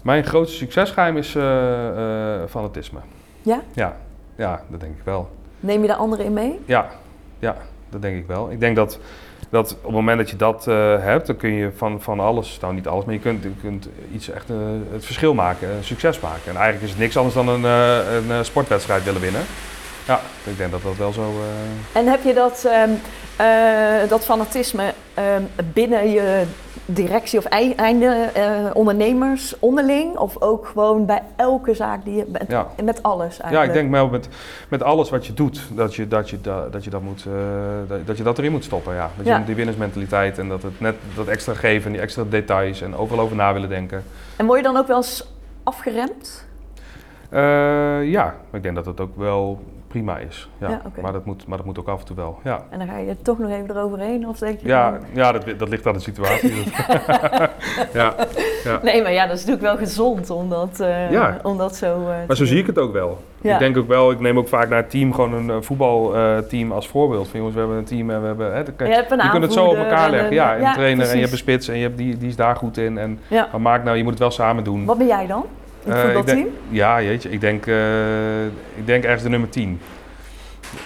Mijn 0.02 0.24
grootste 0.24 0.56
succesgeheim 0.56 1.16
is 1.16 1.34
eh, 1.34 1.42
fanatisme. 2.48 2.98
Ja? 3.42 3.60
Ja, 3.72 3.96
ja, 4.36 4.60
dat 4.68 4.80
denk 4.80 4.96
ik 4.98 5.04
wel. 5.04 5.28
Neem 5.64 5.80
je 5.80 5.86
de 5.86 5.94
anderen 5.94 6.24
in 6.24 6.32
mee? 6.32 6.60
Ja, 6.64 6.90
ja, 7.38 7.56
dat 7.90 8.02
denk 8.02 8.16
ik 8.16 8.26
wel. 8.26 8.50
Ik 8.50 8.60
denk 8.60 8.76
dat, 8.76 8.98
dat 9.50 9.72
op 9.72 9.82
het 9.82 9.92
moment 9.92 10.18
dat 10.18 10.30
je 10.30 10.36
dat 10.36 10.66
eh, 10.66 10.74
hebt, 10.98 11.26
dan 11.26 11.36
kun 11.36 11.52
je 11.52 11.70
van, 11.76 12.00
van 12.00 12.20
alles, 12.20 12.58
nou 12.60 12.74
niet 12.74 12.88
alles, 12.88 13.04
maar 13.04 13.14
je 13.14 13.20
kunt, 13.20 13.42
je 13.42 13.52
kunt 13.60 13.88
iets 14.12 14.30
echt 14.30 14.50
eh, 14.50 14.56
het 14.92 15.04
verschil 15.04 15.34
maken, 15.34 15.68
een 15.68 15.84
succes 15.84 16.20
maken. 16.20 16.50
En 16.50 16.54
eigenlijk 16.56 16.82
is 16.82 16.90
het 16.90 16.98
niks 16.98 17.16
anders 17.16 17.34
dan 17.34 17.48
een, 17.48 17.64
eh, 17.64 18.36
een 18.38 18.44
sportwedstrijd 18.44 19.04
willen 19.04 19.20
winnen. 19.20 19.42
Ja, 20.06 20.20
ik 20.44 20.56
denk 20.56 20.70
dat 20.70 20.82
dat 20.82 20.96
wel 20.96 21.12
zo... 21.12 21.32
En 21.92 22.06
heb 22.06 22.22
je 22.22 22.34
dat, 22.34 22.64
ehm, 22.64 22.90
eh, 23.36 24.08
dat 24.08 24.24
fanatisme 24.24 24.92
ehm, 25.14 25.42
binnen 25.72 26.10
je 26.10 26.42
directie 26.86 27.38
of 27.38 27.44
ei- 27.44 27.74
einde 27.76 28.06
eh, 28.34 28.70
ondernemers 28.72 29.58
onderling? 29.58 30.16
Of 30.16 30.40
ook 30.42 30.66
gewoon 30.66 31.06
bij 31.06 31.22
elke 31.36 31.74
zaak 31.74 32.04
die 32.04 32.14
je... 32.16 32.24
Met, 32.28 32.44
ja. 32.48 32.66
met 32.82 33.02
alles 33.02 33.28
eigenlijk? 33.40 33.52
Ja, 33.52 33.62
ik 33.62 33.72
denk 33.72 33.90
wel 33.90 34.08
met, 34.08 34.28
met 34.68 34.82
alles 34.82 35.10
wat 35.10 35.26
je 35.26 35.34
doet, 35.34 35.60
dat 35.74 35.94
je 35.94 36.08
dat, 36.08 36.30
je, 36.30 36.40
da- 36.40 36.68
dat, 36.68 36.84
je 36.84 36.90
dat, 36.90 37.02
moet, 37.02 37.24
eh, 37.26 37.32
dat, 37.88 38.06
dat 38.06 38.16
je 38.16 38.22
dat 38.22 38.38
erin 38.38 38.52
moet 38.52 38.64
stoppen. 38.64 38.94
Ja. 38.94 39.10
Dat 39.16 39.26
je 39.26 39.32
Ja. 39.32 39.42
die 39.46 39.54
winnersmentaliteit 39.54 40.38
en 40.38 40.48
dat 40.48 40.62
het 40.62 40.80
net 40.80 40.94
dat 41.16 41.26
extra 41.26 41.54
geven, 41.54 41.92
die 41.92 42.00
extra 42.00 42.22
details 42.28 42.80
en 42.82 42.96
overal 42.96 43.24
over 43.24 43.36
na 43.36 43.52
willen 43.52 43.68
denken. 43.68 44.04
En 44.36 44.46
word 44.46 44.58
je 44.58 44.64
dan 44.64 44.76
ook 44.76 44.86
wel 44.86 44.96
eens 44.96 45.28
afgeremd? 45.62 46.46
Eh, 47.28 47.40
ja, 48.10 48.34
ik 48.52 48.62
denk 48.62 48.74
dat 48.74 48.86
het 48.86 49.00
ook 49.00 49.16
wel 49.16 49.62
prima 49.94 50.18
is. 50.18 50.48
Ja. 50.58 50.68
Ja, 50.68 50.80
maar, 51.02 51.12
dat 51.12 51.24
moet, 51.24 51.46
maar 51.46 51.56
dat 51.56 51.66
moet 51.66 51.78
ook 51.78 51.88
af 51.88 52.00
en 52.00 52.06
toe 52.06 52.16
wel. 52.16 52.38
Ja, 52.44 52.60
En 52.70 52.78
dan 52.78 52.88
ga 52.88 52.98
je 52.98 53.16
toch 53.22 53.38
nog 53.38 53.50
even 53.50 53.70
eroverheen? 53.76 54.28
Of 54.28 54.38
denk 54.38 54.60
je 54.60 54.66
ja, 54.68 54.98
ja 55.12 55.32
dat, 55.32 55.44
dat 55.58 55.68
ligt 55.68 55.86
aan 55.86 55.92
de 55.92 55.98
situatie. 56.00 56.52
ja. 57.92 58.14
Nee, 58.82 59.02
maar 59.02 59.12
ja, 59.12 59.26
dat 59.26 59.36
is 59.38 59.44
natuurlijk 59.44 59.62
wel 59.76 59.86
gezond 59.86 60.30
om 60.30 60.48
dat, 60.48 60.80
eh, 60.80 61.10
Ja. 61.10 61.38
om 61.42 61.58
dat 61.58 61.76
zo 61.76 61.86
eh, 62.08 62.26
Maar 62.26 62.36
zo 62.36 62.44
zie 62.44 62.58
ik 62.58 62.66
het 62.66 62.78
ook 62.78 62.92
wel. 62.92 63.18
Ja. 63.40 63.52
Ik 63.52 63.58
denk 63.58 63.76
ook 63.76 63.88
wel, 63.88 64.10
ik 64.10 64.20
neem 64.20 64.38
ook 64.38 64.48
vaak 64.48 64.68
naar 64.68 64.78
het 64.78 64.90
team 64.90 65.12
gewoon 65.14 65.32
een 65.32 65.50
eh, 65.50 65.56
voetbalteam 65.60 66.72
als 66.72 66.88
voorbeeld. 66.88 67.28
Van 67.28 67.36
jongens, 67.38 67.54
we 67.54 67.60
hebben 67.60 67.78
een 67.78 67.84
team 67.84 68.10
en 68.10 68.20
we 68.20 68.26
hebben... 68.26 68.54
Hè, 68.54 68.62
kan- 68.62 68.88
Je 68.88 69.28
kunt 69.30 69.42
het 69.42 69.52
zo 69.52 69.64
op 69.66 69.76
elkaar 69.76 70.04
en 70.04 70.10
leggen. 70.10 70.28
een- 70.28 70.34
Ja, 70.34 70.56
een 70.68 70.72
trainer 70.74 71.06
en 71.08 71.14
je 71.14 71.20
hebt 71.20 71.32
een 71.32 71.38
spits 71.38 71.68
en 71.68 71.76
je 71.76 71.82
hebt 71.82 71.98
die, 71.98 72.16
die 72.18 72.28
is 72.28 72.36
daar 72.36 72.56
goed 72.56 72.76
in. 72.76 72.98
En 72.98 73.18
Ja. 73.28 73.48
maar 73.52 73.60
maak 73.60 73.84
nou, 73.84 73.96
je 73.96 74.02
moet 74.02 74.12
het 74.12 74.20
wel 74.20 74.30
samen 74.30 74.64
doen. 74.64 74.84
Wat 74.84 74.98
ben 74.98 75.06
jij 75.06 75.26
dan? 75.26 75.44
Het 75.84 75.94
Eh, 75.94 76.00
voetbalteam? 76.02 76.46
ja, 76.68 77.02
jeetje, 77.02 77.30
ik 77.30 77.40
denk, 77.40 77.66
eh, 77.66 78.44
ik 78.74 78.86
denk 78.86 79.04
ergens 79.04 79.22
de 79.22 79.28
nummer 79.28 79.48
10. 79.48 79.80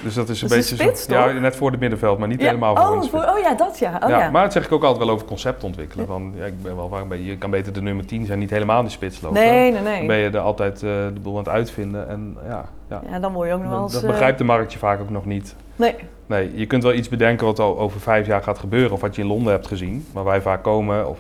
Dus 0.03 0.15
dat 0.15 0.29
is 0.29 0.43
een 0.43 0.49
Dat 0.49 0.59
is 0.59 0.69
beetje 0.71 0.85
een 0.85 0.91
spits, 0.97 1.07
zo, 1.17 1.29
ja, 1.29 1.41
net 1.41 1.57
voor 1.57 1.71
het 1.71 1.81
middenveld, 1.81 2.19
maar 2.19 2.29
niet 2.29 2.41
Ja. 2.41 2.47
helemaal 2.47 2.77
voor 2.77 2.97
oh, 2.97 3.11
voor, 3.11 3.21
oh 3.35 3.39
ja, 3.39 3.55
dat 3.55 3.79
ja. 3.79 4.01
Oh, 4.03 4.09
ja, 4.09 4.19
ja. 4.19 4.31
Maar 4.31 4.43
dat 4.43 4.53
zeg 4.53 4.65
ik 4.65 4.73
ook 4.73 4.83
altijd 4.83 5.05
wel 5.05 5.15
over 5.15 5.27
concept 5.27 5.65
ontwikkelen. 5.65 6.07
Van, 6.07 6.33
ja, 6.37 6.45
ik 6.45 6.63
ben 6.63 6.77
wel 6.77 6.89
vaak 6.89 7.05
je 7.23 7.37
kan 7.37 7.51
beter 7.51 7.73
de 7.73 7.83
nummer 7.83 8.07
10 8.07 8.27
zijn, 8.27 8.39
niet 8.39 8.51
helemaal 8.51 8.83
de 8.83 8.89
spits 8.89 9.21
lopen. 9.21 9.41
nee, 9.41 9.51
nee, 9.61 9.73
Dan 9.73 9.83
ben 9.83 10.07
nee. 10.07 10.23
je 10.23 10.31
er 10.31 10.39
altijd 10.39 10.75
eh, 10.75 10.81
de 11.15 11.21
boel 11.23 11.33
aan 11.33 11.39
het 11.39 11.49
uitvinden. 11.49 12.09
En 12.09 12.37
ja, 12.49 12.65
ja. 12.91 13.03
Ja, 13.11 13.19
dan 13.19 13.33
word 13.33 13.49
je 13.49 13.55
ook 13.55 13.61
nog 13.63 13.71
wel 13.71 13.83
eens... 13.83 13.93
dat 13.93 14.07
begrijpt 14.07 14.39
de 14.39 14.45
marktje 14.45 14.79
vaak 14.79 15.01
ook 15.01 15.11
nog 15.11 15.25
niet. 15.25 15.55
Nee, 15.77 15.95
Nee, 16.27 16.51
je 16.55 16.67
kunt 16.67 16.83
wel 16.83 16.93
iets 16.93 17.09
bedenken 17.09 17.47
wat 17.47 17.59
al 17.59 17.79
over 17.79 18.01
vijf 18.01 18.27
jaar 18.27 18.43
gaat 18.43 18.59
gebeuren. 18.59 18.93
Of 18.93 19.01
wat 19.01 19.15
je 19.17 19.23
in 19.23 19.29
Londen 19.29 19.53
hebt 19.53 19.67
gezien, 19.67 20.07
waar 20.13 20.25
wij 20.25 20.41
vaak 20.41 20.63
komen. 20.63 21.09
Of, 21.09 21.19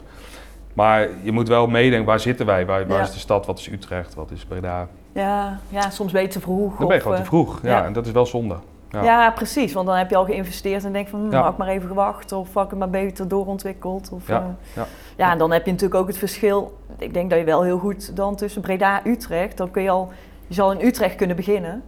maar 0.79 1.09
je 1.23 1.33
moet 1.33 1.49
wel 1.49 1.67
meedenken, 1.67 2.07
waar 2.07 2.21
zitten 2.21 2.47
wij? 2.47 2.67
Waar, 2.67 2.87
waar 2.87 2.99
Ja. 2.99 3.03
is 3.05 3.13
de 3.13 3.19
stad? 3.19 3.47
Wat 3.47 3.59
is 3.59 3.69
Utrecht? 3.69 4.15
Wat 4.15 4.31
is 4.31 4.45
Breda? 4.45 4.89
ja, 5.13 5.59
ja, 5.69 5.91
soms 5.91 6.13
ben 6.13 6.23
je 6.23 6.29
te 6.29 6.41
vroeg. 6.41 6.77
Dan 6.77 6.87
ben 6.87 6.97
je 6.97 7.03
gewoon 7.03 7.17
te 7.17 7.23
eh, 7.23 7.29
vroeg. 7.29 7.61
Ja, 7.63 7.69
ja. 7.69 7.85
en 7.85 7.93
dat 7.93 8.07
is 8.07 8.13
wel 8.13 8.27
zonde. 8.27 8.57
Ja. 8.91 9.03
Ja. 9.03 9.31
precies. 9.31 9.73
Want 9.73 9.87
dan 9.87 9.97
heb 9.97 10.11
je 10.11 10.17
al 10.17 10.25
geïnvesteerd 10.25 10.85
en 10.85 10.93
denk 10.93 11.09
van, 11.09 11.29
hm, 11.31 11.35
had 11.35 11.53
ik 11.53 11.59
maar 11.59 11.69
even 11.69 11.89
gewacht. 11.89 12.33
Of 12.33 12.55
had 12.55 12.65
ik 12.65 12.71
het 12.71 12.79
maar 12.79 12.91
beter 12.91 13.29
doorontwikkeld. 13.29 14.11
Of, 14.13 14.29
Ja, 14.29 14.37
eh, 14.37 14.75
ja. 14.77 14.87
ja, 15.17 15.33
en 15.33 15.39
dan 15.39 15.53
heb 15.53 15.65
je 15.65 15.71
natuurlijk 15.71 16.01
ook 16.01 16.07
het 16.07 16.19
verschil. 16.19 16.79
Ik 16.99 17.15
denk 17.15 17.31
dat 17.31 17.39
je 17.39 17.45
wel 17.45 17.63
heel 17.63 17.79
goed 17.79 18.17
dan 18.17 18.37
tussen 18.37 18.63
Breda 18.63 19.03
en 19.03 19.11
Utrecht, 19.11 19.57
dan 19.57 19.71
kun 19.71 19.83
je 19.83 19.91
al... 19.91 20.13
Je 20.49 20.55
zal 20.55 20.73
in 20.73 20.87
Utrecht 20.87 21.15
kunnen 21.17 21.37
beginnen. 21.37 21.83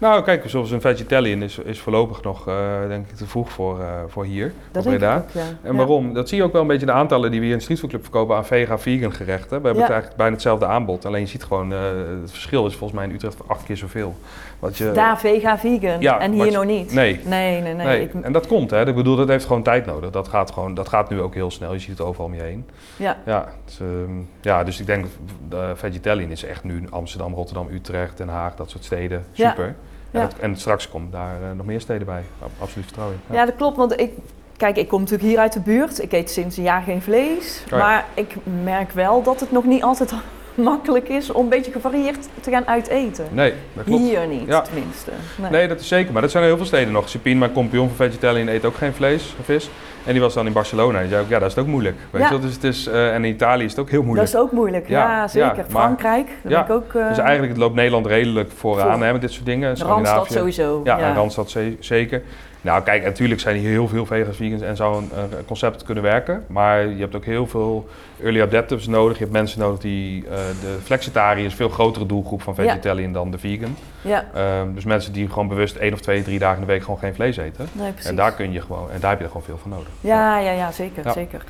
Nou, 0.00 0.22
kijk, 0.22 0.48
zoals 0.48 0.70
een 0.70 0.80
vegetarian 0.80 1.42
is, 1.42 1.58
is 1.58 1.80
voorlopig 1.80 2.22
nog, 2.22 2.48
eh, 2.48 2.54
denk 2.88 3.10
ik, 3.10 3.16
te 3.16 3.26
vroeg 3.26 3.50
voor, 3.52 3.80
eh, 3.80 3.86
voor 4.06 4.24
hier. 4.24 4.52
Dat 4.72 4.82
voor 4.82 4.92
Breda. 4.92 5.16
ook, 5.16 5.30
ja. 5.32 5.40
En 5.62 5.70
Ja. 5.70 5.76
waarom? 5.76 6.14
Dat 6.14 6.28
zie 6.28 6.38
je 6.38 6.44
ook 6.44 6.52
wel 6.52 6.60
een 6.60 6.66
beetje 6.68 6.86
de 6.86 6.92
aantallen 6.92 7.30
die 7.30 7.38
we 7.40 7.44
hier 7.44 7.52
in 7.54 7.58
de 7.58 7.64
Street 7.64 7.80
Food 7.80 7.90
Club 7.90 8.02
verkopen 8.02 8.36
aan 8.36 8.46
vega, 8.46 8.78
vegan 8.78 9.12
gerechten. 9.12 9.48
We 9.48 9.54
hebben 9.54 9.74
Ja. 9.74 9.80
het 9.80 9.88
eigenlijk 9.90 10.16
bijna 10.16 10.32
hetzelfde 10.32 10.66
aanbod. 10.66 11.04
Alleen 11.04 11.20
je 11.20 11.26
ziet 11.26 11.44
gewoon, 11.44 11.72
eh, 11.72 11.78
het 12.20 12.30
verschil 12.30 12.66
is 12.66 12.74
volgens 12.74 12.98
mij 12.98 13.08
in 13.08 13.14
Utrecht 13.14 13.36
acht 13.46 13.64
keer 13.64 13.76
zoveel. 13.76 14.14
Wat 14.58 14.76
je, 14.76 14.92
Daar 14.92 15.18
vega, 15.20 15.58
vegan. 15.58 16.00
Ja, 16.00 16.18
en 16.20 16.32
hier 16.32 16.44
je- 16.44 16.50
nog 16.50 16.64
niet. 16.64 16.92
Nee. 16.92 17.20
Nee, 17.24 17.60
nee, 17.60 17.74
nee. 17.74 17.86
Nee, 17.86 18.00
Ik- 18.02 18.14
en 18.24 18.32
dat 18.32 18.46
komt, 18.46 18.70
hè. 18.70 18.86
Ik 18.88 18.94
bedoel, 18.94 19.16
dat 19.16 19.28
heeft 19.28 19.44
gewoon 19.46 19.62
tijd 19.62 19.86
nodig. 19.86 20.10
Dat 20.10 20.28
gaat, 20.28 20.50
gewoon, 20.50 20.74
dat 20.74 20.88
gaat 20.88 21.10
nu 21.10 21.20
ook 21.20 21.34
heel 21.34 21.50
snel. 21.50 21.72
Je 21.72 21.78
ziet 21.78 21.88
het 21.98 22.00
overal 22.00 22.26
om 22.26 22.34
je 22.34 22.42
heen. 22.42 22.66
ja. 22.96 23.16
Ja, 23.26 23.48
ehm, 23.80 24.10
ja 24.40 24.64
dus 24.64 24.80
ik 24.80 24.86
denk, 24.86 25.06
de 25.48 25.72
vegetarian 25.74 26.30
is 26.30 26.44
echt 26.44 26.64
nu 26.64 26.82
Amsterdam, 26.90 27.34
Rotterdam, 27.34 27.68
Utrecht, 27.68 27.84
Den 28.16 28.28
Haag, 28.28 28.54
dat 28.56 28.70
soort 28.70 28.84
steden. 28.84 29.24
Ja. 29.32 29.48
Super. 29.48 29.64
En, 29.66 29.74
Ja. 30.10 30.20
dat- 30.20 30.34
en 30.40 30.56
straks 30.56 30.88
komen 30.88 31.10
daar 31.10 31.34
eh, 31.42 31.56
nog 31.56 31.66
meer 31.66 31.80
steden 31.80 32.06
bij. 32.06 32.22
Ab- 32.42 32.50
Absoluut 32.58 32.84
vertrouwen 32.84 33.18
in. 33.28 33.34
Ja, 33.34 33.44
dat 33.44 33.56
klopt. 33.56 33.76
Want 33.76 34.00
ik, 34.00 34.12
kijk, 34.56 34.76
ik 34.76 34.88
kom 34.88 35.00
natuurlijk 35.00 35.28
hier 35.28 35.38
uit 35.38 35.52
de 35.52 35.60
buurt. 35.60 36.02
Ik 36.02 36.12
eet 36.12 36.30
sinds 36.30 36.56
een 36.56 36.62
jaar 36.62 36.82
geen 36.82 37.02
vlees. 37.02 37.60
Oh 37.64 37.70
ja. 37.70 37.76
Maar 37.76 38.04
ik 38.14 38.36
merk 38.62 38.90
wel 38.92 39.22
dat 39.22 39.40
het 39.40 39.52
nog 39.52 39.64
niet 39.64 39.82
altijd 39.82 40.12
makkelijk 40.54 41.08
is 41.08 41.30
om 41.32 41.42
een 41.42 41.48
beetje 41.48 41.72
gevarieerd 41.72 42.28
te 42.40 42.50
gaan 42.50 42.66
uiteten. 42.66 43.26
Nee, 43.30 43.52
dat 43.72 43.84
klopt. 43.84 44.00
Hier 44.02 44.26
niet, 44.26 44.46
Ja. 44.46 44.60
tenminste. 44.60 45.10
Nee. 45.36 45.50
Nee, 45.50 45.68
dat 45.68 45.80
is 45.80 45.88
zeker. 45.88 46.12
Maar 46.12 46.22
dat 46.22 46.30
zijn 46.30 46.42
er 46.42 46.48
heel 46.48 46.58
veel 46.58 46.66
steden 46.66 46.92
nog. 46.92 47.08
Sipin, 47.08 47.38
mijn 47.38 47.52
compagnon 47.52 47.86
van 47.88 47.96
Vegetarian, 47.96 48.48
eet 48.48 48.64
ook 48.64 48.76
geen 48.76 48.92
vlees 48.94 49.34
vis. 49.42 49.70
En 50.06 50.12
die 50.12 50.20
was 50.20 50.34
dan 50.34 50.46
in 50.46 50.52
Barcelona. 50.52 50.94
En 50.96 51.00
die 51.02 51.10
zei 51.12 51.22
ook, 51.22 51.28
ja, 51.28 51.38
dat 51.38 51.48
is 51.48 51.54
het 51.54 51.64
ook 51.64 51.70
moeilijk. 51.70 51.96
Weet 52.10 52.22
Ja. 52.22 52.30
je? 52.32 52.38
Dus 52.38 52.54
het 52.54 52.64
is, 52.64 52.86
eh, 52.86 53.14
en 53.14 53.24
in 53.24 53.30
Italië 53.32 53.64
is 53.64 53.70
het 53.70 53.80
ook 53.80 53.88
heel 53.88 53.98
dat 53.98 54.06
moeilijk. 54.06 54.28
is 54.28 54.36
ook 54.36 54.52
moeilijk. 54.52 54.88
Ja, 54.88 55.00
Ja, 55.10 55.28
zeker. 55.28 55.56
ja, 55.56 55.64
Frankrijk, 55.68 56.28
dat 56.42 56.52
ben 56.52 56.60
ik 56.60 56.70
ook... 56.70 56.94
eh, 56.94 57.08
Dus 57.08 57.18
eigenlijk 57.18 57.56
loopt 57.56 57.74
Nederland 57.74 58.06
redelijk 58.06 58.50
vooraan 58.56 58.96
Voor. 58.96 59.04
hè, 59.06 59.12
met 59.12 59.20
dit 59.20 59.32
soort 59.32 59.46
dingen. 59.46 59.76
Randstad 59.78 60.32
sowieso. 60.32 60.80
Ja, 60.84 60.98
en 60.98 61.14
Randstad 61.14 61.50
ze- 61.50 61.76
zeker. 61.80 62.22
Nou, 62.66 62.82
kijk, 62.82 63.02
natuurlijk 63.04 63.40
zijn 63.40 63.56
hier 63.56 63.68
heel 63.70 63.88
veel 63.88 64.06
vegans, 64.06 64.36
vegans 64.36 64.62
en 64.62 64.76
zou 64.76 64.96
een 64.96 65.10
eh, 65.14 65.22
concept 65.46 65.82
kunnen 65.82 66.02
werken. 66.02 66.44
Maar 66.46 66.86
je 66.86 67.00
hebt 67.00 67.14
ook 67.14 67.24
heel 67.24 67.46
veel 67.46 67.88
early 68.22 68.40
adapters 68.42 68.86
nodig. 68.86 69.16
Je 69.16 69.22
hebt 69.22 69.36
mensen 69.36 69.58
nodig 69.60 69.78
die... 69.80 70.24
eh, 70.28 70.30
de 70.60 70.76
flexitariër 70.82 71.44
is 71.44 71.50
een 71.50 71.56
veel 71.56 71.68
grotere 71.68 72.06
doelgroep 72.06 72.42
van 72.42 72.54
Ja. 72.56 72.62
vegetarian 72.62 73.12
dan 73.12 73.30
de 73.30 73.38
vegan. 73.38 73.76
Ja, 74.02 74.24
Ehm, 74.34 74.74
dus 74.74 74.84
mensen 74.84 75.12
die 75.12 75.28
gewoon 75.28 75.48
bewust 75.48 75.76
één 75.76 75.92
of 75.92 76.00
twee, 76.00 76.22
drie 76.22 76.38
dagen 76.38 76.60
in 76.60 76.66
de 76.66 76.72
week 76.72 76.82
gewoon 76.82 76.98
geen 76.98 77.14
vlees 77.14 77.36
eten. 77.36 77.68
nee, 77.72 77.90
precies. 77.92 78.10
En 78.10 78.16
daar 78.16 78.32
kun 78.32 78.52
je 78.52 78.60
gewoon, 78.60 78.90
en 78.90 79.00
daar 79.00 79.10
heb 79.10 79.18
je 79.18 79.24
er 79.24 79.30
gewoon 79.30 79.46
veel 79.46 79.58
van 79.58 79.70
nodig. 79.70 79.88
Ja, 80.00 80.38
ja, 80.38 80.50
ja, 80.50 80.72
zeker. 80.72 81.04
Ja. 81.04 81.12
zeker. 81.12 81.44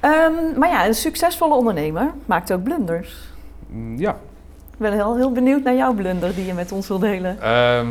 Ehm, 0.00 0.58
maar 0.58 0.68
ja, 0.68 0.86
een 0.86 0.94
succesvolle 0.94 1.54
ondernemer 1.54 2.10
maakt 2.26 2.52
ook 2.52 2.62
blunders. 2.62 3.14
Mm, 3.66 3.98
Ja. 3.98 4.10
Ik 4.72 4.78
ben 4.88 4.92
heel, 4.92 5.16
heel 5.16 5.32
benieuwd 5.32 5.62
naar 5.62 5.74
jouw 5.74 5.92
blunder 5.92 6.34
die 6.34 6.46
je 6.46 6.54
met 6.54 6.72
ons 6.72 6.88
wil 6.88 6.98
delen. 6.98 7.40
Ehm, 7.42 7.86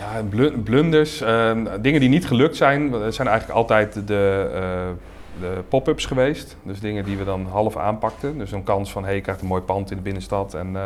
ja, 0.00 0.22
blu- 0.28 0.58
blunders, 0.58 1.20
ehm, 1.20 1.66
dingen 1.80 2.00
die 2.00 2.08
niet 2.08 2.26
gelukt 2.26 2.56
zijn, 2.56 2.90
dat 2.90 3.14
zijn 3.14 3.28
eigenlijk 3.28 3.58
altijd 3.58 4.06
de, 4.06 4.50
eh, 4.54 4.60
de 5.40 5.62
pop-ups 5.68 6.06
geweest. 6.06 6.56
Dus 6.62 6.80
dingen 6.80 7.04
die 7.04 7.16
we 7.16 7.24
dan 7.24 7.46
half 7.50 7.76
aanpakten. 7.76 8.38
Dus 8.38 8.52
een 8.52 8.62
kans 8.64 8.92
van, 8.92 9.04
hey, 9.04 9.14
je 9.14 9.20
krijgt 9.20 9.40
een 9.40 9.46
mooi 9.46 9.62
pand 9.62 9.90
in 9.90 9.96
de 9.96 10.02
binnenstad. 10.02 10.54
En, 10.54 10.66
eh, 10.76 10.82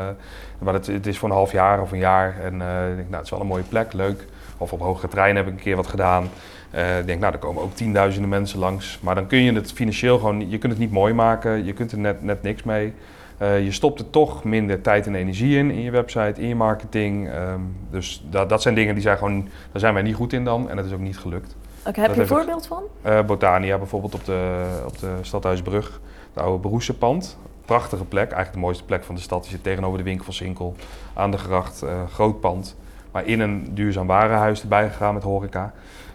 maar 0.59 0.75
het, 0.75 0.87
het 0.87 1.07
is 1.07 1.19
voor 1.19 1.29
een 1.29 1.35
half 1.35 1.53
jaar 1.53 1.81
of 1.81 1.93
een 1.93 1.99
jaar. 1.99 2.35
En 2.43 2.63
eh, 2.63 2.89
ik 2.91 2.97
denk, 2.97 3.09
nou, 3.09 3.15
het 3.15 3.25
is 3.25 3.31
wel 3.31 3.41
een 3.41 3.47
mooie 3.47 3.63
plek, 3.63 3.93
leuk. 3.93 4.27
Of 4.59 4.73
op 4.73 4.81
hogere 4.81 5.09
treinen 5.09 5.37
heb 5.37 5.53
ik 5.53 5.59
een 5.59 5.65
keer 5.65 5.77
wat 5.77 5.87
gedaan. 5.87 6.29
Eh, 6.71 6.99
ik 6.99 7.07
denk, 7.07 7.21
nou, 7.21 7.33
er 7.33 7.39
komen 7.39 7.63
ook 7.63 7.75
tienduizenden 7.75 8.31
mensen 8.31 8.59
langs. 8.59 8.99
Maar 9.03 9.15
dan 9.15 9.27
kun 9.27 9.43
je 9.43 9.53
het 9.53 9.73
financieel 9.73 10.19
gewoon, 10.19 10.51
je 10.51 10.59
kunt 10.59 10.73
het 10.73 10.81
niet 10.81 10.91
mooi 10.93 11.13
maken. 11.15 11.65
Je 11.65 11.73
kunt 11.73 11.93
er 11.93 11.99
net, 11.99 12.23
net 12.23 12.43
niks 12.43 12.63
mee. 12.63 12.93
Eh, 13.39 13.65
je 13.65 13.73
stopt 13.73 13.99
er 14.01 14.11
toch 14.11 14.45
minder 14.45 14.81
tijd 14.81 15.07
en 15.07 15.15
energie 15.15 15.59
in, 15.59 15.71
in 15.71 15.81
je 15.81 15.91
website, 15.91 16.41
in 16.41 16.49
je 16.49 16.55
marketing. 16.55 17.29
Ehm, 17.31 17.61
dus 17.91 18.25
dat, 18.31 18.49
dat 18.49 18.63
zijn 18.63 18.75
dingen 18.75 18.95
die 18.95 19.03
zijn 19.03 19.19
gewoon, 19.19 19.43
daar 19.43 19.81
zijn 19.81 19.95
wij 19.95 20.03
niet 20.03 20.15
goed 20.15 20.33
in 20.33 20.45
dan. 20.45 20.71
En 20.71 20.77
dat 20.77 20.85
is 20.85 20.93
ook 20.93 21.01
niet 21.01 21.19
gelukt. 21.19 21.57
Oké, 21.87 22.01
heb 22.01 22.15
je 22.15 22.21
een 22.21 22.27
voorbeeld 22.27 22.67
van? 22.67 22.83
Eh, 23.03 23.23
Botania 23.23 23.79
bijvoorbeeld 23.79 24.15
op 24.15 24.25
de, 24.25 24.65
op 24.87 24.99
de 24.99 25.11
Stadhuisbrug. 25.21 26.01
Het 26.35 26.43
oude 26.43 26.59
Beroesenpand. 26.59 27.39
Prachtige 27.65 28.05
plek, 28.05 28.25
eigenlijk 28.25 28.53
de 28.53 28.59
mooiste 28.59 28.85
plek 28.85 29.05
van 29.05 29.15
de 29.15 29.21
stad. 29.21 29.45
Je 29.45 29.51
zit 29.51 29.63
tegenover 29.63 29.99
de 29.99 30.05
winkel 30.05 30.25
van 30.25 30.35
Sinkel, 30.35 30.75
aan 31.15 31.31
de 31.31 31.39
gracht, 31.39 31.83
eh, 31.83 31.91
groot 32.13 32.41
pand. 32.41 32.77
Maar 33.13 33.27
in 33.27 33.41
een 33.41 33.69
duurzaam 33.75 34.07
warenhuis 34.07 34.63
erbij 34.63 34.89
gegaan 34.91 35.15
met 35.15 35.23
horeca. 35.23 35.73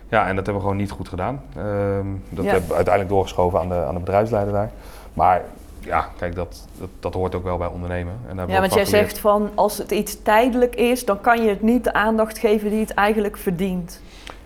Ja, 0.10 0.22
en 0.28 0.36
dat 0.36 0.36
hebben 0.36 0.54
we 0.54 0.62
gewoon 0.62 0.78
niet 0.78 0.92
goed 0.92 1.10
gedaan. 1.10 1.42
Ehm, 1.56 2.06
dat 2.30 2.46
Ja. 2.46 2.52
hebben 2.52 2.70
we 2.70 2.76
uiteindelijk 2.76 3.14
doorgeschoven 3.14 3.60
aan 3.60 3.70
de, 3.70 3.76
aan 3.76 3.94
de 3.94 4.00
bedrijfsleider 4.00 4.54
daar. 4.54 4.72
Maar 5.14 5.42
ja, 5.90 6.10
kijk, 6.18 6.36
dat, 6.36 6.68
dat, 6.80 6.90
dat 7.00 7.14
hoort 7.14 7.36
ook 7.36 7.44
wel 7.44 7.58
bij 7.58 7.68
ondernemen. 7.68 8.14
En 8.28 8.48
Ja, 8.48 8.60
want 8.60 8.74
jij 8.74 8.86
zegt 8.86 9.20
van 9.20 9.50
als 9.56 9.78
het 9.78 9.92
iets 9.92 10.22
tijdelijk 10.22 10.76
is, 10.76 11.06
dan 11.06 11.22
kan 11.22 11.44
je 11.44 11.50
het 11.50 11.62
niet 11.62 11.84
de 11.84 11.94
aandacht 11.94 12.38
geven 12.38 12.70
die 12.70 12.80
het 12.80 12.94
eigenlijk 12.94 13.38
verdient. 13.38 14.02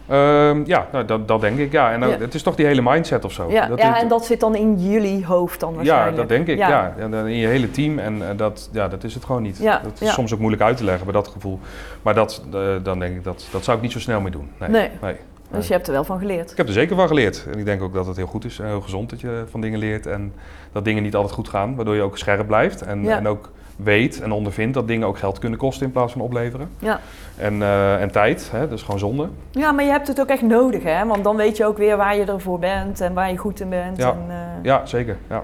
Ehm, 0.07 0.61
ja, 0.65 0.87
nou, 0.91 1.05
dat, 1.05 1.27
dat 1.27 1.41
denk 1.41 1.57
ik. 1.57 1.71
Ja. 1.71 1.91
En 1.91 1.99
Ja. 1.99 2.17
het 2.19 2.33
is 2.33 2.43
toch 2.43 2.55
die 2.55 2.65
hele 2.65 2.81
mindset 2.81 3.25
of 3.25 3.31
zo. 3.31 3.51
Ja, 3.51 3.67
Dat 3.67 3.79
ja 3.79 3.99
en 3.99 4.07
dat 4.07 4.25
zit 4.25 4.39
dan 4.39 4.55
in 4.55 4.89
jullie 4.89 5.25
hoofd 5.25 5.59
dan 5.59 5.75
waarschijnlijk. 5.75 6.11
Ja, 6.11 6.17
dat 6.17 6.29
denk 6.29 6.47
ik. 6.47 6.57
Ja. 6.57 6.93
En 6.97 7.13
in 7.13 7.35
je 7.37 7.47
hele 7.47 7.71
team. 7.71 7.99
En 7.99 8.29
eh, 8.29 8.37
dat, 8.37 8.69
ja, 8.71 8.87
dat 8.87 9.03
is 9.03 9.13
het 9.13 9.25
gewoon 9.25 9.41
niet. 9.41 9.57
Ja, 9.57 9.79
Dat 9.83 10.01
is 10.01 10.07
ja. 10.07 10.13
soms 10.13 10.33
ook 10.33 10.39
moeilijk 10.39 10.63
uit 10.63 10.77
te 10.77 10.83
leggen 10.83 11.03
bij 11.03 11.13
dat 11.13 11.27
gevoel. 11.27 11.59
Maar 12.01 12.13
dat, 12.13 12.43
eh, 12.53 12.59
dan 12.83 12.99
denk 12.99 13.15
ik, 13.15 13.23
dat, 13.23 13.45
dat 13.51 13.63
zou 13.63 13.77
ik 13.77 13.83
niet 13.83 13.91
zo 13.91 13.99
snel 13.99 14.21
meer 14.21 14.31
doen. 14.31 14.49
Nee. 14.57 14.69
Nee. 14.69 14.89
nee. 15.01 15.15
Dus 15.53 15.67
je 15.67 15.73
hebt 15.73 15.87
er 15.87 15.93
wel 15.93 16.03
van 16.03 16.19
geleerd. 16.19 16.51
Ik 16.51 16.57
heb 16.57 16.67
er 16.67 16.73
zeker 16.73 16.95
van 16.95 17.07
geleerd. 17.07 17.45
En 17.51 17.59
ik 17.59 17.65
denk 17.65 17.81
ook 17.81 17.93
dat 17.93 18.05
het 18.05 18.15
heel 18.17 18.25
goed 18.25 18.45
is 18.45 18.59
en 18.59 18.65
heel 18.65 18.81
gezond 18.81 19.09
dat 19.09 19.21
je 19.21 19.43
van 19.49 19.61
dingen 19.61 19.79
leert. 19.79 20.05
En 20.05 20.33
dat 20.71 20.85
dingen 20.85 21.03
niet 21.03 21.15
altijd 21.15 21.33
goed 21.33 21.49
gaan. 21.49 21.75
Waardoor 21.75 21.95
je 21.95 22.01
ook 22.01 22.17
scherp 22.17 22.47
blijft. 22.47 22.81
En, 22.81 23.03
Ja. 23.03 23.17
en 23.17 23.27
ook 23.27 23.51
weet 23.75 24.21
en 24.21 24.31
ondervindt 24.31 24.73
dat 24.73 24.87
dingen 24.87 25.07
ook 25.07 25.17
geld 25.17 25.39
kunnen 25.39 25.59
kosten 25.59 25.85
in 25.85 25.91
plaats 25.91 26.11
van 26.11 26.21
opleveren. 26.21 26.69
Ja. 26.79 26.99
En, 27.37 27.61
eh, 27.61 28.01
en 28.01 28.11
tijd, 28.11 28.49
hè, 28.51 28.67
dus 28.67 28.81
gewoon 28.81 28.99
zonde. 28.99 29.29
ja, 29.51 29.71
maar 29.71 29.83
je 29.83 29.91
hebt 29.91 30.07
het 30.07 30.21
ook 30.21 30.27
echt 30.27 30.41
nodig, 30.41 30.83
hè? 30.83 31.05
Want 31.05 31.23
dan 31.23 31.35
weet 31.35 31.57
je 31.57 31.65
ook 31.65 31.77
weer 31.77 31.97
waar 31.97 32.15
je 32.17 32.25
ervoor 32.25 32.59
bent 32.59 33.01
en 33.01 33.13
waar 33.13 33.29
je 33.31 33.37
goed 33.37 33.59
in 33.59 33.69
bent. 33.69 33.97
Ja. 33.97 34.09
En, 34.11 34.17
eh, 34.29 34.35
Ja, 34.63 34.85
zeker. 34.85 35.17
Ja. 35.29 35.43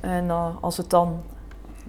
en 0.00 0.28
eh, 0.30 0.46
als 0.60 0.76
het 0.76 0.90
dan 0.90 1.22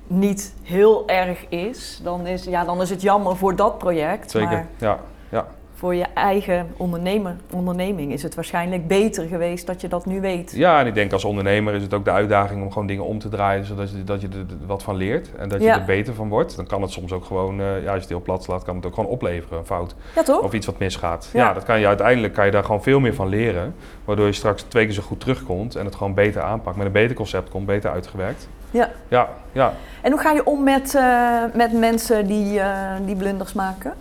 niet 0.08 0.54
heel 0.64 1.08
erg 1.08 1.46
is, 1.50 2.00
dan 2.04 2.28
is, 2.28 2.44
ja, 2.44 2.64
dan 2.64 2.82
is 2.82 2.90
het 2.90 3.02
jammer 3.02 3.36
voor 3.36 3.56
dat 3.56 3.78
project. 3.78 4.32
Zeker. 4.32 4.50
Maar 4.50 4.66
Ja. 4.78 5.00
Ja. 5.30 5.46
Voor 5.78 5.96
je 5.96 6.06
eigen 6.14 6.68
ondernemer, 6.78 7.36
onderneming 7.52 8.12
is 8.14 8.24
het 8.24 8.36
waarschijnlijk 8.36 8.88
beter 8.88 9.28
geweest 9.28 9.68
dat 9.68 9.82
je 9.82 9.88
dat 9.88 10.06
nu 10.06 10.22
weet. 10.22 10.52
Ja, 10.52 10.80
en 10.80 10.88
ik 10.88 10.94
denk 10.94 11.12
als 11.14 11.26
ondernemer 11.26 11.74
is 11.74 11.82
het 11.82 11.94
ook 11.94 12.06
de 12.06 12.12
uitdaging 12.12 12.64
om 12.64 12.72
gewoon 12.72 12.88
dingen 12.88 13.06
om 13.06 13.20
te 13.20 13.30
draaien, 13.30 13.66
zodat 13.66 13.92
je, 13.92 14.04
dat 14.04 14.22
je 14.22 14.28
er 14.28 14.46
wat 14.66 14.84
van 14.84 14.96
leert 14.96 15.30
en 15.38 15.50
dat 15.50 15.60
je 15.60 15.66
Ja. 15.66 15.80
er 15.80 15.86
beter 15.86 16.14
van 16.14 16.30
wordt. 16.30 16.56
Dan 16.56 16.66
kan 16.68 16.82
het 16.82 16.92
soms 16.92 17.12
ook 17.12 17.26
gewoon, 17.26 17.60
eh, 17.60 17.66
ja, 17.66 17.86
als 17.86 17.94
je 17.94 18.00
het 18.00 18.10
heel 18.10 18.22
plat 18.22 18.44
slaat, 18.44 18.64
kan 18.64 18.76
het 18.76 18.86
ook 18.86 18.94
gewoon 18.94 19.10
opleveren, 19.10 19.58
een 19.60 19.66
fout. 19.66 19.96
Ja, 20.16 20.24
toch? 20.24 20.42
Of 20.42 20.54
iets 20.54 20.66
wat 20.66 20.80
misgaat. 20.80 21.30
Ja. 21.34 21.46
Ja, 21.46 21.54
dat 21.54 21.64
kan 21.64 21.80
je 21.80 21.88
uiteindelijk 21.88 22.34
kan 22.34 22.46
je 22.46 22.52
daar 22.52 22.64
gewoon 22.64 22.84
veel 22.84 23.00
meer 23.00 23.14
van 23.14 23.28
leren, 23.28 23.76
waardoor 24.06 24.26
je 24.26 24.32
straks 24.32 24.62
twee 24.62 24.86
keer 24.86 24.94
zo 24.94 25.02
goed 25.02 25.20
terugkomt 25.20 25.76
en 25.76 25.86
het 25.86 25.96
gewoon 25.96 26.14
beter 26.14 26.42
aanpakt, 26.42 26.78
met 26.78 26.86
een 26.86 26.92
beter 26.92 27.16
concept 27.16 27.50
komt, 27.50 27.66
beter 27.66 27.92
uitgewerkt. 27.92 28.48
Ja. 28.72 28.90
Ja, 29.08 29.30
ja. 29.52 29.74
En 30.02 30.12
hoe 30.12 30.20
ga 30.22 30.32
je 30.32 30.46
om 30.46 30.64
met, 30.64 30.96
eh, 30.96 31.44
met 31.54 31.74
mensen 31.74 32.28
die, 32.28 32.60
eh, 32.60 32.92
die 33.06 33.16
blunders 33.16 33.54
maken 33.54 33.94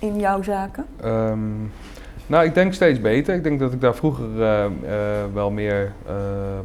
in 0.00 0.18
jouw 0.18 0.42
zaken? 0.42 0.86
Ehm, 1.00 1.64
nou, 2.30 2.44
ik 2.44 2.54
denk 2.54 2.72
steeds 2.74 3.00
beter. 3.00 3.34
Ik 3.34 3.42
denk 3.42 3.60
dat 3.60 3.72
ik 3.72 3.80
daar 3.80 3.94
vroeger 3.94 4.24
eh, 4.42 4.64
eh, 4.64 4.70
wel 5.34 5.50
meer 5.50 5.92
eh, 6.06 6.14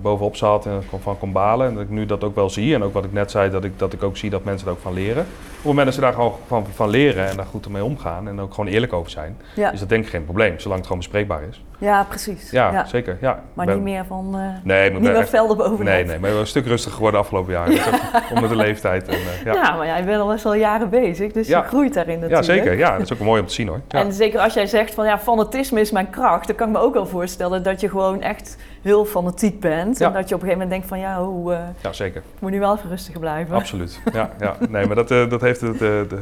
bovenop 0.02 0.36
zat 0.36 0.66
en 0.66 0.84
van 1.02 1.18
kon 1.20 1.32
balen. 1.32 1.68
En 1.68 1.74
dat 1.74 1.84
ik 1.84 1.90
nu 1.90 2.06
dat 2.06 2.24
ook 2.24 2.36
wel 2.36 2.50
zie. 2.50 2.74
En 2.76 2.84
ook 2.84 2.94
wat 2.94 3.04
ik 3.06 3.14
net 3.14 3.32
zei, 3.32 3.50
dat 3.50 3.64
ik, 3.64 3.80
dat 3.80 3.94
ik 3.94 4.04
ook 4.04 4.18
zie 4.18 4.30
dat 4.30 4.44
mensen 4.44 4.68
er 4.68 4.74
ook 4.74 4.80
van 4.82 4.94
leren. 4.94 5.22
Op 5.22 5.72
het 5.72 5.74
moment 5.74 5.86
dat 5.86 5.96
ze 5.96 6.02
daar 6.02 6.14
gewoon 6.14 6.34
van, 6.48 6.66
van 6.74 6.90
leren 6.90 7.28
en 7.30 7.36
daar 7.36 7.46
goed 7.46 7.70
mee 7.70 7.84
omgaan 7.84 8.28
en 8.28 8.40
ook 8.42 8.54
gewoon 8.54 8.70
eerlijk 8.70 8.94
over 8.94 9.12
zijn, 9.12 9.38
Ja, 9.56 9.72
is 9.72 9.80
dat 9.80 9.90
denk 9.90 10.04
ik 10.04 10.10
geen 10.10 10.24
probleem, 10.26 10.54
zolang 10.60 10.76
het 10.78 10.88
gewoon 10.88 11.02
bespreekbaar 11.02 11.42
is. 11.50 11.64
ja 11.80 12.04
precies. 12.10 12.52
Ja, 12.52 12.72
Ja. 12.72 12.86
zeker. 12.86 13.18
Ja. 13.22 13.44
Maar 13.54 13.66
ben- 13.66 13.76
niet 13.76 13.84
meer 13.84 14.06
van 14.06 14.36
Nee, 14.64 14.92
niet 14.92 15.02
meer 15.02 15.16
echt- 15.16 15.30
velden 15.30 15.58
bovenop. 15.58 15.84
Nee, 15.84 15.96
nee, 16.06 16.06
maar 16.06 16.16
ik 16.16 16.22
ben 16.22 16.36
een 16.36 16.48
stuk 16.48 16.66
rustiger 16.66 16.96
geworden 16.96 17.20
de 17.20 17.26
afgelopen 17.26 17.54
jaren. 17.54 17.74
Is 17.74 17.86
ook 18.16 18.32
onder 18.36 18.50
de 18.50 18.56
leeftijd. 18.56 19.08
En, 19.08 19.18
Ja. 19.46 19.54
ja. 19.54 19.76
maar 19.76 19.86
jij 19.86 20.06
bent 20.06 20.22
al 20.22 20.28
best 20.28 20.44
wel 20.44 20.54
jaren 20.56 20.90
bezig, 20.90 21.32
dus 21.32 21.48
Ja. 21.48 21.60
je 21.62 21.68
groeit 21.68 21.94
daarin 21.94 22.14
ja, 22.20 22.20
natuurlijk. 22.22 22.46
zeker. 22.46 22.78
Ja, 22.78 22.92
dat 22.92 23.02
is 23.02 23.14
ook 23.14 23.20
mooi 23.20 23.42
om 23.42 23.48
te 23.48 23.54
zien 23.54 23.68
hoor. 23.68 23.82
Ja. 23.90 24.00
En 24.00 24.14
zeker 24.14 24.40
als 24.40 24.54
jij 24.54 24.66
zegt 24.68 24.94
van 24.94 25.06
ja, 25.06 25.20
fanatisme 25.56 25.80
is 25.82 25.92
mijn 25.92 26.10
kracht, 26.10 26.48
dan 26.48 26.56
kan 26.56 26.68
ik 26.68 26.74
me 26.74 26.80
ook 26.80 26.94
wel 26.94 27.06
voorstellen 27.08 27.64
dat 27.64 27.82
je 27.82 27.90
gewoon 27.90 28.22
echt 28.22 28.58
heel 28.82 29.06
fanatiek 29.06 29.60
bent. 29.60 29.98
Ja. 29.98 30.08
En 30.08 30.14
dat 30.14 30.30
je 30.30 30.36
op 30.36 30.42
een 30.42 30.48
gegeven 30.48 30.68
moment 30.68 30.70
denkt 30.70 30.88
van 30.88 31.00
ja, 31.00 31.24
hoe, 31.24 31.54
eh, 31.54 31.60
ja, 31.82 31.94
zeker. 31.94 32.22
ik 32.36 32.42
moet 32.42 32.52
nu 32.52 32.60
wel 32.60 32.76
even 32.76 32.90
rustig 32.90 33.20
blijven. 33.20 33.56
Absoluut. 33.56 34.00
Ja, 34.14 34.32
ja. 34.40 34.56
Nee, 34.70 34.86
maar 34.86 34.96
dat, 34.96 35.12
eh, 35.12 35.30
dat 35.30 35.42
heeft 35.42 35.62
het, 35.62 35.80
de, 35.80 36.06
de, 36.10 36.22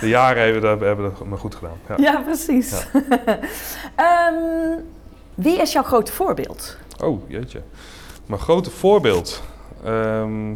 de 0.00 0.08
jaren 0.08 0.42
hebben, 0.42 0.62
dat, 0.62 0.80
hebben 0.80 1.04
dat 1.18 1.26
me 1.26 1.36
goed 1.36 1.54
gedaan. 1.54 1.76
Ja. 1.88 1.94
Ja, 1.98 2.20
precies. 2.20 2.72
Ehm, 3.96 4.78
wie 5.34 5.60
is 5.60 5.72
jouw 5.72 5.82
grote 5.82 6.12
voorbeeld? 6.12 6.76
Oh, 7.02 7.28
jeetje. 7.30 7.60
Mijn 8.26 8.40
grote 8.40 8.70
voorbeeld. 8.70 9.42
Ehm, 9.84 10.46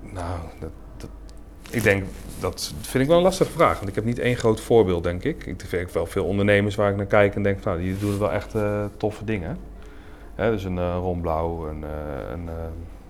nou, 0.00 0.38
dat, 0.60 0.70
dat- 0.96 1.10
ik 1.70 1.82
denk, 1.82 2.04
dat 2.42 2.72
vind 2.80 3.02
ik 3.02 3.08
wel 3.08 3.16
een 3.18 3.22
lastige 3.22 3.50
vraag. 3.50 3.76
Want 3.76 3.88
ik 3.88 3.94
heb 3.94 4.04
niet 4.04 4.18
één 4.18 4.36
groot 4.36 4.60
voorbeeld, 4.60 5.02
denk 5.02 5.24
ik. 5.24 5.46
Ik 5.46 5.62
vind 5.66 5.92
wel 5.92 6.06
veel 6.06 6.24
ondernemers 6.24 6.74
waar 6.74 6.90
ik 6.90 6.96
naar 6.96 7.06
kijk 7.06 7.34
en 7.34 7.42
denk, 7.42 7.62
van, 7.62 7.72
nou, 7.72 7.84
die 7.84 7.98
doen 7.98 8.18
wel 8.18 8.32
echt 8.32 8.54
eh, 8.54 8.84
toffe 8.96 9.24
dingen. 9.24 9.58
Hè, 10.34 10.50
dus 10.50 10.64
een 10.64 10.76
uh, 10.76 10.96
Ron 11.00 11.20
Blauw, 11.20 11.68
een, 11.68 11.84
eh, 11.84 12.32
een, 12.32 12.48
eh, 12.48 12.54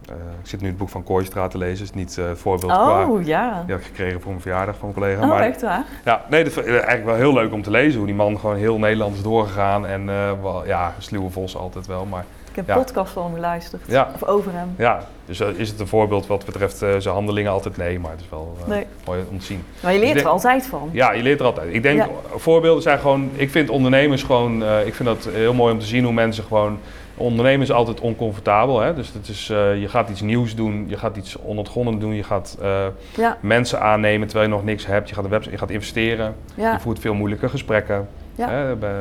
eh, 0.08 0.16
ik 0.42 0.46
zit 0.48 0.60
nu 0.60 0.68
het 0.68 0.76
boek 0.76 0.88
van 0.88 1.04
Kooistra 1.04 1.48
te 1.48 1.58
lezen. 1.58 1.84
is 1.84 1.92
niet 1.92 2.18
eh, 2.18 2.28
het 2.28 2.38
voorbeeld 2.38 2.72
qua... 2.72 3.06
Oh 3.08 3.24
ja. 3.24 3.62
Die 3.66 3.74
had 3.74 3.80
ik 3.80 3.86
gekregen 3.86 4.20
voor 4.20 4.30
mijn 4.30 4.42
verjaardag 4.42 4.76
van 4.76 4.88
een 4.88 4.94
collega. 4.94 5.22
Oh, 5.22 5.28
maar 5.28 5.40
echt 5.40 5.62
waar? 5.62 5.84
ja, 6.04 6.24
nee, 6.30 6.44
dat 6.44 6.56
eigenlijk 6.56 7.04
wel 7.04 7.14
heel 7.14 7.32
leuk 7.32 7.52
om 7.52 7.62
te 7.62 7.70
lezen. 7.70 7.98
Hoe 7.98 8.06
die 8.06 8.16
man 8.16 8.38
gewoon 8.38 8.56
heel 8.56 8.78
Nederland 8.78 9.14
is 9.14 9.22
doorgegaan. 9.22 9.86
En 9.86 10.08
eh, 10.08 10.32
wel, 10.42 10.66
ja, 10.66 10.94
sluwe 10.98 11.30
vos 11.30 11.56
altijd 11.56 11.86
wel. 11.86 12.04
Maar 12.04 12.24
Ik 12.52 12.58
heb 12.58 12.66
Ja. 12.66 12.76
podcast 12.76 13.12
van 13.12 13.24
hem 13.24 13.34
geluisterd. 13.34 13.82
ja, 13.86 14.10
Of 14.14 14.24
over 14.24 14.52
hem. 14.54 14.74
ja, 14.78 15.06
dus 15.26 15.40
eh, 15.40 15.48
is 15.48 15.68
het 15.68 15.80
een 15.80 15.86
voorbeeld 15.86 16.26
wat 16.26 16.44
betreft 16.44 16.82
eh, 16.82 16.88
zijn 16.98 17.14
handelingen 17.14 17.52
altijd? 17.52 17.76
Nee, 17.76 17.98
maar 17.98 18.10
het 18.10 18.20
is 18.20 18.26
wel 18.30 18.56
eh, 18.62 18.66
Nee. 18.68 18.86
mooi 19.06 19.20
om 19.30 19.38
te 19.38 19.44
zien. 19.44 19.64
Maar 19.82 19.92
je 19.92 19.98
leert 19.98 20.20
er 20.20 20.26
altijd 20.28 20.66
van. 20.66 20.88
Ja, 20.92 21.12
je 21.12 21.22
leert 21.22 21.40
er 21.40 21.46
altijd. 21.46 21.74
Ik 21.74 21.82
denk, 21.82 21.98
Ja. 21.98 22.08
voorbeelden 22.36 22.82
zijn 22.82 22.98
gewoon... 22.98 23.30
Ik 23.34 23.50
vind 23.50 23.68
ondernemers 23.70 24.22
gewoon... 24.22 24.62
ik 24.84 24.94
vind 24.94 25.08
dat 25.08 25.28
heel 25.32 25.54
mooi 25.54 25.72
om 25.72 25.78
te 25.78 25.86
zien 25.86 26.04
hoe 26.04 26.12
mensen 26.12 26.44
gewoon... 26.44 26.78
Ondernemen 27.22 27.60
is 27.60 27.72
altijd 27.72 28.00
oncomfortabel. 28.00 28.80
Hè? 28.80 28.94
Dus 28.94 29.12
het 29.12 29.28
is, 29.28 29.50
eh, 29.50 29.80
je 29.80 29.88
gaat 29.88 30.08
iets 30.08 30.20
nieuws 30.20 30.54
doen, 30.54 30.84
je 30.88 30.96
gaat 30.96 31.16
iets 31.16 31.38
onontgonnen 31.38 31.98
doen, 31.98 32.14
je 32.14 32.22
gaat 32.22 32.58
eh, 32.62 32.84
Ja, 33.16 33.36
mensen 33.40 33.80
aannemen 33.80 34.28
terwijl 34.28 34.48
je 34.50 34.54
nog 34.56 34.64
niks 34.64 34.86
hebt. 34.86 35.08
Je 35.08 35.14
gaat, 35.14 35.24
een 35.24 35.30
website, 35.30 35.52
je 35.52 35.58
gaat 35.58 35.70
investeren, 35.70 36.34
ja, 36.54 36.72
je 36.72 36.80
voert 36.80 36.98
veel 36.98 37.14
moeilijke 37.14 37.48
gesprekken. 37.48 38.08
Ja. 38.34 38.48
Hè, 38.48 38.76
bij, 38.76 38.94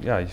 ja, 0.00 0.16
je- 0.16 0.26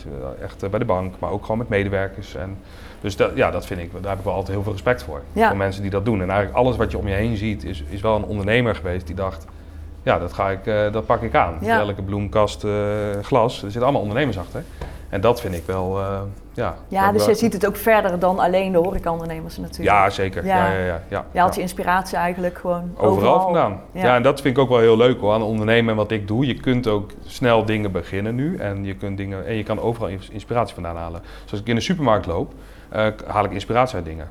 echt 0.43 0.63
eh, 0.63 0.69
bij 0.69 0.79
de 0.79 0.85
bank, 0.85 1.15
maar 1.19 1.31
ook 1.31 1.41
gewoon 1.41 1.57
met 1.57 1.69
medewerkers. 1.69 2.35
En, 2.35 2.57
dus 3.01 3.15
dat, 3.15 3.31
ja, 3.35 3.51
dat 3.51 3.65
vind 3.65 3.79
ik, 3.79 3.91
daar 4.01 4.09
heb 4.09 4.17
ik 4.19 4.25
wel 4.25 4.33
altijd 4.33 4.53
heel 4.53 4.63
veel 4.63 4.71
respect 4.71 5.03
voor. 5.03 5.21
Voor 5.47 5.57
mensen 5.57 5.81
die 5.81 5.91
dat 5.91 6.05
doen. 6.05 6.21
En 6.21 6.29
eigenlijk 6.29 6.57
alles 6.59 6.77
wat 6.77 6.91
je 6.91 6.97
om 6.97 7.07
je 7.07 7.13
heen 7.13 7.37
ziet, 7.37 7.63
is, 7.63 7.83
is 7.89 8.01
wel 8.01 8.15
een 8.15 8.23
ondernemer 8.25 8.75
geweest 8.75 9.05
die 9.07 9.15
dacht, 9.15 9.45
ja, 10.03 10.19
dat, 10.19 10.33
ga 10.33 10.49
ik, 10.49 10.65
eh, 10.67 10.91
dat 10.91 11.05
pak 11.05 11.21
ik 11.21 11.35
aan. 11.35 11.57
Elke 11.79 12.01
bloemkast, 12.01 12.63
eh, 12.63 12.71
glas, 13.21 13.53
er 13.55 13.61
zitten 13.61 13.81
allemaal 13.83 14.01
ondernemers 14.01 14.37
achter. 14.37 14.63
En 15.09 15.21
dat 15.21 15.41
vind 15.41 15.53
ik 15.55 15.63
wel, 15.65 15.99
eh, 15.99 16.21
ja. 16.60 16.76
ja 16.88 17.12
dus 17.12 17.26
je 17.26 17.36
ziet 17.36 17.53
het 17.53 17.68
ook 17.68 17.76
verder 17.76 18.20
dan 18.20 18.39
alleen 18.39 18.72
de 18.72 18.78
horecaondernemers 18.78 19.57
natuurlijk. 19.57 19.89
Ja, 19.89 20.10
zeker. 20.10 20.45
Ja. 20.45 20.72
Ja. 20.72 20.78
Ja, 20.86 21.01
ja, 21.10 21.26
Je 21.32 21.39
haalt 21.39 21.55
je 21.55 21.62
inspiratie 21.62 22.18
eigenlijk 22.18 22.57
gewoon 22.57 22.91
Overal, 22.95 23.12
overal, 23.12 23.41
vandaan. 23.41 23.82
Ja. 23.91 24.16
En 24.16 24.24
dat 24.24 24.41
vind 24.41 24.57
ik 24.57 24.64
ook 24.64 24.70
wel 24.70 24.80
heel 24.80 24.97
leuk 24.97 25.20
hoor, 25.20 25.34
aan 25.34 25.41
ondernemen 25.41 25.89
en 25.91 25.95
wat 25.95 26.12
ik 26.12 26.28
doe. 26.28 26.45
Je 26.45 26.53
kunt 26.53 26.88
ook 26.88 27.12
snel 27.26 27.66
dingen 27.66 27.91
beginnen 27.91 28.36
nu 28.36 28.57
en 28.57 28.86
je, 28.86 28.95
kunt 28.95 29.18
dingen, 29.18 29.45
en 29.47 29.55
je 29.55 29.64
kan 29.64 29.80
overal 29.80 30.07
ins- 30.10 30.30
inspiratie 30.30 30.74
vandaan 30.74 30.95
halen. 30.95 31.22
Zoals 31.45 31.62
ik 31.64 31.70
in 31.70 31.76
de 31.76 31.82
supermarkt 31.82 32.26
loop, 32.26 32.53
eh, 32.89 33.07
haal 33.28 33.43
ik 33.43 33.51
inspiratie 33.51 33.95
uit 33.95 34.05
dingen. 34.05 34.30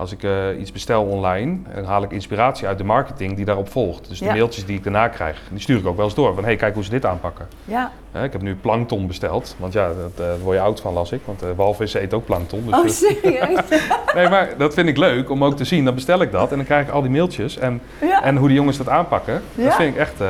Als 0.00 0.12
ik 0.12 0.22
eh, 0.22 0.60
iets 0.60 0.72
bestel 0.72 1.02
online, 1.04 1.58
dan 1.74 1.84
haal 1.84 2.02
ik 2.02 2.10
inspiratie 2.10 2.66
uit 2.66 2.78
de 2.78 2.84
marketing 2.84 3.36
die 3.36 3.44
daarop 3.44 3.70
volgt. 3.70 4.08
Dus 4.08 4.18
de 4.18 4.24
Ja. 4.24 4.32
mailtjes 4.32 4.66
die 4.66 4.76
ik 4.76 4.82
daarna 4.82 5.08
krijg, 5.08 5.40
die 5.50 5.60
stuur 5.60 5.78
ik 5.78 5.86
ook 5.86 5.96
wel 5.96 6.04
eens 6.04 6.14
door. 6.14 6.34
Van 6.34 6.44
hey, 6.44 6.56
kijk 6.56 6.74
hoe 6.74 6.84
ze 6.84 6.90
dit 6.90 7.06
aanpakken. 7.06 7.48
Ja. 7.64 7.90
Ik 8.22 8.32
heb 8.32 8.42
nu 8.42 8.56
plankton 8.56 9.06
besteld, 9.06 9.56
want 9.58 9.72
ja, 9.72 9.86
dat, 9.88 9.96
eh, 9.96 10.16
daar 10.16 10.38
word 10.38 10.56
je 10.56 10.62
oud 10.62 10.80
van 10.80 10.92
las 10.92 11.12
ik. 11.12 11.20
Want 11.24 11.42
uh, 11.42 11.48
walvissen 11.56 12.00
eten 12.00 12.18
ook 12.18 12.24
plankton. 12.24 12.62
Dus 12.66 12.74
Oh, 12.78 12.84
eh, 12.84 12.90
serieus? 12.90 13.60
nee, 14.14 14.28
maar 14.28 14.48
dat 14.58 14.74
vind 14.74 14.88
ik 14.88 14.96
leuk 14.96 15.30
om 15.30 15.44
ook 15.44 15.56
te 15.56 15.64
zien. 15.64 15.84
Dan 15.84 15.94
bestel 15.94 16.20
ik 16.22 16.32
dat 16.32 16.50
en 16.50 16.56
dan 16.56 16.66
krijg 16.66 16.86
ik 16.86 16.92
al 16.92 17.02
die 17.02 17.10
mailtjes. 17.10 17.58
En 17.58 17.80
ja, 18.00 18.22
en 18.22 18.36
hoe 18.36 18.48
die 18.48 18.56
jongens 18.56 18.76
dat 18.76 18.88
aanpakken, 18.88 19.42
dat 19.54 19.74
vind 19.74 19.94
ik 19.94 20.00
echt, 20.00 20.20
eh, 20.20 20.28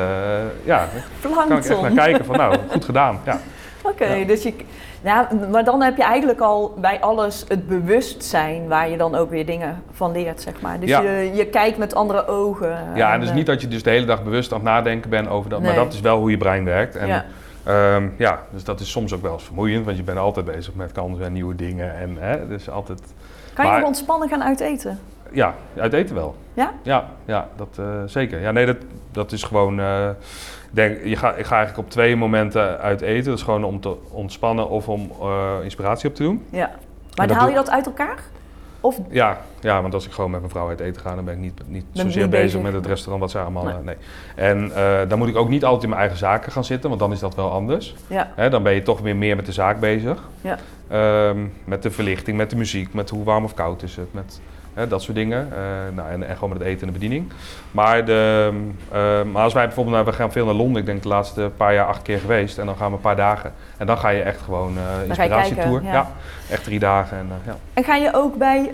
ja, 0.63 0.87
daar 1.21 1.31
kan 1.47 1.57
ik 1.57 1.65
echt 1.65 1.81
naar 1.81 1.91
kijken 1.91 2.25
van 2.25 2.37
nou, 2.37 2.55
goed 2.69 2.85
gedaan. 2.85 3.19
Ja, 3.25 3.39
Ja. 3.99 4.25
dus 4.25 4.43
je... 4.43 4.53
Ja, 5.03 5.29
maar 5.51 5.63
dan 5.63 5.81
heb 5.81 5.97
je 5.97 6.03
eigenlijk 6.03 6.39
al 6.39 6.73
bij 6.77 6.99
alles 6.99 7.45
het 7.47 7.67
bewustzijn 7.67 8.67
waar 8.67 8.89
je 8.89 8.97
dan 8.97 9.15
ook 9.15 9.29
weer 9.29 9.45
dingen 9.45 9.83
van 9.91 10.11
leert, 10.11 10.41
zeg 10.41 10.61
maar. 10.61 10.79
Dus 10.79 10.89
Ja. 10.89 11.01
je, 11.01 11.31
je 11.33 11.45
kijkt 11.45 11.77
met 11.77 11.95
andere 11.95 12.27
ogen. 12.27 12.77
Ja, 12.95 13.13
en 13.13 13.19
dus 13.19 13.31
niet 13.33 13.45
dat 13.45 13.61
je 13.61 13.67
dus 13.67 13.83
de 13.83 13.89
hele 13.89 14.05
dag 14.05 14.23
bewust 14.23 14.51
aan 14.51 14.57
het 14.59 14.67
nadenken 14.67 15.09
bent 15.09 15.27
over 15.29 15.49
dat, 15.49 15.61
maar 15.61 15.75
dat 15.75 15.93
is 15.93 15.99
wel 15.99 16.17
hoe 16.19 16.29
je 16.31 16.37
brein 16.37 16.65
werkt. 16.65 16.95
En, 16.95 17.07
Ja. 17.07 17.25
ja. 17.65 18.01
ja, 18.17 18.39
dus 18.51 18.63
dat 18.63 18.79
is 18.79 18.91
soms 18.91 19.13
ook 19.13 19.21
wel 19.21 19.33
eens 19.33 19.43
vermoeiend, 19.43 19.85
want 19.85 19.97
je 19.97 20.03
bent 20.03 20.17
altijd 20.17 20.45
bezig 20.45 20.73
met 20.75 20.91
kansen 20.91 21.25
en 21.25 21.33
nieuwe 21.33 21.55
dingen. 21.55 21.95
En 21.97 22.15
hè, 22.19 22.47
dus 22.47 22.69
altijd, 22.69 22.99
Kan 23.53 23.65
je 23.65 23.71
maar- 23.71 23.83
ontspannen 23.83 24.29
gaan 24.29 24.43
uiteten? 24.43 24.99
ja, 25.31 25.53
uit 25.77 25.93
eten 25.93 26.15
wel. 26.15 26.35
Ja? 26.53 26.71
Ja, 26.83 27.05
ja 27.25 27.47
dat 27.55 27.77
eh, 27.79 27.85
zeker. 28.05 28.41
Ja, 28.41 28.51
nee, 28.51 28.65
dat, 28.65 28.77
dat 29.11 29.31
is 29.31 29.43
gewoon. 29.43 29.79
eh, 29.79 30.09
denk, 30.71 31.03
je 31.03 31.15
ga, 31.15 31.33
ik 31.33 31.45
ga 31.45 31.55
eigenlijk 31.55 31.87
op 31.87 31.91
twee 31.91 32.15
momenten 32.15 32.79
uit 32.79 33.01
eten. 33.01 33.25
Dat 33.29 33.37
is 33.37 33.43
gewoon 33.43 33.63
om 33.63 33.79
te 33.79 33.95
ontspannen 34.09 34.69
of 34.69 34.87
om 34.89 35.11
eh, 35.21 35.53
inspiratie 35.63 36.09
op 36.09 36.15
te 36.15 36.23
doen. 36.23 36.45
Ja. 36.49 36.71
Maar 37.15 37.31
haal 37.31 37.47
je 37.49 37.55
dat 37.55 37.69
uit 37.69 37.85
elkaar? 37.85 38.17
Of 38.83 38.99
Ja, 39.09 39.41
ja, 39.59 39.81
want 39.81 39.93
als 39.93 40.05
ik 40.05 40.11
gewoon 40.11 40.31
met 40.31 40.39
mijn 40.39 40.51
vrouw 40.51 40.67
uit 40.67 40.79
eten 40.79 41.01
ga, 41.01 41.15
dan 41.15 41.25
ben 41.25 41.33
ik 41.33 41.39
niet, 41.39 41.61
niet 41.67 41.85
Ben 41.93 42.03
zozeer 42.03 42.21
niet 42.21 42.31
bezig, 42.31 42.45
bezig. 42.45 42.61
met 42.61 42.73
het 42.73 42.85
restaurant 42.85 43.21
wat 43.21 43.31
ze 43.31 43.39
allemaal. 43.39 43.63
Nee. 43.63 43.73
eh, 43.73 43.79
Nee. 43.83 43.95
En 44.35 44.71
eh, 44.75 45.09
dan 45.09 45.17
moet 45.17 45.27
ik 45.27 45.35
ook 45.35 45.49
niet 45.49 45.63
altijd 45.63 45.83
in 45.83 45.89
mijn 45.89 46.01
eigen 46.01 46.19
zaken 46.19 46.51
gaan 46.51 46.63
zitten, 46.63 46.89
want 46.89 47.01
dan 47.01 47.11
is 47.11 47.19
dat 47.19 47.35
wel 47.35 47.51
anders. 47.51 47.95
ja, 48.07 48.31
Hè, 48.35 48.49
dan 48.49 48.63
ben 48.63 48.73
je 48.73 48.81
toch 48.81 48.99
weer 48.99 49.15
meer 49.15 49.35
met 49.35 49.45
de 49.45 49.51
zaak 49.51 49.79
bezig. 49.79 50.29
Ja. 50.41 50.57
Ehm, 50.87 51.45
met 51.63 51.83
de 51.83 51.91
verlichting, 51.91 52.37
met 52.37 52.49
de 52.49 52.55
muziek, 52.55 52.93
met 52.93 53.09
hoe 53.09 53.23
warm 53.23 53.43
of 53.43 53.53
koud 53.53 53.83
is 53.83 53.95
het, 53.95 54.13
met 54.13 54.41
hè, 54.73 54.87
dat 54.87 55.01
soort 55.01 55.15
dingen. 55.15 55.47
Eh, 55.51 55.57
nou, 55.95 56.09
en, 56.09 56.27
en 56.27 56.33
gewoon 56.33 56.49
met 56.49 56.57
het 56.59 56.67
eten 56.67 56.81
en 56.81 56.93
de 56.93 56.99
bediening. 56.99 57.31
Maar, 57.71 58.05
de, 58.05 58.51
eh, 58.91 59.23
maar 59.31 59.43
als 59.43 59.53
wij 59.53 59.65
bijvoorbeeld, 59.65 59.95
nou, 59.95 60.07
we 60.07 60.13
gaan 60.13 60.31
veel 60.31 60.45
naar 60.45 60.53
Londen, 60.53 60.79
ik 60.81 60.85
denk 60.85 61.03
de 61.03 61.07
laatste 61.07 61.51
paar 61.57 61.73
jaar 61.73 61.85
acht 61.85 62.01
keer 62.01 62.19
geweest. 62.19 62.57
En 62.57 62.65
dan 62.65 62.75
gaan 62.75 62.89
we 62.89 62.95
een 62.95 63.01
paar 63.01 63.15
dagen. 63.15 63.53
En 63.77 63.87
dan 63.87 63.97
ga 63.97 64.09
je 64.09 64.21
echt 64.21 64.41
gewoon 64.41 64.73
je 64.73 65.05
inspiratietour. 65.07 65.81
kijken, 65.81 65.91
ja. 65.91 66.11
echt 66.49 66.63
drie 66.63 66.79
dagen. 66.79 67.17
En, 67.17 67.27
eh, 67.29 67.45
ja. 67.45 67.55
En 67.73 67.83
ga 67.83 67.95
je 67.95 68.13
ook 68.13 68.37
bij 68.37 68.69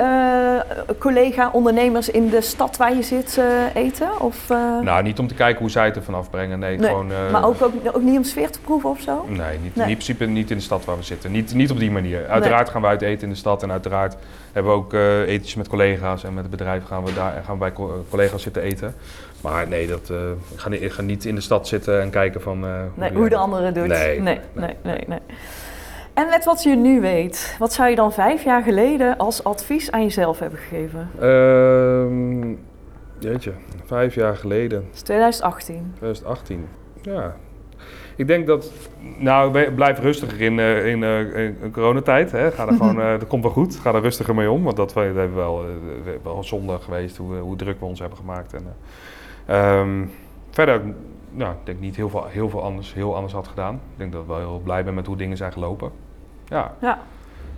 collega-ondernemers 0.99 2.09
in 2.09 2.29
de 2.29 2.41
stad 2.41 2.77
waar 2.77 2.95
je 2.95 3.03
zit 3.03 3.41
eten? 3.73 4.21
Of, 4.21 4.49
Nou, 4.81 5.03
niet 5.03 5.19
om 5.19 5.27
te 5.27 5.33
kijken 5.33 5.61
hoe 5.61 5.69
zij 5.69 5.85
het 5.85 5.95
er 5.95 6.03
vanaf 6.03 6.29
brengen. 6.29 6.59
Nee, 6.59 6.77
Nee, 6.77 6.89
gewoon... 6.89 7.11
maar 7.31 7.45
ook, 7.45 7.61
ook, 7.61 7.73
ook 7.91 8.01
niet 8.01 8.17
om 8.17 8.23
sfeer 8.23 8.51
te 8.51 8.59
proeven 8.59 8.89
of 8.89 8.99
zo? 8.99 9.25
Nee, 9.27 9.59
niet, 9.61 9.75
Nee. 9.75 9.87
in 9.87 9.93
principe 9.93 10.25
niet 10.25 10.51
in 10.51 10.57
de 10.57 10.63
stad 10.63 10.85
waar 10.85 10.97
we 10.97 11.03
zitten. 11.03 11.31
Niet, 11.31 11.53
niet 11.53 11.71
op 11.71 11.79
die 11.79 11.91
manier. 11.91 12.27
Uiteraard 12.27 12.69
gaan 12.69 12.81
we 12.81 12.87
uit 12.87 13.01
eten 13.01 13.23
in 13.23 13.29
de 13.29 13.39
stad. 13.39 13.63
En 13.63 13.71
uiteraard 13.71 14.15
hebben 14.51 14.71
we 14.71 14.77
ook 14.77 14.93
etentjes 14.93 15.55
met 15.55 15.67
collega's. 15.67 15.86
En 15.95 16.33
met 16.33 16.41
het 16.43 16.49
bedrijf 16.49 16.83
gaan 16.85 17.03
we, 17.05 17.13
daar, 17.13 17.41
gaan 17.45 17.53
we 17.53 17.59
bij 17.59 17.73
co- 17.73 18.05
collega's 18.09 18.41
zitten 18.41 18.61
eten. 18.61 18.95
Maar 19.41 19.67
nee, 19.67 19.87
dat, 19.87 20.09
eh, 20.09 20.29
ik, 20.53 20.59
ga 20.59 20.69
niet, 20.69 20.81
ik 20.81 20.91
ga 20.91 21.01
niet 21.01 21.25
in 21.25 21.35
de 21.35 21.41
stad 21.41 21.67
zitten 21.67 22.01
en 22.01 22.09
kijken 22.09 22.41
van... 22.41 22.65
eh, 22.65 22.71
Nee, 22.93 23.09
die- 23.09 23.17
hoe 23.17 23.29
de 23.29 23.35
andere 23.37 23.71
doet. 23.71 23.87
Nee, 23.87 24.19
nee, 24.21 24.39
nee, 24.53 24.75
nee. 25.07 25.19
En 26.13 26.27
met 26.29 26.45
wat 26.45 26.63
je 26.63 26.75
nu 26.75 27.01
weet, 27.01 27.55
wat 27.59 27.73
zou 27.73 27.89
je 27.89 27.95
dan 27.95 28.13
vijf 28.13 28.43
jaar 28.43 28.61
geleden 28.63 29.17
als 29.17 29.43
advies 29.43 29.91
aan 29.91 30.03
jezelf 30.03 30.39
hebben 30.39 30.59
gegeven? 30.59 31.09
Ehm, 31.19 32.49
jeetje, 33.19 33.51
vijf 33.85 34.15
jaar 34.15 34.35
geleden. 34.37 34.81
Dat 34.85 34.93
is 34.95 35.01
2018. 35.01 35.91
2018. 35.95 36.67
Ja. 37.01 37.35
Ik 38.17 38.27
denk 38.27 38.47
dat, 38.47 38.71
nou, 39.17 39.71
blijf 39.71 39.99
rustiger 39.99 40.41
in, 40.41 40.59
eh, 40.59 40.85
in, 40.87 41.03
eh, 41.03 41.19
in, 41.45 41.57
in 41.61 41.71
coronatijd. 41.71 42.31
Hè. 42.31 42.51
Ga 42.51 42.67
er 42.67 42.73
gewoon, 42.77 43.01
eh, 43.01 43.09
dat 43.19 43.27
komt 43.27 43.43
wel 43.43 43.51
goed. 43.51 43.75
Ga 43.75 43.93
er 43.93 44.01
rustiger 44.01 44.35
mee 44.35 44.51
om. 44.51 44.63
Want 44.63 44.75
dat, 44.75 44.93
we- 44.93 44.99
dat 45.05 45.15
hebben 45.15 45.29
we 45.35 45.41
wel, 45.41 45.65
we- 46.03 46.19
wel 46.23 46.43
zonde 46.43 46.77
geweest 46.79 47.17
hoe, 47.17 47.35
hoe 47.35 47.55
druk 47.55 47.79
we 47.79 47.85
ons 47.85 47.99
hebben 47.99 48.17
gemaakt. 48.17 48.53
En, 48.53 48.63
eh, 49.45 49.79
ehm, 49.79 50.05
verder, 50.51 50.81
nou, 51.31 51.51
ik 51.51 51.57
denk 51.63 51.79
niet 51.79 51.95
heel 51.95 52.09
veel, 52.09 52.25
heel 52.29 52.49
veel 52.49 52.63
anders, 52.63 52.93
heel 52.93 53.15
anders 53.15 53.33
had 53.33 53.47
gedaan. 53.47 53.73
Ik 53.73 53.97
denk 53.97 54.11
dat 54.11 54.21
ik 54.21 54.27
wel 54.27 54.37
heel 54.37 54.61
blij 54.63 54.83
ben 54.83 54.93
met 54.93 55.05
hoe 55.05 55.17
dingen 55.17 55.37
zijn 55.37 55.51
gelopen. 55.51 55.91
Ja, 56.45 56.73
Ja, 56.81 56.99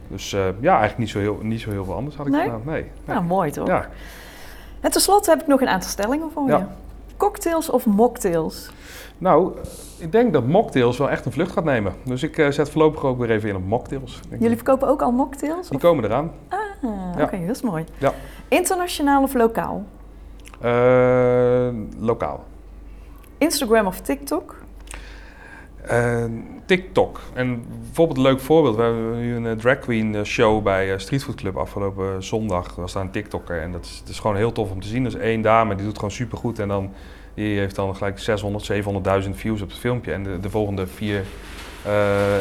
dus 0.07 0.29
ja, 0.59 0.71
eigenlijk 0.77 0.97
niet 0.97 1.09
zo, 1.09 1.19
heel, 1.19 1.39
niet 1.41 1.61
zo 1.61 1.69
heel 1.71 1.85
veel 1.85 1.93
anders 1.95 2.15
had 2.15 2.25
ik 2.25 2.31
Nee? 2.31 2.41
gedaan. 2.43 2.61
Nee. 2.65 2.81
nee. 2.81 2.91
nou 3.05 3.23
mooi 3.23 3.51
toch? 3.51 3.67
Ja. 3.67 3.87
En 4.79 4.91
tenslotte 4.91 5.29
heb 5.29 5.41
ik 5.41 5.47
nog 5.47 5.61
een 5.61 5.67
aantal 5.69 5.89
stellingen 5.89 6.31
voor 6.31 6.47
Ja. 6.47 6.57
je. 6.57 6.63
Cocktails 7.19 7.69
of 7.69 7.85
mocktails? 7.85 8.69
Nou, 9.17 9.53
ik 9.97 10.11
denk 10.11 10.33
dat 10.33 10.47
mocktails 10.47 10.97
wel 10.97 11.09
echt 11.09 11.25
een 11.25 11.31
vlucht 11.31 11.51
gaat 11.51 11.63
nemen. 11.63 11.93
Dus 12.05 12.23
ik 12.23 12.37
eh, 12.37 12.49
zet 12.49 12.69
voorlopig 12.69 13.03
ook 13.03 13.17
weer 13.17 13.31
even 13.31 13.49
in 13.49 13.55
op 13.55 13.65
mocktails. 13.65 14.19
Jullie 14.39 14.55
verkopen 14.55 14.87
ook 14.87 15.01
al 15.01 15.11
mocktails? 15.11 15.67
Die 15.67 15.75
of- 15.77 15.81
komen 15.83 16.03
eraan. 16.03 16.31
Ah, 16.49 16.59
Ja. 17.17 17.23
oké, 17.23 17.39
dat 17.45 17.55
is 17.55 17.61
mooi. 17.61 17.83
Ja. 17.97 18.13
Internationaal 18.47 19.23
of 19.23 19.33
lokaal? 19.33 19.83
Eh, 20.61 21.67
lokaal. 21.99 22.43
Instagram 23.37 23.87
of 23.87 23.99
TikTok? 24.01 24.58
Eh, 25.89 26.23
TikTok. 26.69 27.19
En 27.33 27.65
bijvoorbeeld 27.85 28.17
een 28.17 28.23
leuk 28.23 28.39
voorbeeld. 28.39 28.75
We 28.75 28.81
hebben 28.81 29.19
nu 29.19 29.35
een 29.35 29.47
eh, 29.47 29.51
drag 29.51 29.79
queen 29.79 30.15
eh, 30.15 30.23
show 30.23 30.63
bij 30.63 30.93
eh, 30.93 30.99
Street 30.99 31.23
Food 31.23 31.35
Club 31.35 31.57
afgelopen 31.57 32.23
zondag. 32.23 32.65
Er 32.75 32.81
was 32.81 32.93
daar 32.93 33.03
een 33.03 33.11
TikToker 33.11 33.61
en 33.61 33.71
dat 33.71 33.85
is, 33.85 34.03
is 34.09 34.19
gewoon 34.19 34.35
heel 34.35 34.51
tof 34.51 34.71
om 34.71 34.81
te 34.81 34.87
zien. 34.87 35.03
Dat 35.03 35.13
is 35.13 35.19
één 35.19 35.41
dame, 35.41 35.75
die 35.75 35.85
doet 35.85 35.95
gewoon 35.95 36.11
supergoed. 36.11 36.59
En 36.59 36.67
dan, 36.67 36.91
die 37.33 37.57
heeft 37.59 37.75
dan 37.75 37.95
gelijk 37.95 38.19
600, 38.19 38.71
700.000 39.23 39.29
views 39.31 39.61
op 39.61 39.69
het 39.69 39.77
filmpje. 39.77 40.13
En 40.13 40.23
de, 40.23 40.39
de 40.39 40.49
volgende 40.49 40.87
vier 40.87 41.23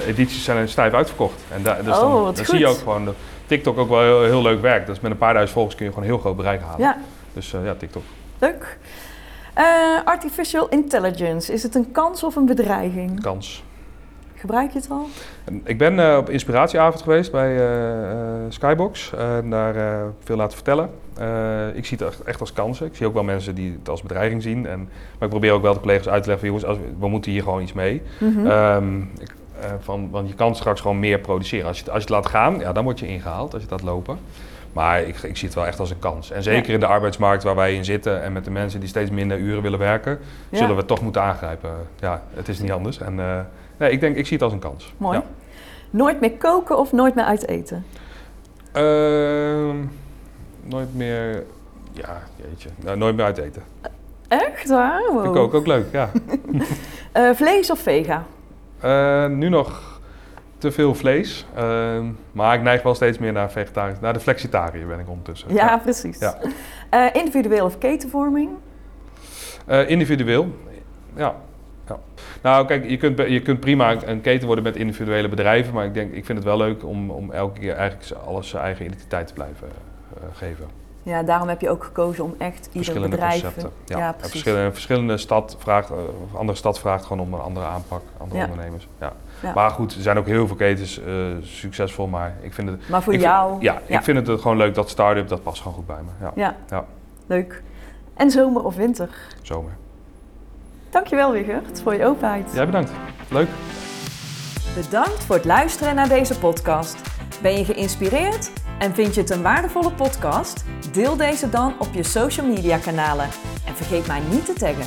edities 0.07 0.44
zijn 0.44 0.68
stijf 0.68 0.92
uitverkocht. 0.92 1.42
En 1.53 1.62
da, 1.62 1.74
dus 1.82 1.99
Oh, 1.99 2.24
dan, 2.24 2.44
zie 2.44 2.59
je 2.59 2.66
ook 2.66 2.78
gewoon 2.78 3.05
dat 3.05 3.14
TikTok 3.46 3.78
ook 3.78 3.88
wel 3.88 4.01
heel, 4.01 4.22
heel 4.22 4.42
leuk 4.42 4.61
werkt. 4.61 4.86
Dus 4.86 5.01
met 5.01 5.11
een 5.11 5.18
paar 5.18 5.32
duizend 5.32 5.55
volgers 5.55 5.76
kun 5.76 5.86
je 5.86 5.92
gewoon 5.92 6.09
heel 6.09 6.18
groot 6.18 6.36
bereik 6.36 6.61
halen. 6.61 6.80
Ja, 6.80 6.99
Dus 7.32 7.51
ja, 7.51 7.74
TikTok. 7.74 8.03
leuk. 8.38 8.78
Eh, 9.59 9.64
artificial 10.04 10.68
intelligence, 10.68 11.52
is 11.52 11.62
het 11.62 11.74
een 11.74 11.92
kans 11.92 12.22
of 12.24 12.36
een 12.36 12.46
bedreiging? 12.46 13.20
Kans. 13.20 13.64
Gebruik 14.34 14.70
je 14.72 14.78
het 14.78 14.90
al? 14.90 15.06
Ik 15.64 15.78
ben 15.78 15.98
eh, 16.11 16.16
op 16.16 16.30
inspiratieavond 16.30 17.02
geweest 17.02 17.32
bij 17.32 17.56
eh, 17.59 18.14
Skybox 18.48 19.12
en 19.14 19.50
daar 19.50 19.74
veel 20.24 20.36
laten 20.36 20.54
vertellen. 20.54 20.90
Ik 21.74 21.86
zie 21.86 21.98
het 22.00 22.22
echt, 22.24 22.40
als 22.40 22.52
kansen. 22.52 22.86
Ik 22.86 22.96
zie 22.96 23.06
ook 23.06 23.14
wel 23.14 23.22
mensen 23.24 23.54
die 23.54 23.72
het 23.78 23.88
als 23.88 24.02
bedreiging 24.02 24.42
zien. 24.42 24.66
En, 24.66 24.78
maar 24.78 25.22
ik 25.22 25.28
probeer 25.28 25.52
ook 25.52 25.62
wel 25.62 25.74
de 25.74 25.80
collega's 25.80 26.09
uit 26.09 26.22
te 26.22 26.28
leggen 26.28 26.48
van 26.48 26.59
jongens, 26.61 26.78
als, 26.80 26.90
we- 27.00 27.09
moeten 27.09 27.30
hier 27.32 27.42
gewoon 27.42 27.62
iets 27.62 27.72
mee. 27.72 28.02
Mhm. 28.20 28.46
Ehm, 28.46 29.00
ik, 29.00 29.34
eh, 29.61 29.70
van, 29.80 30.11
want 30.11 30.28
je 30.28 30.34
kan 30.34 30.54
straks 30.56 30.80
gewoon 30.80 30.98
meer 30.98 31.18
produceren. 31.18 31.66
Als 31.66 31.76
je, 31.78 31.82
het- 31.84 31.92
als 31.92 32.02
je 32.04 32.14
het 32.14 32.22
laat 32.22 32.32
gaan, 32.32 32.59
ja, 32.59 32.72
dan 32.72 32.84
word 32.84 32.98
je 32.98 33.06
ingehaald 33.09 33.52
als 33.54 33.62
je 33.62 33.68
het 33.68 33.80
laat 33.82 33.90
lopen. 33.94 34.18
Maar 34.73 35.03
ik, 35.03 35.16
ik 35.23 35.37
zie 35.37 35.47
het 35.49 35.57
wel 35.57 35.66
echt 35.66 35.81
als 35.81 35.91
een 35.91 35.99
kans. 35.99 36.31
En 36.31 36.43
zeker 36.43 36.66
Ja. 36.69 36.75
in 36.75 36.81
de 36.81 36.87
arbeidsmarkt 36.87 37.43
waar 37.43 37.55
wij 37.55 37.75
in 37.75 37.85
zitten 37.85 38.23
en 38.23 38.33
met 38.33 38.45
de 38.45 38.51
mensen 38.51 38.81
die 38.81 38.89
steeds 38.89 39.11
minder 39.11 39.39
uren 39.39 39.62
willen 39.62 39.79
werken, 39.79 40.19
Ja. 40.49 40.57
zullen 40.57 40.73
we 40.73 40.79
het 40.79 40.87
toch 40.87 41.03
moeten 41.03 41.23
aangrijpen. 41.23 41.71
Ja, 42.01 42.23
het 42.35 42.49
is 42.49 42.59
niet 42.61 42.73
anders. 42.73 42.99
En 42.99 43.21
eh, 43.21 43.41
nee, 43.77 43.91
ik 43.91 44.01
denk, 44.01 44.16
ik 44.16 44.25
zie 44.27 44.35
het 44.37 44.43
als 44.45 44.53
een 44.53 44.59
kans. 44.59 44.95
Mooi. 44.97 45.19
Ja. 45.19 45.25
Nooit 45.91 46.21
meer 46.21 46.33
koken 46.33 46.79
of 46.79 46.93
nooit 46.93 47.14
meer 47.14 47.25
uit 47.25 47.47
eten? 47.49 47.85
Ehm, 48.73 49.77
nooit 50.62 50.95
meer, 50.95 51.45
ja, 51.93 52.23
jeetje, 52.37 52.69
nou, 52.85 52.97
nooit 52.99 53.16
meer 53.16 53.25
uit 53.25 53.39
eten. 53.39 53.62
Echt 54.29 54.69
waar? 54.69 55.03
Wow. 55.12 55.23
Vind 55.23 55.35
ik 55.35 55.41
ook, 55.41 55.55
ook 55.55 55.66
leuk, 55.66 55.87
ja. 55.93 56.11
Eh, 57.12 57.31
vlees 57.35 57.71
of 57.71 57.79
vega? 57.79 58.25
Eh, 58.81 59.27
nu 59.27 59.49
nog 59.49 59.97
te 60.59 60.70
veel 60.72 60.94
vlees, 60.94 61.46
ehm, 61.54 62.04
maar 62.32 62.54
ik 62.54 62.62
neig 62.62 62.82
wel 62.82 62.94
steeds 62.94 63.18
meer 63.18 63.32
naar 63.32 63.50
vegetarisch, 63.50 64.00
naar 64.00 64.12
de 64.12 64.20
flexitariër 64.20 64.86
ben 64.86 64.98
ik 64.98 65.09
ondertussen. 65.09 65.54
Ja, 65.54 65.78
precies. 65.78 66.18
Ja. 66.18 66.38
Eh, 66.90 67.04
individueel 67.12 67.64
of 67.64 67.78
ketenvorming? 67.78 68.50
Eh, 69.66 69.88
individueel, 69.88 70.54
ja. 71.16 71.34
ja. 71.88 71.98
Nou, 72.42 72.66
kijk, 72.66 72.88
je 72.88 72.96
kunt, 72.96 73.18
je 73.18 73.42
kunt 73.42 73.61
prima 73.61 73.96
een- 74.06 74.20
keten 74.20 74.46
worden 74.46 74.64
met 74.64 74.76
individuele 74.76 75.28
bedrijven, 75.28 75.74
maar 75.74 75.84
ik, 75.84 75.94
denk, 75.94 76.12
ik 76.12 76.24
vind 76.24 76.38
het 76.38 76.46
wel 76.46 76.56
leuk 76.56 76.84
om, 76.84 77.11
om 77.11 77.30
elke 77.32 77.61
keer 77.61 77.74
eigenlijk 77.74 78.20
alles 78.26 78.48
zijn 78.48 78.62
eigen 78.62 78.84
identiteit 78.86 79.26
te 79.26 79.32
blijven 79.32 79.68
eh, 80.16 80.22
geven. 80.32 80.66
Ja, 81.02 81.22
daarom 81.22 81.48
heb 81.48 81.61
je 81.61 81.70
ook 81.70 81.84
gekozen 81.84 82.24
om 82.24 82.34
echt 82.38 82.68
ieder 82.72 83.00
bedrijf... 83.09 83.32
concepten. 83.42 83.70
Ja, 83.84 83.98
Ja, 83.98 84.12
precies. 84.12 84.30
verschillende, 84.30 84.72
verschillende 84.72 85.16
stad 85.16 85.56
vraagt, 85.59 85.90
of 85.90 86.34
andere 86.38 86.59
stad 86.59 86.78
vraagt 86.78 87.04
gewoon 87.04 87.26
om 87.26 87.34
een 87.34 87.40
andere 87.40 87.66
aanpak, 87.66 88.02
andere 88.18 88.42
ondernemers. 88.42 88.88
Ja. 89.00 89.12
Ja. 89.43 89.53
Maar 89.55 89.70
goed, 89.70 89.95
er 89.95 90.03
zijn 90.03 90.18
ook 90.18 90.26
heel 90.26 90.47
veel 90.47 90.57
ketens 90.57 91.01
eh, 91.03 91.14
succesvol, 91.43 92.07
maar 92.07 92.34
ik 92.41 92.55
vind 92.55 92.68
het. 92.68 92.89
Maar 92.89 93.03
voor 93.03 93.12
vind- 93.12 93.24
jou... 93.24 93.57
ja, 93.62 93.80
ja. 93.86 93.99
ik 93.99 94.05
vind 94.05 94.26
het 94.26 94.41
gewoon 94.41 94.57
leuk 94.57 94.74
dat 94.74 94.89
start-up, 94.91 95.28
dat 95.28 95.43
past 95.43 95.59
gewoon 95.62 95.76
goed 95.76 95.86
bij 95.86 95.97
me. 96.05 96.11
Ja, 96.26 96.32
Ja. 96.34 96.57
Ja. 96.70 96.84
leuk. 97.26 97.62
En 98.16 98.30
zomer 98.30 98.64
of 98.64 98.76
winter? 98.76 99.09
zomer. 99.43 99.72
Dankjewel 100.91 101.32
Wigert 101.32 101.82
voor 101.82 101.95
je 101.95 102.05
openheid. 102.07 102.51
Jij 102.55 102.66
bedankt. 102.66 102.91
Leuk. 103.30 103.49
Bedankt 104.74 105.24
voor 105.24 105.34
het 105.36 105.45
luisteren 105.45 105.95
naar 105.95 106.09
deze 106.09 106.39
podcast. 106.39 106.97
Ben 107.43 107.57
je 107.59 107.64
geïnspireerd 107.64 108.51
en 108.78 108.95
vind 108.95 109.14
je 109.14 109.20
het 109.20 109.30
een 109.30 109.43
waardevolle 109.43 109.91
podcast? 109.93 110.64
Deel 110.93 111.16
deze 111.16 111.49
dan 111.51 111.74
op 111.78 111.89
je 111.93 112.03
social 112.03 112.47
media 112.47 112.78
kanalen 112.78 113.24
en 113.66 113.74
vergeet 113.74 114.07
mij 114.07 114.20
niet 114.30 114.45
te 114.47 114.53
taggen. 114.53 114.86